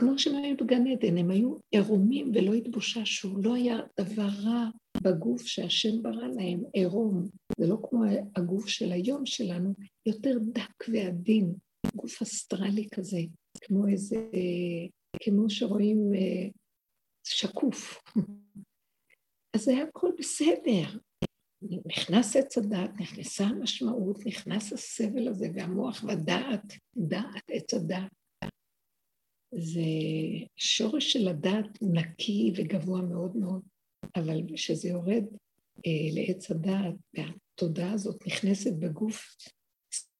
כמו 0.00 0.18
שהם 0.18 0.34
היו 0.34 0.56
בגן 0.56 0.86
עדן, 0.86 1.18
הם 1.18 1.30
היו 1.30 1.56
עירומים 1.70 2.32
ולא 2.34 2.52
התבוששו, 2.54 3.38
לא 3.42 3.54
היה 3.54 3.78
דבר 4.00 4.28
רע 4.44 4.68
בגוף 5.02 5.42
שהשם 5.42 6.02
ברא 6.02 6.26
להם, 6.26 6.62
עירום. 6.72 7.28
זה 7.58 7.66
לא 7.66 7.76
כמו 7.82 8.02
הגוף 8.36 8.68
של 8.68 8.92
היום 8.92 9.26
שלנו, 9.26 9.74
יותר 10.06 10.38
דק 10.52 10.88
ועדין, 10.88 11.54
גוף 11.94 12.22
אסטרלי 12.22 12.88
כזה, 12.94 13.20
כמו 13.60 13.88
איזה, 13.88 14.28
כמו 15.22 15.50
שרואים 15.50 16.14
אה, 16.14 16.48
שקוף. 17.24 18.02
אז 19.56 19.68
היה 19.68 19.84
הכל 19.84 20.10
בסדר. 20.18 20.98
נכנס 21.86 22.36
עץ 22.36 22.58
הדת, 22.58 22.90
נכנסה 23.00 23.44
המשמעות, 23.44 24.26
נכנס 24.26 24.72
הסבל 24.72 25.28
הזה 25.28 25.48
והמוח 25.54 26.04
והדעת, 26.04 26.72
דעת 26.96 27.50
עץ 27.50 27.74
הדת. 27.74 28.12
זה 29.54 29.80
שורש 30.56 31.12
של 31.12 31.28
הדעת 31.28 31.78
נקי 31.82 32.52
וגבוה 32.56 33.02
מאוד 33.02 33.36
מאוד, 33.36 33.62
אבל 34.16 34.42
כשזה 34.54 34.88
יורד 34.88 35.24
אה, 35.86 36.14
לעץ 36.14 36.50
הדעת, 36.50 36.94
והתודעה 37.14 37.92
הזאת 37.92 38.26
נכנסת 38.26 38.72
בגוף, 38.72 39.36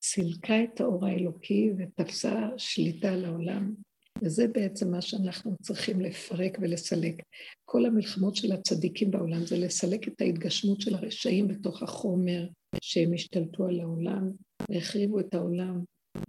סילקה 0.02 0.64
את 0.64 0.80
האור 0.80 1.06
האלוקי 1.06 1.70
ותפסה 1.78 2.48
שליטה 2.56 3.12
על 3.12 3.24
העולם. 3.24 3.74
וזה 4.22 4.48
בעצם 4.48 4.90
מה 4.90 5.00
שאנחנו 5.00 5.56
צריכים 5.62 6.00
לפרק 6.00 6.58
ולסלק. 6.60 7.22
כל 7.64 7.86
המלחמות 7.86 8.36
של 8.36 8.52
הצדיקים 8.52 9.10
בעולם 9.10 9.46
זה 9.46 9.58
לסלק 9.58 10.08
את 10.08 10.20
ההתגשמות 10.20 10.80
של 10.80 10.94
הרשעים 10.94 11.48
בתוך 11.48 11.82
החומר 11.82 12.46
שהם 12.80 13.14
השתלטו 13.14 13.66
על 13.66 13.80
העולם 13.80 14.30
והחריבו 14.70 15.20
את 15.20 15.34
העולם 15.34 15.80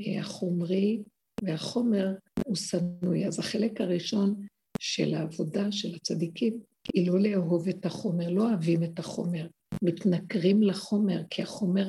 אה, 0.02 0.20
החומרי, 0.20 1.04
והחומר 1.44 2.08
הוא 2.46 2.56
שנואי. 2.56 3.28
אז 3.28 3.40
החלק 3.40 3.82
הראשון 3.82 4.36
של 4.80 5.14
העבודה 5.14 5.72
של 5.72 5.96
הצדיקים 5.96 6.60
היא 6.94 7.12
לא 7.12 7.20
לאהוב 7.20 7.68
את 7.68 7.86
החומר, 7.86 8.30
לא 8.30 8.50
אוהבים 8.50 8.84
את 8.84 9.00
החומר, 9.00 9.48
מתנכרים 9.84 10.64
לחומר, 10.64 11.22
כי 11.30 11.42
החומר, 11.42 11.88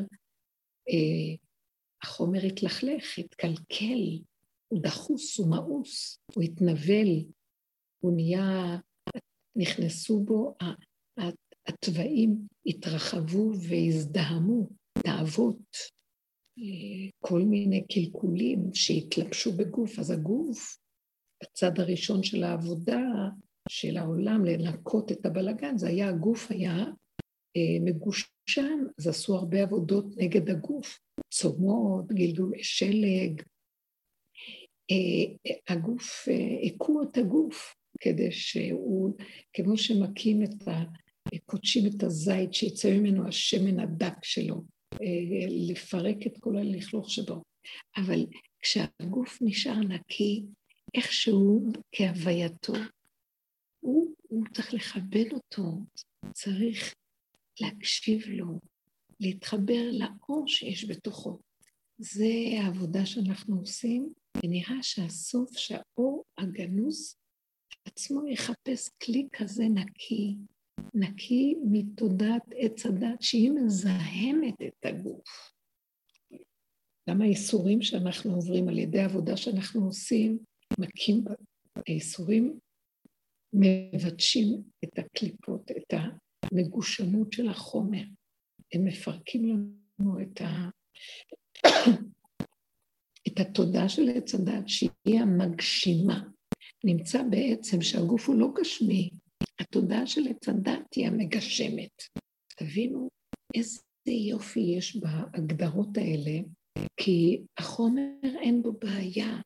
אה, 0.88 1.36
החומר 2.03 2.40
התלכלך, 2.46 3.18
התקלקל, 3.18 4.18
הוא 4.68 4.82
דחוס, 4.82 5.38
הוא 5.38 5.50
מאוס, 5.50 6.18
הוא 6.34 6.42
התנבל, 6.42 7.24
הוא 8.04 8.12
נהיה, 8.16 8.78
נכנסו 9.56 10.20
בו, 10.20 10.54
התוואים 11.66 12.38
התרחבו 12.66 13.50
והזדהמו, 13.68 14.68
תאוות, 15.04 15.76
כל 17.20 17.40
מיני 17.40 17.86
קלקולים 17.86 18.58
שהתלבשו 18.74 19.52
בגוף, 19.52 19.98
אז 19.98 20.10
הגוף, 20.10 20.78
בצד 21.42 21.80
הראשון 21.80 22.22
של 22.22 22.42
העבודה 22.42 23.00
של 23.68 23.96
העולם, 23.96 24.44
לנקות 24.44 25.12
את 25.12 25.26
הבלגן, 25.26 25.78
זה 25.78 25.88
היה, 25.88 26.08
הגוף 26.08 26.50
היה 26.50 26.76
אה, 27.56 27.78
מגושם, 27.84 28.78
אז 28.98 29.06
עשו 29.06 29.34
הרבה 29.34 29.62
עבודות 29.62 30.06
נגד 30.16 30.50
הגוף, 30.50 30.98
צומות, 31.32 32.06
גלגולי 32.12 32.64
שלג, 32.64 33.42
הגוף, 35.68 36.28
הכו 36.66 37.03
את 37.03 37.16
הגוף, 37.16 37.74
כדי 38.01 38.32
שהוא, 38.32 39.14
כמו 39.53 39.78
שמכים 39.78 40.43
את 40.43 40.68
קודשים 41.47 41.86
את 41.86 42.03
הזית 42.03 42.55
שיצא 42.55 42.91
ממנו 42.91 43.28
השמן 43.28 43.80
הדק 43.80 44.24
שלו, 44.24 44.62
אה, 44.95 45.47
לפרק 45.49 46.16
את 46.26 46.39
כל 46.41 46.57
הלכלוך 46.57 47.11
שבו. 47.11 47.43
אבל 47.97 48.26
כשהגוף 48.62 49.39
נשאר 49.41 49.78
נקי, 49.78 50.43
איכשהו 50.95 51.66
כהווייתו, 51.93 52.72
הוא, 53.80 54.14
הוא 54.22 54.45
צריך 54.53 54.74
לכבד 54.74 55.32
אותו, 55.32 55.78
צריך 56.32 56.95
להקשיב 57.61 58.22
לו, 58.28 58.61
להתחבר 59.20 59.91
לאור 59.93 60.49
שיש 60.49 60.91
בתוכו. 60.91 61.39
זה 61.99 62.32
העבודה 62.61 63.07
שאנחנו 63.07 63.59
עושים, 63.59 64.12
ונראה 64.45 64.82
שהסוף, 64.82 65.59
שהאור 65.59 66.24
הגנוז 66.39 67.16
עצמו 67.84 68.26
יחפש 68.26 68.89
כלי 69.03 69.28
כזה 69.32 69.64
נקי, 69.64 70.36
נקי 70.95 71.55
מתודעת 71.70 72.43
עץ 72.57 72.86
הדת 72.86 73.22
שהיא 73.22 73.51
מזהמת 73.51 74.55
את 74.66 74.86
הגוף. 74.86 75.53
גם 77.11 77.22
האיסורים 77.22 77.82
שאנחנו 77.82 78.34
עוברים 78.34 78.68
על 78.68 78.78
ידי 78.78 79.01
העבודה 79.01 79.36
שאנחנו 79.36 79.84
עושים, 79.84 80.39
מכים, 80.78 81.24
האיסורים 81.76 82.59
מבטשים 83.53 84.62
את 84.84 84.99
הקליפות, 84.99 85.70
את 85.70 85.95
המגושמות 86.53 87.32
של 87.32 87.49
החומר. 87.49 88.03
הם 88.74 88.84
מפרקים 88.84 89.45
לנו 89.45 90.22
את, 90.22 90.41
ה... 90.41 90.68
את 93.41 93.47
התודה 93.47 93.89
של 93.89 94.09
עץ 94.14 94.34
הדת, 94.34 94.68
שהיא 94.68 95.20
המגשימה. 95.20 96.20
נמצא 96.84 97.22
בעצם 97.22 97.82
שהגוף 97.82 98.28
הוא 98.28 98.36
לא 98.36 98.49
גשמי, 98.61 99.11
התודעה 99.61 100.07
של 100.07 100.28
עץ 100.28 100.49
הדת 100.49 100.95
היא 100.95 101.07
המגשמת. 101.07 102.03
תבינו 102.57 103.09
איזה 103.55 103.80
יופי 104.07 104.61
יש 104.61 104.97
בהגדרות 104.97 105.97
האלה, 105.97 106.41
כי 106.97 107.43
החומר 107.59 108.11
אין 108.24 108.62
בו 108.62 108.72
בעיה. 108.72 109.41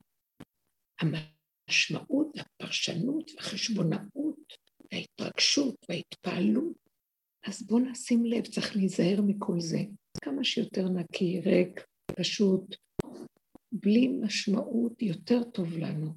המשמעות, 1.00 2.38
הפרשנות, 2.38 3.30
החשבונאות, 3.38 4.52
ההתרגשות 4.92 5.74
וההתפעלות. 5.88 6.76
אז 7.46 7.66
בואו 7.66 7.78
נשים 7.78 8.24
לב, 8.24 8.46
צריך 8.46 8.76
להיזהר 8.76 9.22
מכל 9.26 9.60
זה. 9.60 9.78
כמה 10.24 10.44
שיותר 10.44 10.88
נקי, 10.88 11.40
ריק, 11.40 11.84
פשוט, 12.18 12.76
בלי 13.72 14.08
משמעות, 14.08 15.02
יותר 15.02 15.42
טוב 15.42 15.78
לנו. 15.78 16.12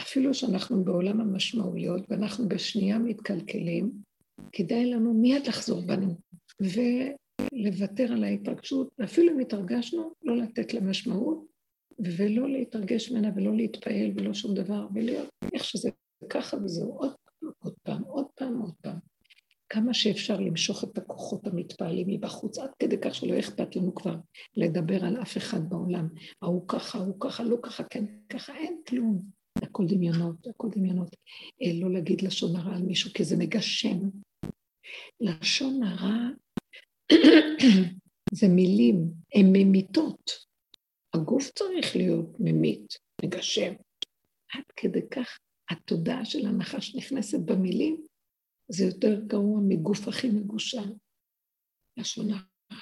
אפילו 0.00 0.34
שאנחנו 0.34 0.84
בעולם 0.84 1.20
המשמעויות 1.20 2.02
ואנחנו 2.10 2.48
בשנייה 2.48 2.98
מתקלקלים, 2.98 3.92
כדאי 4.52 4.86
לנו 4.86 5.14
מיד 5.14 5.46
לחזור 5.46 5.82
בנו 5.86 6.14
ולוותר 6.60 8.12
על 8.12 8.24
ההתרגשות, 8.24 8.88
ואפילו 8.98 9.32
אם 9.32 9.38
התרגשנו, 9.38 10.12
לא 10.22 10.36
לתת 10.36 10.74
לה 10.74 10.80
משמעות 10.80 11.46
ולא 11.98 12.48
להתרגש 12.48 13.10
ממנה 13.12 13.30
ולא 13.36 13.56
להתפעל 13.56 14.12
ולא 14.16 14.34
שום 14.34 14.54
דבר, 14.54 14.86
ולהיות 14.94 15.28
איך 15.54 15.64
שזה 15.64 15.90
ככה 16.30 16.56
וזהו 16.56 16.98
עוד 17.58 17.74
פעם, 17.82 18.02
עוד 18.02 18.26
פעם, 18.34 18.60
עוד 18.60 18.72
פעם. 18.82 19.07
כמה 19.70 19.94
שאפשר 19.94 20.40
למשוך 20.40 20.84
את 20.84 20.98
הכוחות 20.98 21.46
המתפעלים 21.46 22.06
מבחוץ, 22.08 22.58
עד 22.58 22.70
כדי 22.78 22.96
כך 23.02 23.14
שלא 23.14 23.38
אכפת 23.38 23.76
לנו 23.76 23.94
כבר 23.94 24.14
לדבר 24.56 25.04
על 25.04 25.22
אף 25.22 25.36
אחד 25.36 25.68
בעולם. 25.68 26.08
ההוא 26.42 26.68
ככה, 26.68 26.98
ההוא 26.98 27.20
ככה, 27.20 27.42
לא 27.42 27.56
ככה, 27.62 27.84
כן 27.84 28.04
ככה, 28.28 28.56
אין 28.56 28.80
כלום. 28.88 29.22
הכל 29.62 29.86
דמיונות, 29.86 30.46
הכל 30.46 30.68
דמיונות. 30.70 31.16
אה, 31.62 31.72
לא 31.74 31.92
להגיד 31.92 32.22
לשון 32.22 32.56
הרע 32.56 32.76
על 32.76 32.82
מישהו, 32.82 33.12
כי 33.14 33.24
זה 33.24 33.36
מגשם. 33.36 33.98
לשון 35.20 35.82
הרע 35.82 36.28
זה 38.38 38.48
מילים, 38.48 39.04
הן 39.34 39.46
ממיתות. 39.52 40.30
הגוף 41.14 41.50
צריך 41.50 41.96
להיות 41.96 42.36
ממית, 42.38 42.94
מגשם. 43.24 43.72
עד 44.54 44.64
כדי 44.76 45.08
כך 45.10 45.38
התודעה 45.70 46.24
של 46.24 46.46
הנחש 46.46 46.96
נכנסת 46.96 47.38
במילים, 47.44 48.07
זה 48.68 48.84
יותר 48.84 49.20
גרוע 49.26 49.60
מגוף 49.68 50.08
הכי 50.08 50.28
מגושם, 50.28 50.90
לשון 51.96 52.30
הרע. 52.30 52.80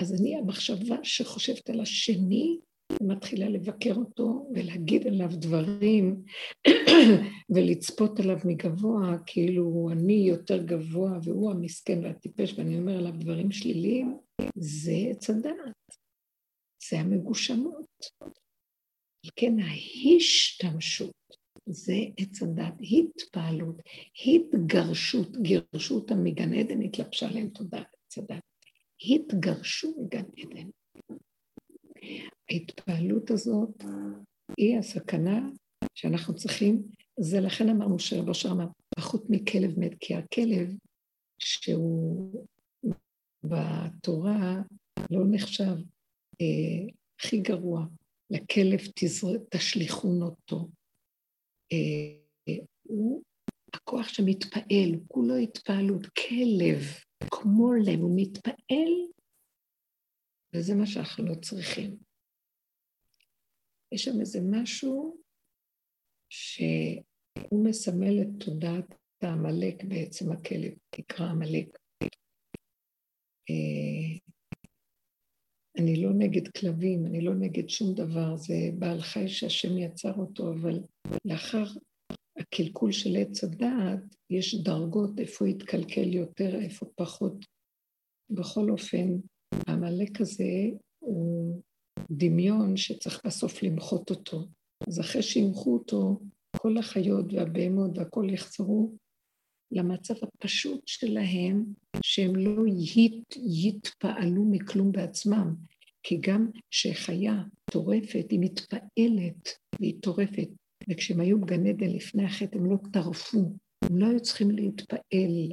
אז 0.00 0.20
אני, 0.20 0.36
המחשבה 0.36 0.96
שחושבת 1.02 1.70
על 1.70 1.80
השני, 1.80 2.60
מתחילה 3.02 3.48
לבקר 3.48 3.94
אותו 3.94 4.48
ולהגיד 4.54 5.06
עליו 5.06 5.28
דברים 5.32 6.24
ולצפות 7.54 8.20
עליו 8.20 8.38
מגבוה, 8.44 9.18
כאילו 9.26 9.88
אני 9.92 10.12
יותר 10.28 10.64
גבוה 10.64 11.18
והוא 11.24 11.50
המסכן 11.50 12.04
והטיפש 12.04 12.58
ואני 12.58 12.78
אומר 12.78 12.98
עליו 12.98 13.12
דברים 13.12 13.52
שליליים, 13.52 14.18
זה 14.56 14.92
עץ 15.10 15.30
הדעת, 15.30 15.96
זה 16.90 17.00
המגושמות. 17.00 17.86
כן, 19.36 19.52
ההשתמשות 19.60 21.15
זה 21.66 21.94
עץ 22.16 22.42
הדת, 22.42 22.74
התפעלות, 22.80 23.76
התגרשות, 24.26 25.36
גירשו 25.36 25.94
אותם 25.94 26.24
מגן 26.24 26.54
עדן, 26.54 26.82
התלבשה 26.82 27.30
להם 27.30 27.48
תודעת 27.48 27.86
עץ 28.06 28.18
הדת. 28.18 28.42
התגרשו 29.10 29.94
מגן 29.98 30.24
עדן. 30.38 30.68
ההתפעלות 32.50 33.30
הזאת 33.30 33.82
היא 34.56 34.78
הסכנה 34.78 35.48
שאנחנו 35.94 36.34
צריכים, 36.34 36.82
זה 37.20 37.40
לכן 37.40 37.68
אמרנו 37.68 37.98
שרבו 37.98 38.32
אמר, 38.50 38.66
פחות 38.96 39.24
מכלב 39.28 39.78
מת, 39.78 39.92
כי 40.00 40.14
הכלב 40.14 40.68
שהוא 41.38 42.44
בתורה 43.44 44.62
לא 45.10 45.20
נחשב 45.30 45.76
אה, 46.40 46.92
הכי 47.20 47.38
גרוע, 47.40 47.86
לכלב. 48.30 48.80
תשליכון 49.50 50.22
אותו. 50.22 50.68
הוא 52.82 53.22
הכוח 53.74 54.08
שמתפעל, 54.08 55.00
כולו 55.08 55.36
התפעלות, 55.36 56.06
כלב, 56.06 56.80
כמו 57.30 57.74
לב, 57.74 58.00
הוא 58.00 58.12
מתפעל, 58.16 58.92
וזה 60.54 60.74
מה 60.74 60.86
שאנחנו 60.86 61.26
לא 61.26 61.34
צריכים. 61.34 61.96
יש 63.92 64.04
שם 64.04 64.20
איזה 64.20 64.38
משהו 64.50 65.16
שהוא 66.28 67.64
מסמל 67.64 68.22
את 68.22 68.44
תודעת 68.44 68.94
העמלק 69.22 69.84
בעצם 69.84 70.32
הכלב, 70.32 70.72
תקרא 70.90 71.26
עמלק. 71.26 71.78
אה, 73.50 74.18
אני 75.78 76.02
לא 76.02 76.10
נגד 76.18 76.48
כלבים, 76.48 77.06
אני 77.06 77.20
לא 77.20 77.34
נגד 77.34 77.68
שום 77.68 77.94
דבר, 77.94 78.36
זה 78.36 78.54
בעל 78.78 79.00
חי 79.00 79.28
שהשם 79.28 79.78
יצר 79.78 80.12
אותו, 80.12 80.52
אבל 80.52 80.80
לאחר 81.24 81.64
הקלקול 82.38 82.92
של 82.92 83.16
עץ 83.16 83.44
הדעת, 83.44 84.16
יש 84.30 84.54
דרגות 84.54 85.18
איפה 85.18 85.48
יתקלקל 85.48 86.14
יותר, 86.14 86.60
איפה 86.60 86.86
פחות. 86.96 87.44
בכל 88.30 88.70
אופן, 88.70 89.08
העמלק 89.66 90.20
הזה 90.20 90.44
הוא 90.98 91.62
דמיון 92.10 92.76
שצריך 92.76 93.26
בסוף 93.26 93.62
למחות 93.62 94.10
אותו. 94.10 94.46
אז 94.88 95.00
אחרי 95.00 95.22
שימחו 95.22 95.74
אותו, 95.74 96.20
כל 96.56 96.78
החיות 96.78 97.32
והבהמות 97.32 97.98
והכול 97.98 98.30
יחזרו 98.30 98.96
למצב 99.72 100.14
הפשוט 100.22 100.88
שלהם, 100.88 101.64
שהם 102.02 102.36
לא 102.36 102.62
ית, 102.96 103.36
יתפעלו 103.36 104.44
מכלום 104.44 104.92
בעצמם. 104.92 105.54
כי 106.02 106.18
גם 106.20 106.50
כשחיה 106.70 107.42
טורפת, 107.70 108.26
היא 108.30 108.40
מתפעלת 108.42 109.48
והיא 109.80 109.94
טורפת. 110.02 110.48
וכשהם 110.88 111.20
היו 111.20 111.40
בגן 111.40 111.66
עדן 111.66 111.90
לפני 111.90 112.24
החטא, 112.24 112.56
הם 112.56 112.70
לא 112.70 112.76
טרפו, 112.92 113.52
הם 113.84 113.98
לא 113.98 114.06
היו 114.06 114.20
צריכים 114.20 114.50
להתפעל 114.50 115.52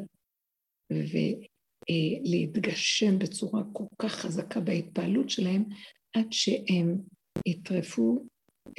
ולהתגשם 1.90 3.20
בצורה 3.20 3.64
כל 3.74 3.86
כך 4.00 4.12
חזקה 4.12 4.60
בהתפעלות 4.60 5.30
שלהם, 5.30 5.64
עד 6.16 6.28
שהם 6.32 6.98
יטרפו 7.48 8.26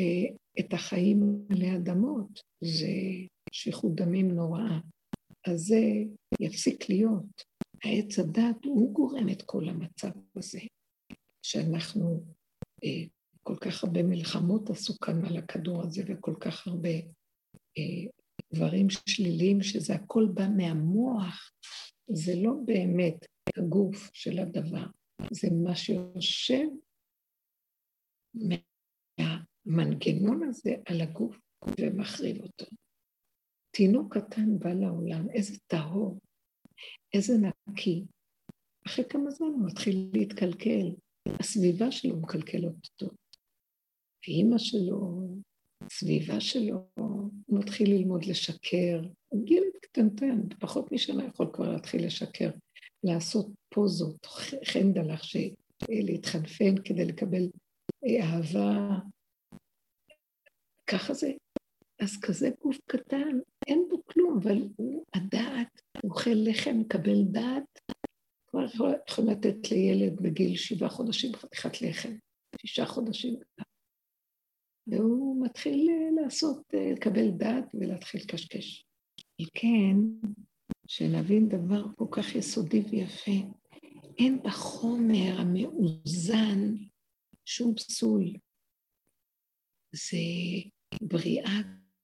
אה, 0.01 0.35
את 0.61 0.73
החיים 0.73 1.47
עלי 1.51 1.77
אדמות, 1.77 2.41
זה 2.65 2.93
שפיכות 3.53 3.95
דמים 3.95 4.31
נוראה. 4.31 4.79
אז 5.47 5.61
זה 5.61 5.81
יפסיק 6.41 6.89
להיות. 6.89 7.45
העץ 7.85 8.19
הדת 8.19 8.65
הוא 8.65 8.93
גורם 8.95 9.29
את 9.29 9.43
כל 9.43 9.69
המצב 9.69 10.11
הזה, 10.37 10.61
שאנחנו, 11.43 12.25
אה, 12.85 13.05
כל 13.45 13.57
כך 13.57 13.85
הרבה 13.85 14.03
מלחמות 14.03 14.71
עשו 14.71 14.99
כאן 14.99 15.25
על 15.25 15.37
הכדור 15.37 15.83
הזה, 15.83 16.03
וכל 16.09 16.35
כך 16.41 16.67
הרבה 16.67 16.89
אה, 17.79 18.11
דברים 18.55 18.87
שליליים, 19.09 19.63
שזה 19.63 19.95
הכל 19.95 20.29
בא 20.35 20.49
מהמוח, 20.57 21.53
זה 22.11 22.33
לא 22.37 22.53
באמת 22.65 23.27
הגוף 23.57 24.11
של 24.13 24.39
הדבר, 24.39 24.87
זה 25.33 25.49
מה 25.65 25.77
שיושב 25.77 26.65
מהמנגנון 29.19 30.49
הזה 30.49 30.75
על 30.87 31.01
הגוף 31.01 31.39
ומחריב 31.81 32.43
אותו. 32.43 32.67
תינוק 33.77 34.19
קטן 34.19 34.59
בא 34.59 34.71
לעולם, 34.71 35.31
איזה 35.31 35.59
טהור, 35.67 36.21
איזה 37.15 37.33
נקי. 37.69 38.05
אחרי 38.87 39.05
כמה 39.09 39.31
זמן 39.31 39.47
הוא 39.47 39.67
מתחיל 39.67 40.11
להתקלקל, 40.15 40.95
הסביבה 41.41 41.93
שלו 41.93 42.17
מקלקלת 42.17 42.73
אותו. 43.03 43.15
האימא 44.29 44.59
שלו, 44.59 45.29
הסביבה 45.83 46.41
שלו, 46.41 46.87
הוא 46.95 47.31
מתחיל 47.49 47.91
ללמוד 47.91 48.25
לשקר. 48.25 49.01
הוא 49.29 49.45
גיל 49.45 49.65
קטנטן, 49.83 50.41
פחות 50.61 50.93
משנה 50.93 51.25
יכול 51.25 51.51
כבר 51.53 51.73
להתחיל 51.73 52.07
לשקר, 52.07 52.51
לעשות 53.05 53.47
פוזות, 53.69 54.27
חן 54.65 54.93
דלך, 54.93 55.23
להתחנפן 55.89 56.75
כדי 56.85 57.05
לקבל 57.05 57.49
אה, 58.05 58.25
אהבה. 58.25 58.99
ככה 60.87 61.15
זה. 61.15 61.33
אז 62.01 62.21
כזה 62.23 62.51
גוף 62.63 62.79
קטן, 62.87 63.39
אין 63.67 63.87
בו 63.91 64.05
כלום, 64.05 64.39
אבל 64.43 64.69
הוא 64.77 65.05
הדעת, 65.15 65.83
הוא 66.03 66.11
אוכל 66.11 66.31
לחם, 66.35 66.79
מקבל 66.79 67.23
דעת. 67.25 67.81
כבר 68.47 68.65
יכולים 69.09 69.31
לתת 69.31 69.71
לילד 69.71 70.21
בגיל 70.21 70.57
שבעה 70.57 70.89
חודשים 70.89 71.35
חתיכת 71.35 71.83
לחם, 71.83 72.13
שישה 72.61 72.87
חודשים. 72.87 73.35
והוא 74.87 75.45
מתחיל 75.45 75.91
אה, 75.91 76.23
לעשות, 76.23 76.75
אה, 76.75 76.93
לקבל 76.93 77.31
דעת 77.31 77.65
ולהתחיל 77.75 78.21
לקשקש. 78.21 78.87
כן, 79.55 79.97
שנבין 80.89 81.49
דבר 81.49 81.85
כל 81.97 82.07
כך 82.11 82.35
יסודי 82.35 82.81
ויפה, 82.91 83.49
אין 84.19 84.43
בחומר 84.45 85.41
המאוזן 85.41 86.75
שום 87.45 87.75
פסול. 87.75 88.25
זה 89.95 90.17
בריאה 91.03 91.61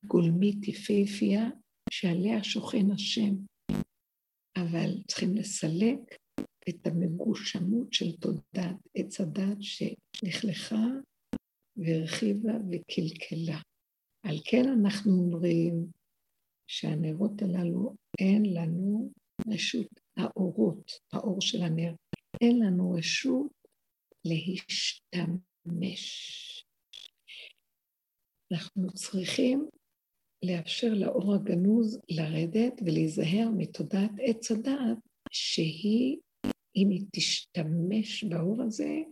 גולמית 0.07 0.68
יפהפייה 0.68 1.51
שעליה 1.91 2.45
שוכן 2.45 2.91
השם, 2.95 3.35
אבל 4.57 5.03
צריכים 5.09 5.37
לסלק 5.37 5.99
את 6.68 6.87
המגושמות 6.87 7.93
של 7.93 8.16
תודעת 8.16 8.76
עץ 8.95 9.20
הדת 9.20 9.57
שנכלכה 9.61 10.87
והרחיבה 11.85 12.53
וקלקלה. 12.70 13.61
על 14.22 14.37
כן 14.45 14.68
אנחנו 14.68 15.12
אומרים 15.12 15.87
שהנרות 16.66 17.43
הללו 17.43 17.95
אין 18.18 18.43
לנו 18.55 19.12
רשות, 19.49 20.01
האורות, 20.16 20.93
האור 21.12 21.41
של 21.41 21.62
הנר, 21.62 21.95
אין 22.41 22.59
לנו 22.59 22.91
רשות 22.93 23.53
להשתמש. 24.24 26.07
אנחנו 28.53 28.93
צריכים 28.95 29.68
לאפשר 30.45 30.95
לאור 30.95 31.35
הגנוז 31.35 31.99
לרדת 32.11 32.81
ולהיזהר 32.87 33.49
מתודעת 33.57 34.11
עץ 34.20 34.51
הדעת, 34.51 34.99
שהיא, 35.33 36.16
אם 36.76 36.91
היא 36.91 37.07
תשתמש 37.12 38.24
באור 38.24 38.62
הזה, 38.62 39.03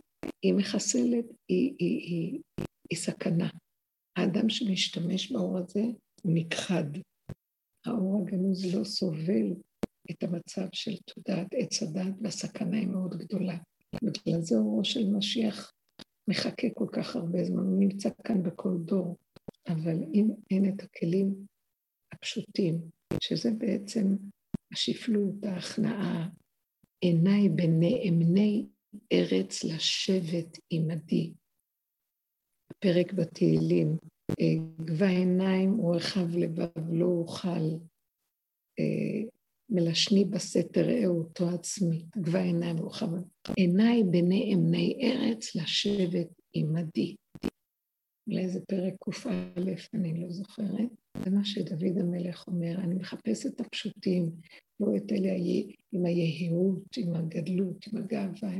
היא 0.41 0.53
מחסלת, 0.53 1.25
היא, 1.47 1.75
היא, 1.79 1.99
היא, 1.99 2.39
היא 2.89 2.99
סכנה. 2.99 3.49
האדם 4.15 4.49
שמשתמש 4.49 5.31
באור 5.31 5.57
הזה 5.57 5.83
הוא 6.23 6.33
נכחד. 6.33 6.83
האור 7.85 8.21
הגנוז 8.21 8.75
לא 8.75 8.83
סובל 8.83 9.53
את 10.11 10.23
המצב 10.23 10.67
של 10.73 10.97
תודעת 10.97 11.47
עץ 11.53 11.83
הדת, 11.83 12.13
והסכנה 12.21 12.77
היא 12.77 12.87
מאוד 12.87 13.17
גדולה. 13.17 13.57
בגלל 14.03 14.41
זה 14.41 14.55
אורו 14.55 14.85
של 14.85 15.11
משיח 15.11 15.73
מחכה 16.29 16.67
כל 16.73 16.87
כך 16.91 17.15
הרבה 17.15 17.43
זמן, 17.43 17.63
הוא 17.63 17.79
נמצא 17.79 18.09
כאן 18.23 18.43
בכל 18.43 18.77
דור. 18.85 19.17
אבל 19.67 20.03
אם 20.13 20.27
אין 20.51 20.69
את 20.69 20.83
הכלים 20.83 21.45
הפשוטים, 22.11 22.81
שזה 23.21 23.51
בעצם 23.51 24.15
השפלות, 24.73 25.43
ההכנעה, 25.43 26.29
עיניי 27.01 27.49
בנאמני 27.49 28.65
ארץ 29.11 29.63
לשבת 29.63 30.59
עמדי. 30.69 31.33
הפרק 32.71 33.13
בתהילים, 33.13 33.97
גבה 34.85 35.09
עיניים 35.09 35.79
ורחב 35.79 36.37
לבב 36.37 36.91
לא 36.91 37.05
אוכל, 37.05 37.75
אה, 38.79 39.29
מלשני 39.69 40.25
בסתר 40.25 40.87
ראו 40.87 41.17
אותו 41.17 41.49
עצמי, 41.49 42.05
גבה 42.17 42.41
עיניים 42.41 42.79
ורחב, 42.79 43.07
עיניי 43.57 44.03
בנאמני 44.03 44.99
ארץ 45.03 45.55
לשבת 45.55 46.27
עמדי. 46.53 47.15
אולי 48.31 48.49
זה 48.49 48.59
פרק 48.59 48.93
קא, 49.03 49.97
אני 49.97 50.21
לא 50.21 50.29
זוכרת. 50.29 50.89
זה 51.23 51.29
מה 51.29 51.45
שדוד 51.45 51.97
המלך 51.97 52.47
אומר, 52.47 52.75
אני 52.79 52.95
מחפש 52.95 53.45
את 53.45 53.61
הפשוטים, 53.61 54.31
לא 54.79 54.95
את 54.97 55.11
אלה 55.11 55.29
עם 55.91 56.05
היהירות, 56.05 56.97
עם 56.97 57.15
הגדלות, 57.15 57.87
עם 57.87 57.97
הגאווה, 57.97 58.53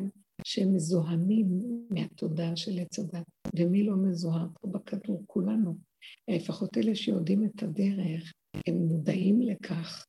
שהם 0.43 0.75
מזוהמים 0.75 1.47
מהתודעה 1.89 2.55
של 2.55 2.79
עץ 2.79 2.99
הדת. 2.99 3.25
ומי 3.55 3.83
לא 3.83 3.95
מזוהר 3.95 4.47
פה 4.61 4.67
בכדור? 4.67 5.23
כולנו. 5.27 5.75
לפחות 6.27 6.77
אלה 6.77 6.95
שיודעים 6.95 7.45
את 7.45 7.63
הדרך, 7.63 8.33
הם 8.67 8.75
מודעים 8.75 9.41
לכך, 9.41 10.05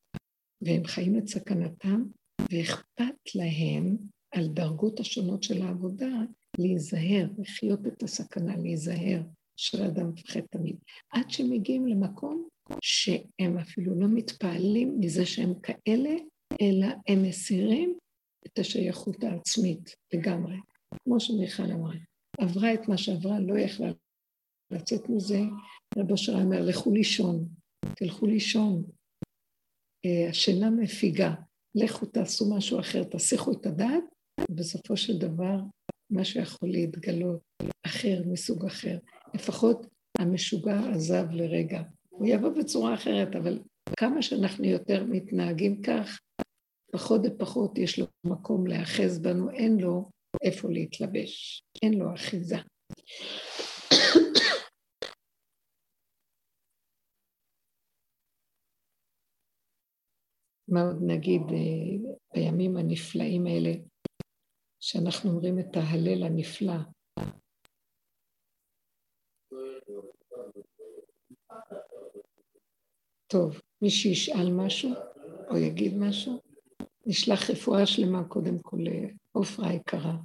והם 0.61 0.83
חיים 0.85 1.17
את 1.17 1.27
סכנתם, 1.27 2.03
ואכפת 2.51 3.35
להם 3.35 3.97
על 4.31 4.47
דרגות 4.47 4.99
השונות 4.99 5.43
של 5.43 5.61
העבודה 5.61 6.11
להיזהר, 6.59 7.27
לחיות 7.37 7.87
את 7.87 8.03
הסכנה, 8.03 8.57
להיזהר. 8.57 9.21
של 9.61 9.83
אדם 9.83 10.09
מפחד 10.09 10.39
תמיד. 10.39 10.75
עד 11.09 11.29
שמגיעים 11.29 11.87
למקום 11.87 12.47
שהם 12.81 13.57
אפילו 13.57 13.99
לא 13.99 14.07
מתפעלים 14.07 14.99
מזה 14.99 15.25
שהם 15.25 15.53
כאלה, 15.59 16.09
אלא 16.61 16.87
הם 17.07 17.23
מסירים 17.23 17.97
את 18.47 18.59
השייכות 18.59 19.23
העצמית 19.23 19.95
לגמרי. 20.13 20.55
כמו 21.03 21.19
שמיכל 21.19 21.63
אמרה, 21.63 21.93
עברה 22.39 22.73
את 22.73 22.87
מה 22.87 22.97
שעברה, 22.97 23.39
לא 23.39 23.59
יכלה 23.59 23.91
לצאת 24.71 25.09
מזה. 25.09 25.39
רבו 25.97 26.17
שרה 26.17 26.43
אומר, 26.43 26.61
לכו 26.61 26.91
לישון, 26.91 27.47
תלכו 27.95 28.25
לישון. 28.25 28.83
אה, 30.05 30.29
השינה 30.29 30.69
מפיגה, 30.69 31.33
לכו 31.75 32.05
תעשו 32.05 32.55
משהו 32.57 32.79
אחר, 32.79 33.03
תסיכו 33.03 33.51
את 33.51 33.65
הדעת, 33.65 34.03
ובסופו 34.51 34.97
של 34.97 35.17
דבר 35.17 35.57
משהו 36.11 36.41
יכול 36.41 36.69
להתגלות 36.69 37.41
אחר, 37.85 38.21
מסוג 38.25 38.65
אחר. 38.65 38.97
לפחות 39.33 39.87
המשוגע 40.17 40.79
עזב 40.95 41.25
לרגע. 41.31 41.81
הוא 42.09 42.27
יבוא 42.27 42.49
בצורה 42.49 42.93
אחרת, 42.93 43.35
אבל 43.35 43.59
כמה 43.97 44.21
שאנחנו 44.21 44.65
יותר 44.65 45.03
מתנהגים 45.03 45.81
כך, 45.81 46.19
פחות 46.91 47.21
ופחות 47.23 47.77
יש 47.77 47.99
לו 47.99 48.05
מקום 48.23 48.67
להאחז 48.67 49.19
בנו, 49.19 49.49
אין 49.49 49.77
לו 49.77 50.09
איפה 50.43 50.69
להתלבש, 50.69 51.63
אין 51.83 51.93
לו 51.93 52.13
אחיזה. 52.13 52.57
מה 60.67 60.81
עוד 60.81 60.97
נגיד 61.01 61.41
אה, 61.41 61.55
בימים 62.33 62.77
הנפלאים 62.77 63.47
האלה, 63.47 63.71
שאנחנו 64.83 65.31
אומרים 65.31 65.59
את 65.59 65.77
ההלל 65.77 66.23
הנפלא, 66.23 66.77
טוב, 73.27 73.61
מי 73.81 73.89
שישאל 73.89 74.51
משהו? 74.51 74.89
או 75.49 75.57
יגיד 75.57 75.97
משהו, 75.97 76.41
נשלח 77.05 77.49
רפואה 77.49 77.85
שלמה 77.85 78.23
קודם 78.23 78.59
כל 78.59 78.77
לעופרה 79.35 79.69
היקרה, 79.69 80.15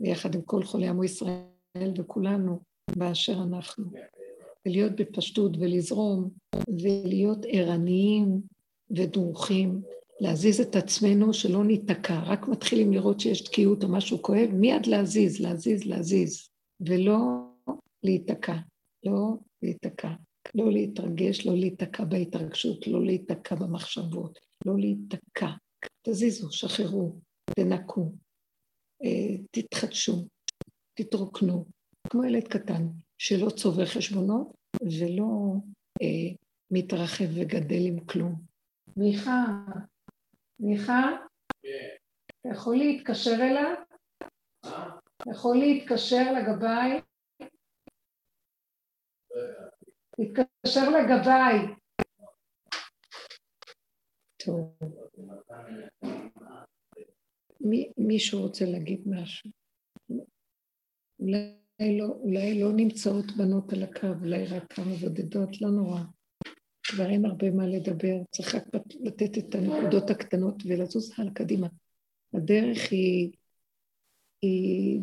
ביחד 0.00 0.34
עם 0.34 0.42
כל 0.42 0.62
חולי 0.62 0.88
עמו 0.88 1.04
ישראל 1.04 1.92
וכולנו 1.98 2.60
באשר 2.96 3.32
אנחנו, 3.42 3.84
ולהיות 4.66 4.92
בפשטות 4.96 5.52
ולזרום 5.60 6.30
ולהיות 6.82 7.38
ערניים 7.48 8.40
ודרוכים, 8.90 9.82
להזיז 10.20 10.60
את 10.60 10.76
עצמנו 10.76 11.34
שלא 11.34 11.64
ניתקע, 11.64 12.20
רק 12.26 12.48
מתחילים 12.48 12.92
לראות 12.92 13.20
שיש 13.20 13.40
תקיעות 13.40 13.84
או 13.84 13.88
משהו 13.88 14.22
כואב, 14.22 14.48
מיד 14.52 14.86
להזיז, 14.86 15.40
להזיז, 15.40 15.84
להזיז, 15.84 16.48
ולא 16.80 17.18
להיתקע, 18.02 18.56
לא 19.04 19.36
להיתקע. 19.62 20.12
לא 20.54 20.72
להתרגש, 20.72 21.46
לא 21.46 21.56
להיתקע 21.56 22.04
בהתרגשות, 22.04 22.86
לא 22.86 23.04
להיתקע 23.04 23.54
במחשבות, 23.54 24.38
לא 24.66 24.74
להיתקע. 24.78 25.50
תזיזו, 26.02 26.52
שחררו, 26.52 27.20
תנקו, 27.56 28.12
אה, 29.04 29.36
תתחדשו, 29.50 30.26
תתרוקנו, 30.94 31.64
כמו 32.08 32.24
ילד 32.24 32.48
קטן 32.48 32.86
שלא 33.18 33.50
צובר 33.50 33.86
חשבונות 33.86 34.54
ולא 34.82 35.54
אה, 36.02 36.36
מתרחב 36.70 37.24
וגדל 37.34 37.86
עם 37.86 38.04
כלום. 38.04 38.34
מיכה, 38.96 39.44
מיכה, 40.60 41.10
אתה 41.60 42.48
יכול 42.52 42.76
להתקשר 42.76 43.34
אליו? 43.34 43.74
אתה 44.60 45.30
יכול 45.30 45.56
להתקשר 45.56 46.32
לגביי? 46.32 47.00
תתקשר 50.16 50.90
לגביי. 50.90 51.58
טוב. 54.36 54.78
מי, 57.60 57.90
מישהו 57.98 58.40
רוצה 58.40 58.64
להגיד 58.64 59.00
משהו? 59.06 59.50
אולי 61.20 61.98
לא, 61.98 62.06
אולי 62.06 62.60
לא 62.60 62.72
נמצאות 62.72 63.24
בנות 63.36 63.72
על 63.72 63.82
הקו, 63.82 64.06
אולי 64.20 64.44
רק 64.44 64.72
כמה 64.72 64.94
בודדות, 65.00 65.60
לא 65.60 65.70
נורא. 65.70 66.00
כבר 66.82 67.10
אין 67.10 67.24
הרבה 67.24 67.50
מה 67.50 67.66
לדבר, 67.66 68.16
צריך 68.30 68.54
רק 68.54 68.64
לתת 69.00 69.38
את 69.38 69.54
הנקודות 69.54 70.10
הקטנות 70.10 70.62
ולזוז 70.66 71.12
הלאה 71.18 71.32
קדימה. 71.34 71.68
הדרך 72.34 72.78
היא, 72.90 73.32
היא 74.42 75.00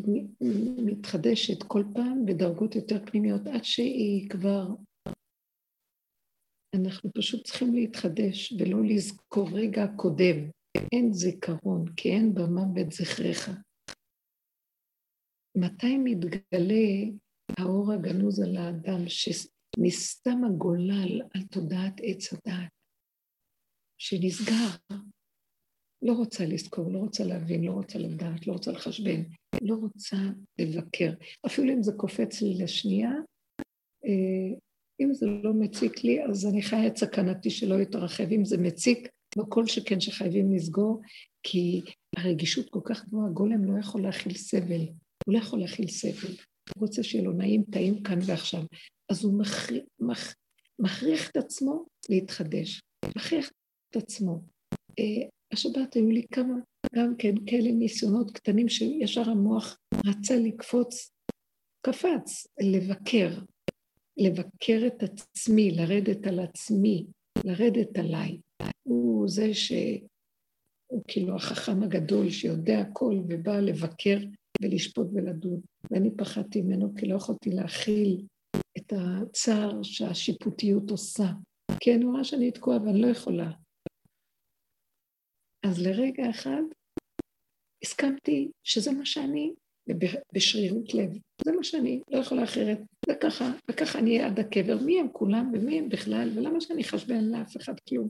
מתחדשת 0.84 1.62
כל 1.62 1.84
פעם 1.94 2.26
בדרגות 2.26 2.74
יותר 2.74 3.06
פנימיות, 3.06 3.46
עד 3.46 3.64
שהיא 3.64 4.30
כבר... 4.30 4.66
אנחנו 6.74 7.10
פשוט 7.14 7.44
צריכים 7.44 7.74
להתחדש 7.74 8.52
ולא 8.52 8.84
לזכור 8.84 9.48
רגע 9.52 9.86
קודם. 9.96 10.50
אין 10.92 11.12
זיכרון, 11.12 11.84
כי 11.96 12.08
אין 12.08 12.34
במוות 12.34 12.90
זכרך. 12.90 13.48
מתי 15.56 15.98
מתגלה 15.98 17.10
האור 17.58 17.92
הגנוז 17.92 18.40
על 18.40 18.56
האדם, 18.56 19.08
שנסתם 19.08 20.44
הגולל 20.44 21.22
על 21.34 21.42
תודעת 21.50 22.00
עץ 22.02 22.32
הדעת, 22.32 22.70
שנסגר, 23.98 24.96
לא 26.02 26.12
רוצה 26.12 26.44
לזכור, 26.46 26.92
לא 26.92 26.98
רוצה 26.98 27.24
להבין, 27.24 27.64
לא 27.64 27.72
רוצה 27.72 27.98
לדעת, 27.98 28.46
לא 28.46 28.52
רוצה 28.52 28.72
לחשבן, 28.72 29.22
לא 29.62 29.74
רוצה 29.74 30.16
לבקר. 30.58 31.12
אפילו 31.46 31.72
אם 31.72 31.82
זה 31.82 31.92
קופץ 31.96 32.42
לי 32.42 32.54
לשנייה, 32.62 33.12
אה, 34.04 34.58
אם 35.00 35.14
זה 35.14 35.26
לא 35.26 35.52
מציק 35.52 36.04
לי, 36.04 36.24
אז 36.24 36.46
אני 36.46 36.62
חיה 36.62 36.86
את 36.86 36.96
סכנתי 36.96 37.50
שלא 37.50 37.80
יתרחב. 37.80 38.32
אם 38.32 38.44
זה 38.44 38.58
מציק, 38.58 39.08
לא 39.36 39.44
כל 39.48 39.66
שכן 39.66 40.00
שחייבים 40.00 40.52
לסגור, 40.52 41.00
כי 41.42 41.80
הרגישות 42.16 42.70
כל 42.70 42.80
כך 42.84 43.04
גבוהה, 43.04 43.30
גולם 43.30 43.64
לא 43.64 43.80
יכול 43.80 44.02
להכיל 44.02 44.34
סבל. 44.34 44.80
הוא 45.26 45.34
לא 45.34 45.38
יכול 45.38 45.60
להכיל 45.60 45.88
סבל. 45.88 46.34
הוא 46.74 46.86
רוצה 46.86 47.02
שיהיה 47.02 47.24
לו 47.24 47.32
נעים, 47.32 47.62
טעים 47.72 48.02
כאן 48.02 48.18
ועכשיו. 48.26 48.62
אז 49.08 49.24
הוא 49.24 49.38
מכריח, 49.38 49.84
מכ, 50.00 50.34
מכריח 50.78 51.30
את 51.30 51.36
עצמו 51.36 51.84
להתחדש. 52.08 52.80
מכריח 53.16 53.50
את 53.90 53.96
עצמו. 53.96 54.40
אה, 54.98 55.28
השבת 55.52 55.94
היו 55.94 56.10
לי 56.10 56.26
כמה, 56.32 56.54
גם 56.94 57.16
כן, 57.18 57.34
כאלה 57.46 57.72
ניסיונות 57.72 58.30
קטנים 58.30 58.68
שישר 58.68 59.30
המוח 59.30 59.78
רצה 60.06 60.36
לקפוץ, 60.36 61.12
קפץ, 61.86 62.46
לבקר. 62.60 63.30
לבקר 64.20 64.86
את 64.86 65.02
עצמי, 65.02 65.70
לרדת 65.70 66.26
על 66.26 66.40
עצמי, 66.40 67.06
לרדת 67.44 67.98
עליי. 67.98 68.40
הוא 68.82 69.28
זה 69.28 69.54
שהוא 69.54 71.02
כאילו 71.08 71.36
החכם 71.36 71.82
הגדול 71.82 72.30
שיודע 72.30 72.80
הכל 72.80 73.20
ובא 73.28 73.60
לבקר 73.60 74.18
ולשפוט 74.62 75.06
ולדון. 75.14 75.60
ואני 75.90 76.10
פחדתי 76.16 76.62
ממנו 76.62 76.94
כי 76.96 77.06
לא 77.06 77.16
יכולתי 77.16 77.50
להכיל 77.50 78.26
את 78.78 78.92
הצער 78.92 79.82
שהשיפוטיות 79.82 80.90
עושה. 80.90 81.26
כי 81.80 81.94
אני 81.94 82.04
רואה 82.04 82.24
שאני 82.24 82.50
תקועה 82.50 82.82
ואני 82.82 83.02
לא 83.02 83.06
יכולה. 83.06 83.50
אז 85.66 85.82
לרגע 85.86 86.30
אחד 86.30 86.62
הסכמתי 87.84 88.50
שזה 88.64 88.92
מה 88.92 89.06
שאני, 89.06 89.52
בשרירות 90.34 90.94
לב. 90.94 91.10
זה 91.44 91.52
מה 91.52 91.64
שאני, 91.64 92.00
לא 92.10 92.18
יכולה 92.18 92.44
אחרת. 92.44 92.78
זה 93.06 93.14
ככה, 93.14 93.52
וככה 93.70 93.98
אני 93.98 94.16
אהיה 94.16 94.26
עד 94.26 94.38
הקבר. 94.40 94.78
מי 94.78 95.00
הם 95.00 95.08
כולם 95.12 95.52
ומי 95.54 95.78
הם 95.78 95.88
בכלל, 95.88 96.30
ולמה 96.34 96.60
שאני 96.60 96.82
אחשבן 96.82 97.24
לאף 97.24 97.56
אחד 97.56 97.74
כלום? 97.88 98.08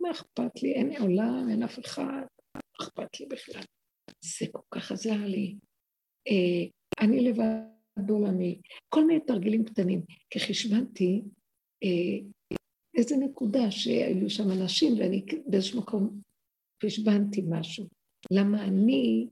מה 0.00 0.10
אכפת 0.10 0.62
לי? 0.62 0.72
אין 0.72 1.02
עולם, 1.02 1.46
אין 1.50 1.62
אף 1.62 1.78
אחד, 1.78 2.22
מה 2.54 2.60
אכפת 2.80 3.20
לי 3.20 3.26
בכלל? 3.26 3.62
זה 4.24 4.46
כל 4.52 4.62
כך 4.70 4.92
עזר 4.92 5.26
לי. 5.26 5.56
אה, 6.28 7.04
אני 7.04 7.20
לבד 7.20 7.60
בעולמי, 7.96 8.60
כל 8.88 9.06
מיני 9.06 9.20
תרגילים 9.20 9.64
קטנים, 9.64 10.02
כי 10.30 10.40
חשבנתי 10.40 11.22
אה, 11.84 12.28
איזה 12.96 13.16
נקודה 13.16 13.70
שהיו 13.70 14.30
שם 14.30 14.50
אנשים 14.50 14.98
ואני 14.98 15.24
באיזשהו 15.46 15.80
מקום 15.80 16.20
חשבנתי 16.84 17.42
משהו. 17.48 17.86
למה 18.30 18.64
אני 18.64 19.26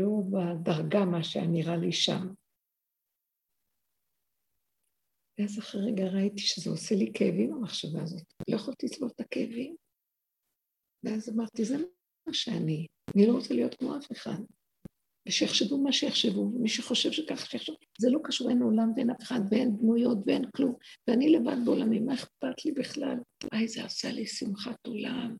לא 0.00 0.22
בדרגה 0.30 1.04
מה 1.04 1.24
שנראה 1.24 1.76
לי 1.76 1.92
שם? 1.92 2.26
ואז 5.38 5.58
אחרי 5.58 5.92
רגע 5.92 6.04
ראיתי 6.04 6.42
שזה 6.42 6.70
עושה 6.70 6.94
לי 6.94 7.10
כאבים 7.14 7.52
המחשבה 7.52 8.02
הזאת. 8.02 8.32
לא 8.48 8.56
יכולתי 8.56 8.86
לסבול 8.86 9.08
את 9.14 9.20
הכאבים. 9.20 9.76
ואז 11.04 11.28
אמרתי, 11.28 11.64
זה 11.64 11.76
מה 12.26 12.34
שאני, 12.34 12.86
אני 13.14 13.26
לא 13.26 13.32
רוצה 13.32 13.54
להיות 13.54 13.74
כמו 13.74 13.96
אף 13.96 14.12
אחד. 14.12 14.38
ושיחשבו 15.28 15.78
מה 15.78 15.92
שיחשבו, 15.92 16.40
ומי 16.40 16.68
שחושב 16.68 17.12
שככה 17.12 17.46
שיחשב, 17.46 17.72
זה 17.98 18.10
לא 18.10 18.18
קשור, 18.24 18.50
אין 18.50 18.62
עולם 18.62 18.92
ואין 18.96 19.10
אף 19.10 19.22
אחד 19.22 19.40
ואין 19.50 19.76
דמויות 19.76 20.18
ואין 20.26 20.50
כלום, 20.56 20.74
ואני 21.08 21.32
לבד 21.32 21.56
בעולמי, 21.64 22.00
מה 22.00 22.14
אכפת 22.14 22.64
לי 22.64 22.72
בכלל? 22.72 23.16
וואי, 23.52 23.68
זה 23.68 23.84
עשה 23.84 24.12
לי 24.12 24.26
שמחת 24.26 24.86
עולם, 24.86 25.36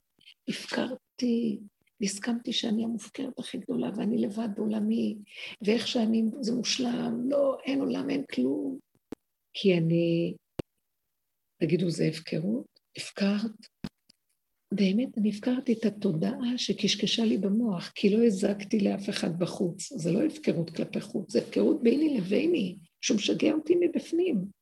הפקרתי, 0.49 1.61
והסכמתי 2.01 2.53
שאני 2.53 2.85
המופקרת 2.85 3.39
הכי 3.39 3.59
גדולה, 3.59 3.91
ואני 3.97 4.19
לבד 4.19 4.49
בעולמי, 4.57 5.17
ואיך 5.63 5.89
שאני, 5.89 6.25
זה 6.41 6.53
מושלם, 6.53 7.21
לא, 7.29 7.59
אין 7.65 7.81
עולם, 7.81 8.11
אין 8.11 8.25
כלום. 8.35 8.79
כי 9.55 9.75
אני, 9.79 10.35
תגידו, 11.61 11.91
זה 11.91 12.05
הפקרות? 12.05 12.81
הפקרת? 12.97 13.69
באמת, 14.75 15.19
אני 15.19 15.31
הפקרתי 15.31 15.73
את 15.73 15.85
התודעה 15.85 16.59
שקשקשה 16.59 17.25
לי 17.25 17.39
במוח, 17.39 17.93
כי 17.95 18.11
לא 18.11 18.25
הזקתי 18.25 18.81
לאף 18.81 19.09
אחד 19.09 19.39
בחוץ. 19.39 19.93
זה 19.93 20.13
לא 20.13 20.23
הפקרות 20.23 20.71
כלפי 20.71 21.01
חוץ, 21.01 21.33
זה 21.33 21.39
הפקרות 21.39 21.83
ביני 21.83 22.17
לביני, 22.17 22.77
שהוא 23.01 23.17
משגע 23.17 23.53
אותי 23.53 23.75
מבפנים. 23.81 24.58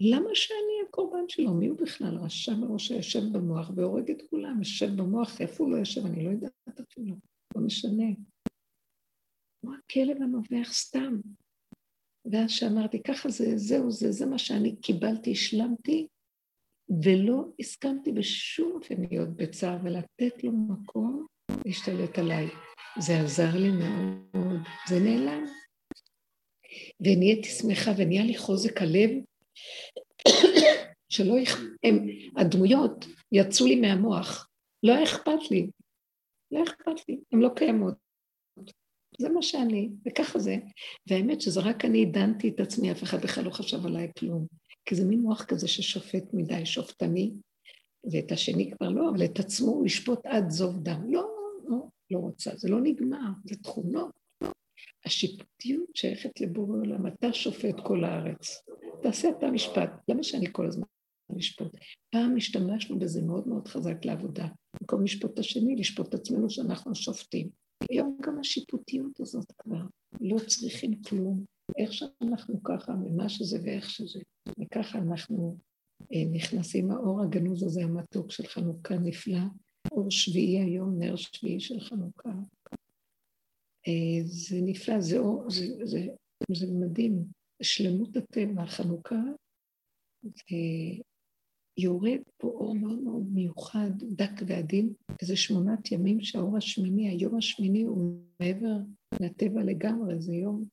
למה 0.00 0.30
שאני 0.34 0.88
הקורבן 0.88 1.28
שלו? 1.28 1.54
מי 1.54 1.66
הוא 1.66 1.78
בכלל? 1.78 2.16
רשע 2.16 2.54
מראש 2.54 2.88
שיושב 2.88 3.20
במוח 3.32 3.70
והורג 3.76 4.10
את 4.10 4.22
כולם, 4.30 4.58
יושב 4.58 4.96
במוח, 4.96 5.40
איפה 5.40 5.64
הוא 5.64 5.72
לא 5.72 5.76
יושב? 5.76 6.06
אני 6.06 6.24
לא 6.24 6.30
יודעת 6.30 6.80
אפילו, 6.80 7.14
לא 7.56 7.62
משנה. 7.62 8.06
הוא 9.60 9.74
הכלב 9.74 10.22
הנובח 10.22 10.72
סתם. 10.72 11.20
ואז 12.32 12.50
שאמרתי, 12.50 13.02
ככה 13.02 13.28
זה, 13.28 13.56
זהו 13.56 13.90
זה, 13.90 14.12
זה 14.12 14.26
מה 14.26 14.38
שאני 14.38 14.76
קיבלתי, 14.76 15.32
השלמתי, 15.32 16.06
ולא 17.04 17.44
הסכמתי 17.60 18.12
בשום 18.12 18.72
אופן 18.72 18.94
להיות 19.10 19.28
בצער 19.36 19.78
ולתת 19.84 20.44
לו 20.44 20.52
מקום 20.52 21.26
להשתלט 21.66 22.18
עליי. 22.18 22.46
זה 22.98 23.20
עזר 23.20 23.56
לי 23.56 23.70
מאוד, 23.70 24.60
זה 24.88 25.00
נעלם. 25.00 25.44
ונהייתי 27.00 27.48
שמחה 27.48 27.90
ונהיה 27.96 28.24
לי 28.24 28.36
חוזק 28.36 28.82
הלב, 28.82 29.10
שלא, 31.08 31.34
הם, 31.82 32.06
הדמויות 32.36 33.06
יצאו 33.32 33.66
לי 33.66 33.76
מהמוח, 33.76 34.48
לא 34.82 34.92
היה 34.92 35.02
אכפת 35.02 35.50
לי, 35.50 35.70
לא 36.50 36.62
אכפת 36.62 37.08
לי, 37.08 37.20
הן 37.32 37.40
לא 37.40 37.48
קיימות. 37.56 37.94
זה 39.20 39.28
מה 39.28 39.42
שאני, 39.42 39.90
וככה 40.06 40.38
זה. 40.38 40.56
והאמת 41.06 41.40
שזה 41.40 41.60
רק 41.60 41.84
אני 41.84 42.04
דנתי 42.06 42.48
את 42.48 42.60
עצמי, 42.60 42.92
אף 42.92 43.02
אחד 43.02 43.22
בכלל 43.22 43.44
לא 43.44 43.50
חשב 43.50 43.86
עליי 43.86 44.10
כלום. 44.18 44.46
כי 44.84 44.94
זה 44.94 45.04
מין 45.04 45.20
מוח 45.20 45.44
כזה 45.44 45.68
ששופט 45.68 46.24
מדי, 46.32 46.66
שופטני, 46.66 47.32
ואת 48.12 48.32
השני 48.32 48.70
כבר 48.70 48.88
לא, 48.88 49.10
אבל 49.10 49.24
את 49.24 49.38
עצמו 49.38 49.66
הוא 49.66 49.86
ישפוט 49.86 50.26
עד 50.26 50.50
זוב 50.50 50.82
דם. 50.82 51.12
לא, 51.12 51.28
לא, 51.68 51.76
לא 52.10 52.18
רוצה, 52.18 52.50
זה 52.56 52.68
לא 52.68 52.80
נגמר, 52.80 53.30
זה 53.44 53.56
תכונות. 53.62 54.19
השיפוטיות 55.06 55.96
שייכת 55.96 56.40
לבורא 56.40 56.76
עולם, 56.78 57.06
אתה 57.06 57.32
שופט 57.32 57.74
כל 57.84 58.04
הארץ. 58.04 58.62
תעשה 59.02 59.28
אתה 59.38 59.50
משפט. 59.50 59.90
למה 60.08 60.22
שאני 60.22 60.46
כל 60.52 60.66
הזמן 60.66 60.86
לשפוט? 61.36 61.72
פעם 62.10 62.36
השתמשנו 62.36 62.98
בזה 62.98 63.22
מאוד 63.22 63.48
מאוד 63.48 63.68
חזק 63.68 64.04
לעבודה. 64.04 64.48
במקום 64.80 65.04
לשפוט 65.04 65.34
את 65.34 65.38
השני, 65.38 65.76
לשפוט 65.76 66.08
את 66.08 66.14
עצמנו 66.14 66.50
שאנחנו 66.50 66.94
שופטים. 66.94 67.48
היום 67.90 68.18
גם 68.22 68.38
השיפוטיות 68.38 69.20
הזאת 69.20 69.52
כבר, 69.58 69.82
לא 70.20 70.38
צריכים 70.38 71.02
כלום. 71.02 71.44
איך 71.78 71.92
שאנחנו 71.92 72.62
ככה, 72.62 72.92
ממה 72.92 73.28
שזה 73.28 73.58
ואיך 73.64 73.90
שזה. 73.90 74.20
וככה 74.60 74.98
אנחנו 74.98 75.56
אה, 76.14 76.24
נכנסים, 76.32 76.90
האור 76.90 77.22
הגנוז 77.22 77.62
הזה, 77.62 77.82
המתוק 77.82 78.30
של 78.30 78.46
חנוכה 78.46 78.94
נפלא, 78.98 79.40
אור 79.92 80.10
שביעי 80.10 80.58
היום, 80.58 80.98
נר 80.98 81.16
שביעי 81.16 81.60
של 81.60 81.80
חנוכה. 81.80 82.30
אה, 83.88 84.24
זה 84.24 84.56
נפלא, 84.62 85.00
זה, 85.00 85.18
זה, 85.48 85.66
זה, 85.84 86.06
זה 86.52 86.66
מדהים. 86.66 87.40
שלמות 87.62 88.16
הטבע, 88.16 88.66
חנוכה, 88.66 89.22
יורד 91.78 92.20
פה 92.36 92.48
אור 92.48 92.74
מאוד 92.74 92.98
מאוד 92.98 93.26
מיוחד, 93.32 93.90
דק 94.02 94.42
ועדין, 94.46 94.92
איזה 95.22 95.36
שמונת 95.36 95.92
ימים 95.92 96.20
שהאור 96.20 96.56
השמיני, 96.56 97.08
היום 97.08 97.36
השמיני 97.36 97.82
הוא 97.82 98.20
מעבר 98.40 98.76
לטבע 99.20 99.62
לגמרי, 99.62 100.20
זה 100.20 100.34
יום 100.34 100.64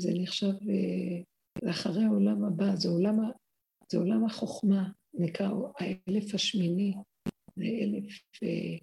זה 0.00 0.10
נחשב 0.14 0.52
אה, 0.68 1.22
לאחרי 1.62 2.04
העולם 2.04 2.44
הבא, 2.44 2.76
זה 2.76 2.88
עולם, 2.88 3.18
זה 3.92 3.98
עולם 3.98 4.24
החוכמה, 4.24 4.90
נקרא 5.14 5.50
האלף 5.78 6.34
השמיני, 6.34 6.94
זה 7.56 7.64
אלף 7.64 8.20
אה, 8.42 8.78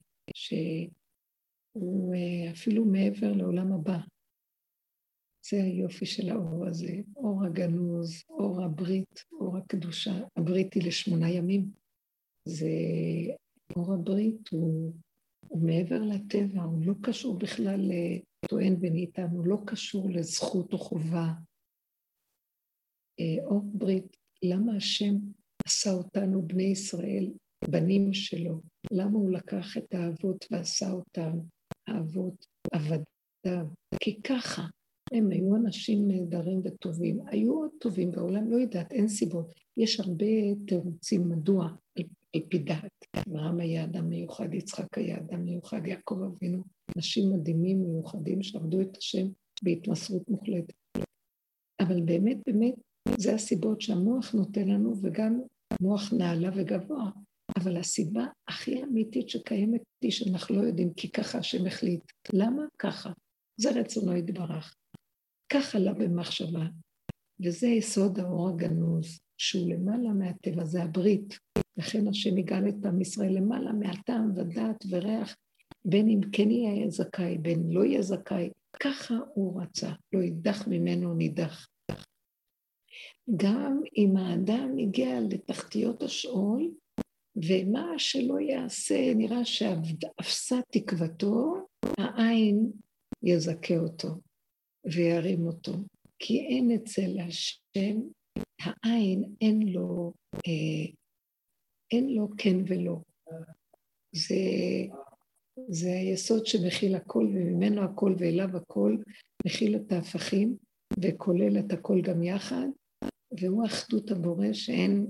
שהוא 1.75 2.15
אה, 2.15 2.51
אפילו 2.51 2.85
מעבר 2.85 3.31
לעולם 3.31 3.73
הבא. 3.73 3.97
זה 5.49 5.63
היופי 5.63 6.05
של 6.05 6.29
האור 6.29 6.67
הזה, 6.67 6.93
אור 7.15 7.45
הגנוז, 7.45 8.23
אור 8.29 8.63
הברית, 8.63 9.23
אור 9.31 9.57
הקדושה. 9.57 10.11
הברית 10.35 10.73
היא 10.73 10.87
לשמונה 10.87 11.29
ימים. 11.29 11.71
זה 12.45 12.69
אור 13.75 13.93
הברית, 13.93 14.47
הוא, 14.51 14.93
הוא 15.47 15.61
מעבר 15.61 16.01
לטבע, 16.01 16.63
הוא 16.63 16.85
לא 16.85 16.93
קשור 17.03 17.37
בכלל 17.37 17.79
לטוען 17.79 18.75
וניתן, 18.81 19.27
הוא 19.31 19.47
לא 19.47 19.57
קשור 19.65 20.09
לזכות 20.09 20.73
או 20.73 20.77
חובה. 20.77 21.33
אה, 23.19 23.45
אור 23.45 23.61
ברית, 23.73 24.17
למה 24.43 24.75
השם 24.75 25.15
עשה 25.65 25.91
אותנו 25.91 26.41
בני 26.41 26.63
ישראל, 26.63 27.33
בנים 27.69 28.13
שלו? 28.13 28.61
למה 28.91 29.17
הוא 29.17 29.31
לקח 29.31 29.77
את 29.77 29.93
האבות 29.93 30.45
ועשה 30.51 30.91
אותם 30.91 31.37
האבות, 31.87 32.45
עבדיו? 32.71 33.67
כי 33.99 34.21
ככה, 34.21 34.67
הם 35.11 35.31
היו 35.31 35.55
אנשים 35.55 36.07
נהדרים 36.07 36.61
וטובים. 36.63 37.19
היו 37.27 37.53
עוד 37.53 37.69
טובים 37.79 38.11
בעולם, 38.11 38.51
לא 38.51 38.57
יודעת, 38.57 38.91
אין 38.91 39.07
סיבות. 39.07 39.53
יש 39.77 39.99
הרבה 39.99 40.25
תירוצים 40.67 41.29
מדוע, 41.29 41.69
על, 41.97 42.03
על 42.35 42.41
פי 42.49 42.57
דעת. 42.57 43.05
אברהם 43.27 43.59
היה 43.59 43.83
אדם 43.83 44.09
מיוחד, 44.09 44.53
יצחק 44.53 44.97
היה 44.97 45.17
אדם 45.17 45.45
מיוחד, 45.45 45.87
יעקב 45.87 46.21
אבינו, 46.21 46.63
אנשים 46.97 47.33
מדהימים 47.33 47.83
מיוחדים 47.83 48.43
שעבדו 48.43 48.81
את 48.81 48.97
השם 48.97 49.27
בהתמסרות 49.63 50.29
מוחלטת. 50.29 50.73
אבל 51.79 52.01
באמת, 52.01 52.37
באמת, 52.47 52.75
זה 53.17 53.33
הסיבות 53.33 53.81
שהמוח 53.81 54.33
נותן 54.33 54.67
לנו, 54.67 54.93
וגם 55.01 55.41
מוח 55.81 56.13
נעלה 56.13 56.49
וגבוה. 56.55 57.09
אבל 57.57 57.77
הסיבה 57.77 58.25
הכי 58.47 58.83
אמיתית 58.83 59.29
שקיימת 59.29 59.81
היא 60.01 60.11
שאנחנו 60.11 60.55
לא 60.55 60.61
יודעים, 60.61 60.93
כי 60.93 61.11
ככה 61.11 61.37
השם 61.37 61.65
החליט. 61.65 62.03
למה? 62.33 62.63
ככה. 62.79 63.11
זה 63.57 63.71
רצונו 63.71 64.15
יתברך. 64.15 64.75
ככה 65.53 65.79
לה 65.79 65.93
במחשבה. 65.93 66.65
וזה 67.43 67.67
יסוד 67.67 68.19
האור 68.19 68.49
הגנוז, 68.49 69.19
שהוא 69.37 69.69
למעלה 69.69 70.09
מהטבע, 70.09 70.65
זה 70.65 70.83
הברית. 70.83 71.37
לכן 71.77 72.07
השם 72.07 72.37
יגאל 72.37 72.69
את 72.69 72.85
עם 72.85 73.01
ישראל 73.01 73.37
למעלה 73.37 73.73
מהטעם 73.73 74.31
ודעת 74.35 74.85
וריח, 74.89 75.35
בין 75.85 76.09
אם 76.09 76.21
כן 76.31 76.51
יהיה 76.51 76.89
זכאי, 76.89 77.37
בין 77.37 77.69
לא 77.69 77.85
יהיה 77.85 78.01
זכאי. 78.01 78.49
ככה 78.79 79.13
הוא 79.33 79.61
רצה, 79.61 79.91
לא 80.13 80.19
יידח 80.19 80.67
ממנו 80.67 81.13
נידח. 81.13 81.67
גם 83.35 83.81
אם 83.97 84.17
האדם 84.17 84.77
הגיע 84.77 85.19
לתחתיות 85.29 86.03
השאול, 86.03 86.71
ומה 87.35 87.93
שלא 87.97 88.39
יעשה, 88.39 89.13
נראה 89.15 89.45
שאפסה 89.45 90.55
תקוותו, 90.71 91.55
העין 91.97 92.71
יזכה 93.23 93.77
אותו 93.77 94.09
וירים 94.85 95.47
אותו. 95.47 95.73
כי 96.19 96.39
אין 96.39 96.71
אצל 96.71 97.19
השם, 97.27 98.01
העין 98.59 99.23
אין 99.41 99.61
לו, 99.67 100.13
אה, 100.47 100.91
אין 101.91 102.15
לו 102.15 102.29
כן 102.37 102.57
ולא. 102.67 102.97
זה, 104.15 104.35
זה 105.67 105.91
היסוד 105.91 106.45
שמכיל 106.45 106.95
הכל 106.95 107.27
וממנו 107.33 107.83
הכל 107.83 108.15
ואליו 108.17 108.57
הכל, 108.57 108.97
מכיל 109.45 109.75
את 109.75 109.91
ההפכים 109.91 110.57
וכולל 111.01 111.59
את 111.59 111.71
הכל 111.71 112.01
גם 112.01 112.23
יחד, 112.23 112.67
והוא 113.39 113.65
אחדות 113.65 114.11
הבורא 114.11 114.53
שאין 114.53 115.07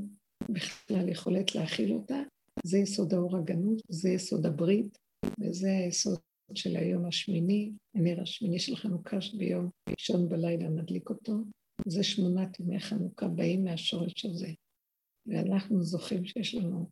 בכלל 0.49 1.09
יכולת 1.09 1.55
להכיל 1.55 1.93
אותה. 1.93 2.21
זה 2.63 2.77
יסוד 2.77 3.13
האור 3.13 3.37
הגנות, 3.37 3.81
זה 3.89 4.09
יסוד 4.09 4.45
הברית, 4.45 4.97
וזה 5.39 5.71
היסוד 5.71 6.19
של 6.53 6.75
היום 6.75 7.05
השמיני, 7.05 7.71
הנר 7.95 8.21
השמיני 8.21 8.59
של 8.59 8.75
חנוכה 8.75 9.21
שביום 9.21 9.69
ראשון 9.89 10.29
בלילה 10.29 10.69
נדליק 10.69 11.09
אותו. 11.09 11.33
זה 11.87 12.03
שמונת 12.03 12.59
ימי 12.59 12.79
חנוכה 12.79 13.27
באים 13.27 13.63
מהשורש 13.63 14.25
הזה. 14.25 14.49
ואנחנו 15.27 15.83
זוכים 15.83 16.25
שיש 16.25 16.55
לנו 16.55 16.89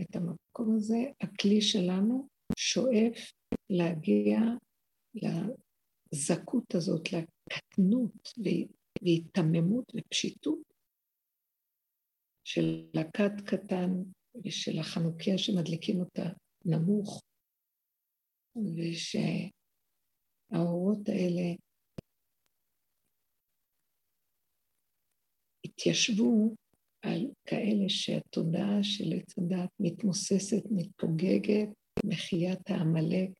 את 0.00 0.16
המקום 0.16 0.76
הזה. 0.76 1.04
הכלי 1.20 1.60
שלנו 1.60 2.28
שואף 2.56 3.32
להגיע 3.70 4.38
לזכות 5.14 6.74
הזאת, 6.74 7.08
לקטנות 7.12 8.32
והיתממות 9.02 9.92
ופשיטות 9.96 10.75
של 12.46 12.86
הכת 13.00 13.32
קטן 13.46 13.90
ושל 14.44 14.78
החנוכיה 14.78 15.38
שמדליקים 15.38 16.00
אותה 16.00 16.22
נמוך, 16.64 17.22
ושהאורות 18.76 19.48
האלה 21.08 21.54
התיישבו 25.64 26.54
על 27.02 27.26
כאלה 27.46 27.88
שהתודעה 27.88 28.82
של 28.82 29.12
עץ 29.16 29.38
הדת 29.38 29.70
מתמוססת, 29.80 30.62
מתפוגגת, 30.70 31.68
מחיית 32.04 32.70
העמלק 32.70 33.30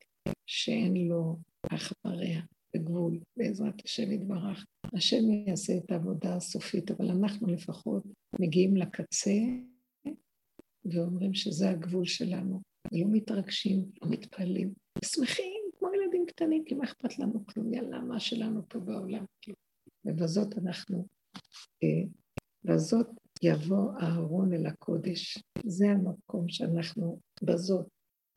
שאין 0.45 1.07
לו 1.07 1.37
אח 1.75 1.93
ורע 2.05 2.41
וגבול, 2.75 3.19
בעזרת 3.37 3.81
השם 3.85 4.11
יתברך. 4.11 4.65
השם 4.93 5.31
יעשה 5.47 5.73
את 5.77 5.91
העבודה 5.91 6.35
הסופית, 6.35 6.91
אבל 6.91 7.09
אנחנו 7.09 7.47
לפחות 7.47 8.03
מגיעים 8.39 8.77
לקצה 8.77 9.31
ואומרים 10.85 11.33
שזה 11.33 11.69
הגבול 11.69 12.05
שלנו, 12.05 12.61
ולא 12.91 13.05
מתרגשים, 13.11 13.85
לא 14.01 14.09
מתפעלים, 14.09 14.73
שמחים 15.05 15.53
כמו 15.79 15.89
ילדים 15.93 16.25
קטנים, 16.25 16.63
כי 16.65 16.75
מה 16.75 16.83
אכפת 16.83 17.19
לנו 17.19 17.45
כלום, 17.45 17.73
יאללה, 17.73 17.99
מה 17.99 18.19
שלנו 18.19 18.69
פה 18.69 18.79
בעולם, 18.79 19.25
ובזאת 20.05 20.57
אנחנו, 20.57 21.07
אה, 21.83 22.09
בזאת 22.63 23.07
יבוא 23.43 23.91
אהרון 24.01 24.53
אל 24.53 24.65
הקודש. 24.65 25.37
זה 25.65 25.85
המקום 25.89 26.49
שאנחנו, 26.49 27.19
בזאת, 27.43 27.87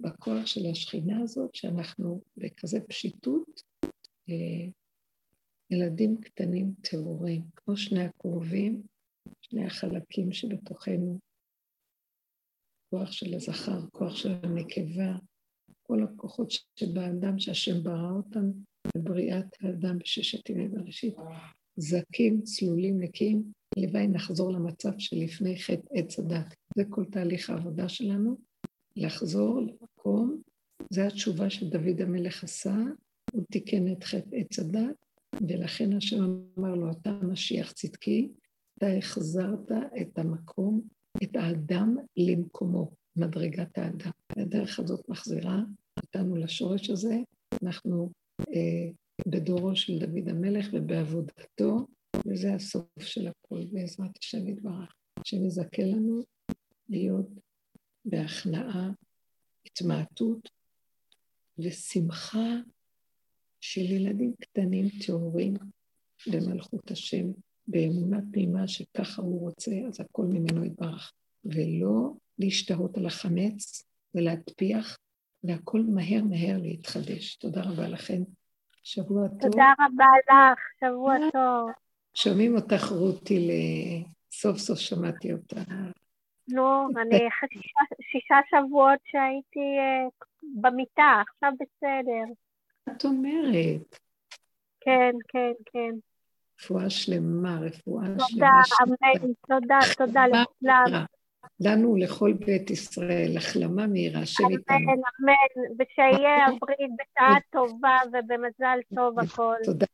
בכוח 0.00 0.46
של 0.46 0.60
השכינה 0.70 1.22
הזאת, 1.22 1.54
שאנחנו 1.54 2.20
בכזה 2.36 2.80
פשיטות, 2.80 3.62
ילדים 5.70 6.20
קטנים 6.20 6.74
טהורים, 6.80 7.42
כמו 7.56 7.76
שני 7.76 8.04
הקרובים, 8.04 8.82
שני 9.42 9.66
החלקים 9.66 10.32
שבתוכנו, 10.32 11.18
כוח 12.90 13.12
של 13.12 13.34
הזכר, 13.34 13.80
כוח 13.92 14.16
של 14.16 14.32
הנקבה, 14.42 15.16
כל 15.82 16.02
הכוחות 16.02 16.50
שבאדם 16.76 17.38
שהשם 17.38 17.82
ברא 17.82 18.10
אותם 18.10 18.50
בבריאת 18.96 19.46
האדם 19.60 19.98
בששת 19.98 20.50
ימי 20.50 20.68
בראשית, 20.68 21.14
זקים, 21.76 22.42
צלולים, 22.42 23.02
נקיים, 23.02 23.52
הלוואי 23.76 24.08
נחזור 24.08 24.52
למצב 24.52 24.90
שלפני 24.98 25.58
חטא 25.58 25.88
עץ 25.90 26.18
הדת. 26.18 26.54
זה 26.76 26.82
כל 26.90 27.04
תהליך 27.04 27.50
העבודה 27.50 27.88
שלנו, 27.88 28.36
לחזור 28.96 29.60
למקום, 29.60 30.42
זו 30.90 31.02
התשובה 31.02 31.50
שדוד 31.50 32.00
המלך 32.00 32.44
עשה, 32.44 32.74
הוא 33.32 33.44
תיקן 33.52 33.92
את 33.92 34.04
חטא 34.04 34.36
עץ 34.36 34.58
הדת, 34.58 35.06
ולכן 35.48 35.92
השם 35.92 36.24
אמר 36.58 36.74
לו, 36.74 36.90
אתה 36.90 37.12
משיח 37.12 37.72
צדקי, 37.72 38.28
אתה 38.78 38.86
החזרת 38.92 39.72
את 40.00 40.18
המקום, 40.18 40.80
את 41.22 41.36
האדם 41.36 41.96
למקומו, 42.16 42.90
מדרגת 43.16 43.78
האדם. 43.78 44.10
הדרך 44.36 44.78
הזאת 44.78 45.08
מחזירה 45.08 45.62
אותנו 46.02 46.36
לשורש 46.36 46.90
הזה, 46.90 47.16
אנחנו 47.62 48.10
אה, 48.40 48.90
בדורו 49.26 49.76
של 49.76 49.98
דוד 49.98 50.28
המלך 50.28 50.66
ובעבודתו, 50.72 51.86
וזה 52.26 52.54
הסוף 52.54 52.86
של 52.98 53.28
הכול, 53.28 53.64
בעזרת 53.72 54.18
השם 54.18 54.48
יתברך, 54.48 54.94
שנזכה 55.24 55.82
לנו 55.82 56.22
להיות 56.88 57.28
בהכנעה, 58.04 58.90
התמעטות 59.66 60.50
ושמחה 61.58 62.56
של 63.60 63.80
ילדים 63.80 64.32
קטנים 64.40 64.86
טהורים 65.06 65.54
במלכות 66.26 66.90
השם, 66.90 67.26
באמונה 67.66 68.18
פנימה 68.32 68.68
שככה 68.68 69.22
הוא 69.22 69.40
רוצה, 69.40 69.70
אז 69.88 70.00
הכל 70.00 70.26
ממנו 70.26 70.64
יתברך. 70.64 71.12
ולא 71.44 72.12
להשתהות 72.38 72.96
על 72.96 73.06
החמץ 73.06 73.84
ולהטפיח, 74.14 74.98
והכל 75.44 75.80
מהר 75.94 76.22
מהר 76.24 76.58
להתחדש. 76.62 77.36
תודה 77.36 77.60
רבה 77.60 77.88
לכם. 77.88 78.22
שבוע 78.82 79.28
טוב. 79.28 79.40
תודה 79.40 79.72
רבה 79.80 80.06
לך, 80.28 80.58
שבוע 80.80 81.14
טוב. 81.32 81.70
שומעים 82.14 82.56
אותך, 82.56 82.92
רותי, 82.92 83.50
סוף 84.30 84.56
סוף 84.56 84.78
שמעתי 84.78 85.32
אותה. 85.32 85.60
נו, 86.48 86.88
אני 87.00 87.18
שישה 88.10 88.36
שבועות 88.50 88.98
שהייתי 89.04 89.78
אה, 89.78 90.08
במיטה, 90.60 91.22
עכשיו 91.28 91.52
בסדר. 91.60 92.32
את 92.96 93.04
אומרת? 93.04 93.98
כן, 94.80 95.12
כן, 95.28 95.52
כן. 95.72 95.94
רפואה 96.60 96.90
שלמה, 96.90 97.58
רפואה 97.60 98.06
שלמה. 98.06 98.20
תודה, 98.30 98.48
אמן, 98.82 99.32
תודה, 99.48 99.78
תודה 99.96 100.26
לכולם. 100.26 101.04
לנו 101.60 101.96
לכל 101.96 102.32
בית 102.32 102.70
ישראל, 102.70 103.36
החלמה 103.36 103.86
מהירה, 103.86 104.20
השם 104.20 104.44
איתנו. 104.50 104.76
אמן, 104.76 104.88
אמן, 104.88 105.74
ושיהיה 105.78 106.46
הברית 106.46 106.90
בשעה 106.98 107.36
טובה 107.50 107.98
ובמזל 108.08 108.78
טוב 108.94 109.18
הכל. 109.18 109.54
תודה. 109.64 109.86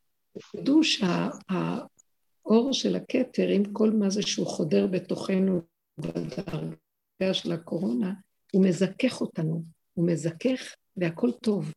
תדעו 0.52 0.80
שהאור 0.84 2.72
של 2.72 2.96
הכתר, 2.96 3.48
עם 3.48 3.62
כל 3.72 3.90
מה 3.90 4.10
זה 4.10 4.22
שהוא 4.22 4.46
חודר 4.46 4.86
בתוכנו 4.86 5.60
בדרגה 5.98 7.34
של 7.34 7.52
הקורונה, 7.52 8.12
הוא 8.52 8.64
מזכך 8.64 9.20
אותנו, 9.20 9.62
הוא 9.94 10.06
מזכך 10.06 10.74
והכל 10.96 11.30
טוב. 11.32 11.72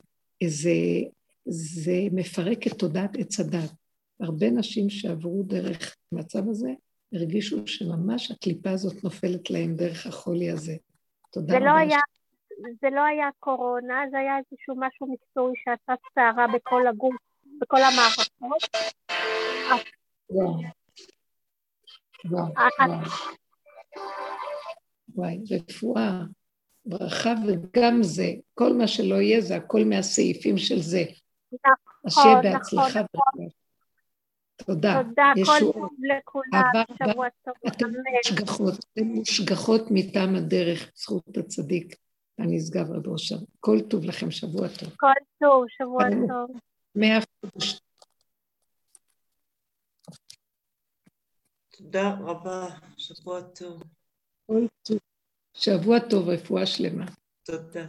זה, 0.47 0.71
זה 1.45 1.97
מפרק 2.11 2.67
את 2.67 2.73
תודעת 2.73 3.17
עץ 3.17 3.39
הדת. 3.39 3.71
הרבה 4.19 4.49
נשים 4.49 4.89
שעברו 4.89 5.43
דרך 5.43 5.95
המצב 6.11 6.49
הזה, 6.49 6.69
הרגישו 7.13 7.67
שממש 7.67 8.31
הקליפה 8.31 8.71
הזאת 8.71 9.03
נופלת 9.03 9.49
להם 9.49 9.75
דרך 9.75 10.07
החולי 10.07 10.51
הזה. 10.51 10.75
תודה 11.31 11.55
רבה. 11.55 11.65
לא 11.65 11.71
היה, 11.71 11.99
זה 12.81 12.89
לא 12.89 13.01
היה 13.01 13.29
קורונה, 13.39 14.03
זה 14.11 14.17
היה 14.17 14.37
איזשהו 14.37 14.75
משהו 14.77 15.13
מקצועי 15.13 15.53
שעשה 15.65 15.93
סערה 16.15 16.45
בכל 16.55 16.87
הגוף, 16.87 17.15
בכל 17.61 17.77
המערכות. 17.77 18.29
וואו. 20.29 20.53
וואו, 22.25 22.53
וואי, 25.15 25.39
רפואה, 25.51 26.21
ברכה 26.85 27.33
וגם 27.47 28.03
זה, 28.03 28.31
כל 28.53 28.73
מה 28.73 28.87
שלא 28.87 29.15
יהיה 29.15 29.41
זה 29.41 29.55
הכל 29.55 29.83
מהסעיפים 29.85 30.57
של 30.57 30.79
זה. 30.79 31.03
נכון, 31.53 32.23
נכון. 32.23 32.41
בהצלחה. 32.43 32.99
נכון. 32.99 33.47
תודה. 34.65 35.03
תודה, 35.03 35.31
כל 35.45 35.71
טוב 35.73 35.89
לכולם, 35.99 36.71
שבוע 36.97 37.27
טוב. 37.45 37.53
אתם 37.67 37.85
מושגחות, 38.25 38.73
אתם 38.73 39.03
מושגחות 39.03 39.81
מטעם 39.91 40.35
הדרך, 40.35 40.91
זכות 40.95 41.37
הצדיק 41.37 41.95
הנשגב 42.37 42.91
על 42.91 43.01
ראשם. 43.05 43.35
כל 43.59 43.77
טוב 43.89 44.05
לכם, 44.05 44.31
שבוע 44.31 44.67
טוב. 44.67 44.89
כל 44.97 45.07
טוב, 45.39 45.65
שבוע 45.67 46.03
טוב. 46.27 46.59
מאה 46.95 47.17
אחוז. 47.17 47.79
תודה 51.77 52.15
רבה, 52.19 52.67
שבוע 52.97 53.41
טוב. 53.41 53.83
שבוע 55.59 55.99
טוב, 55.99 56.29
רפואה 56.29 56.65
שלמה. 56.65 57.05
תודה. 57.43 57.85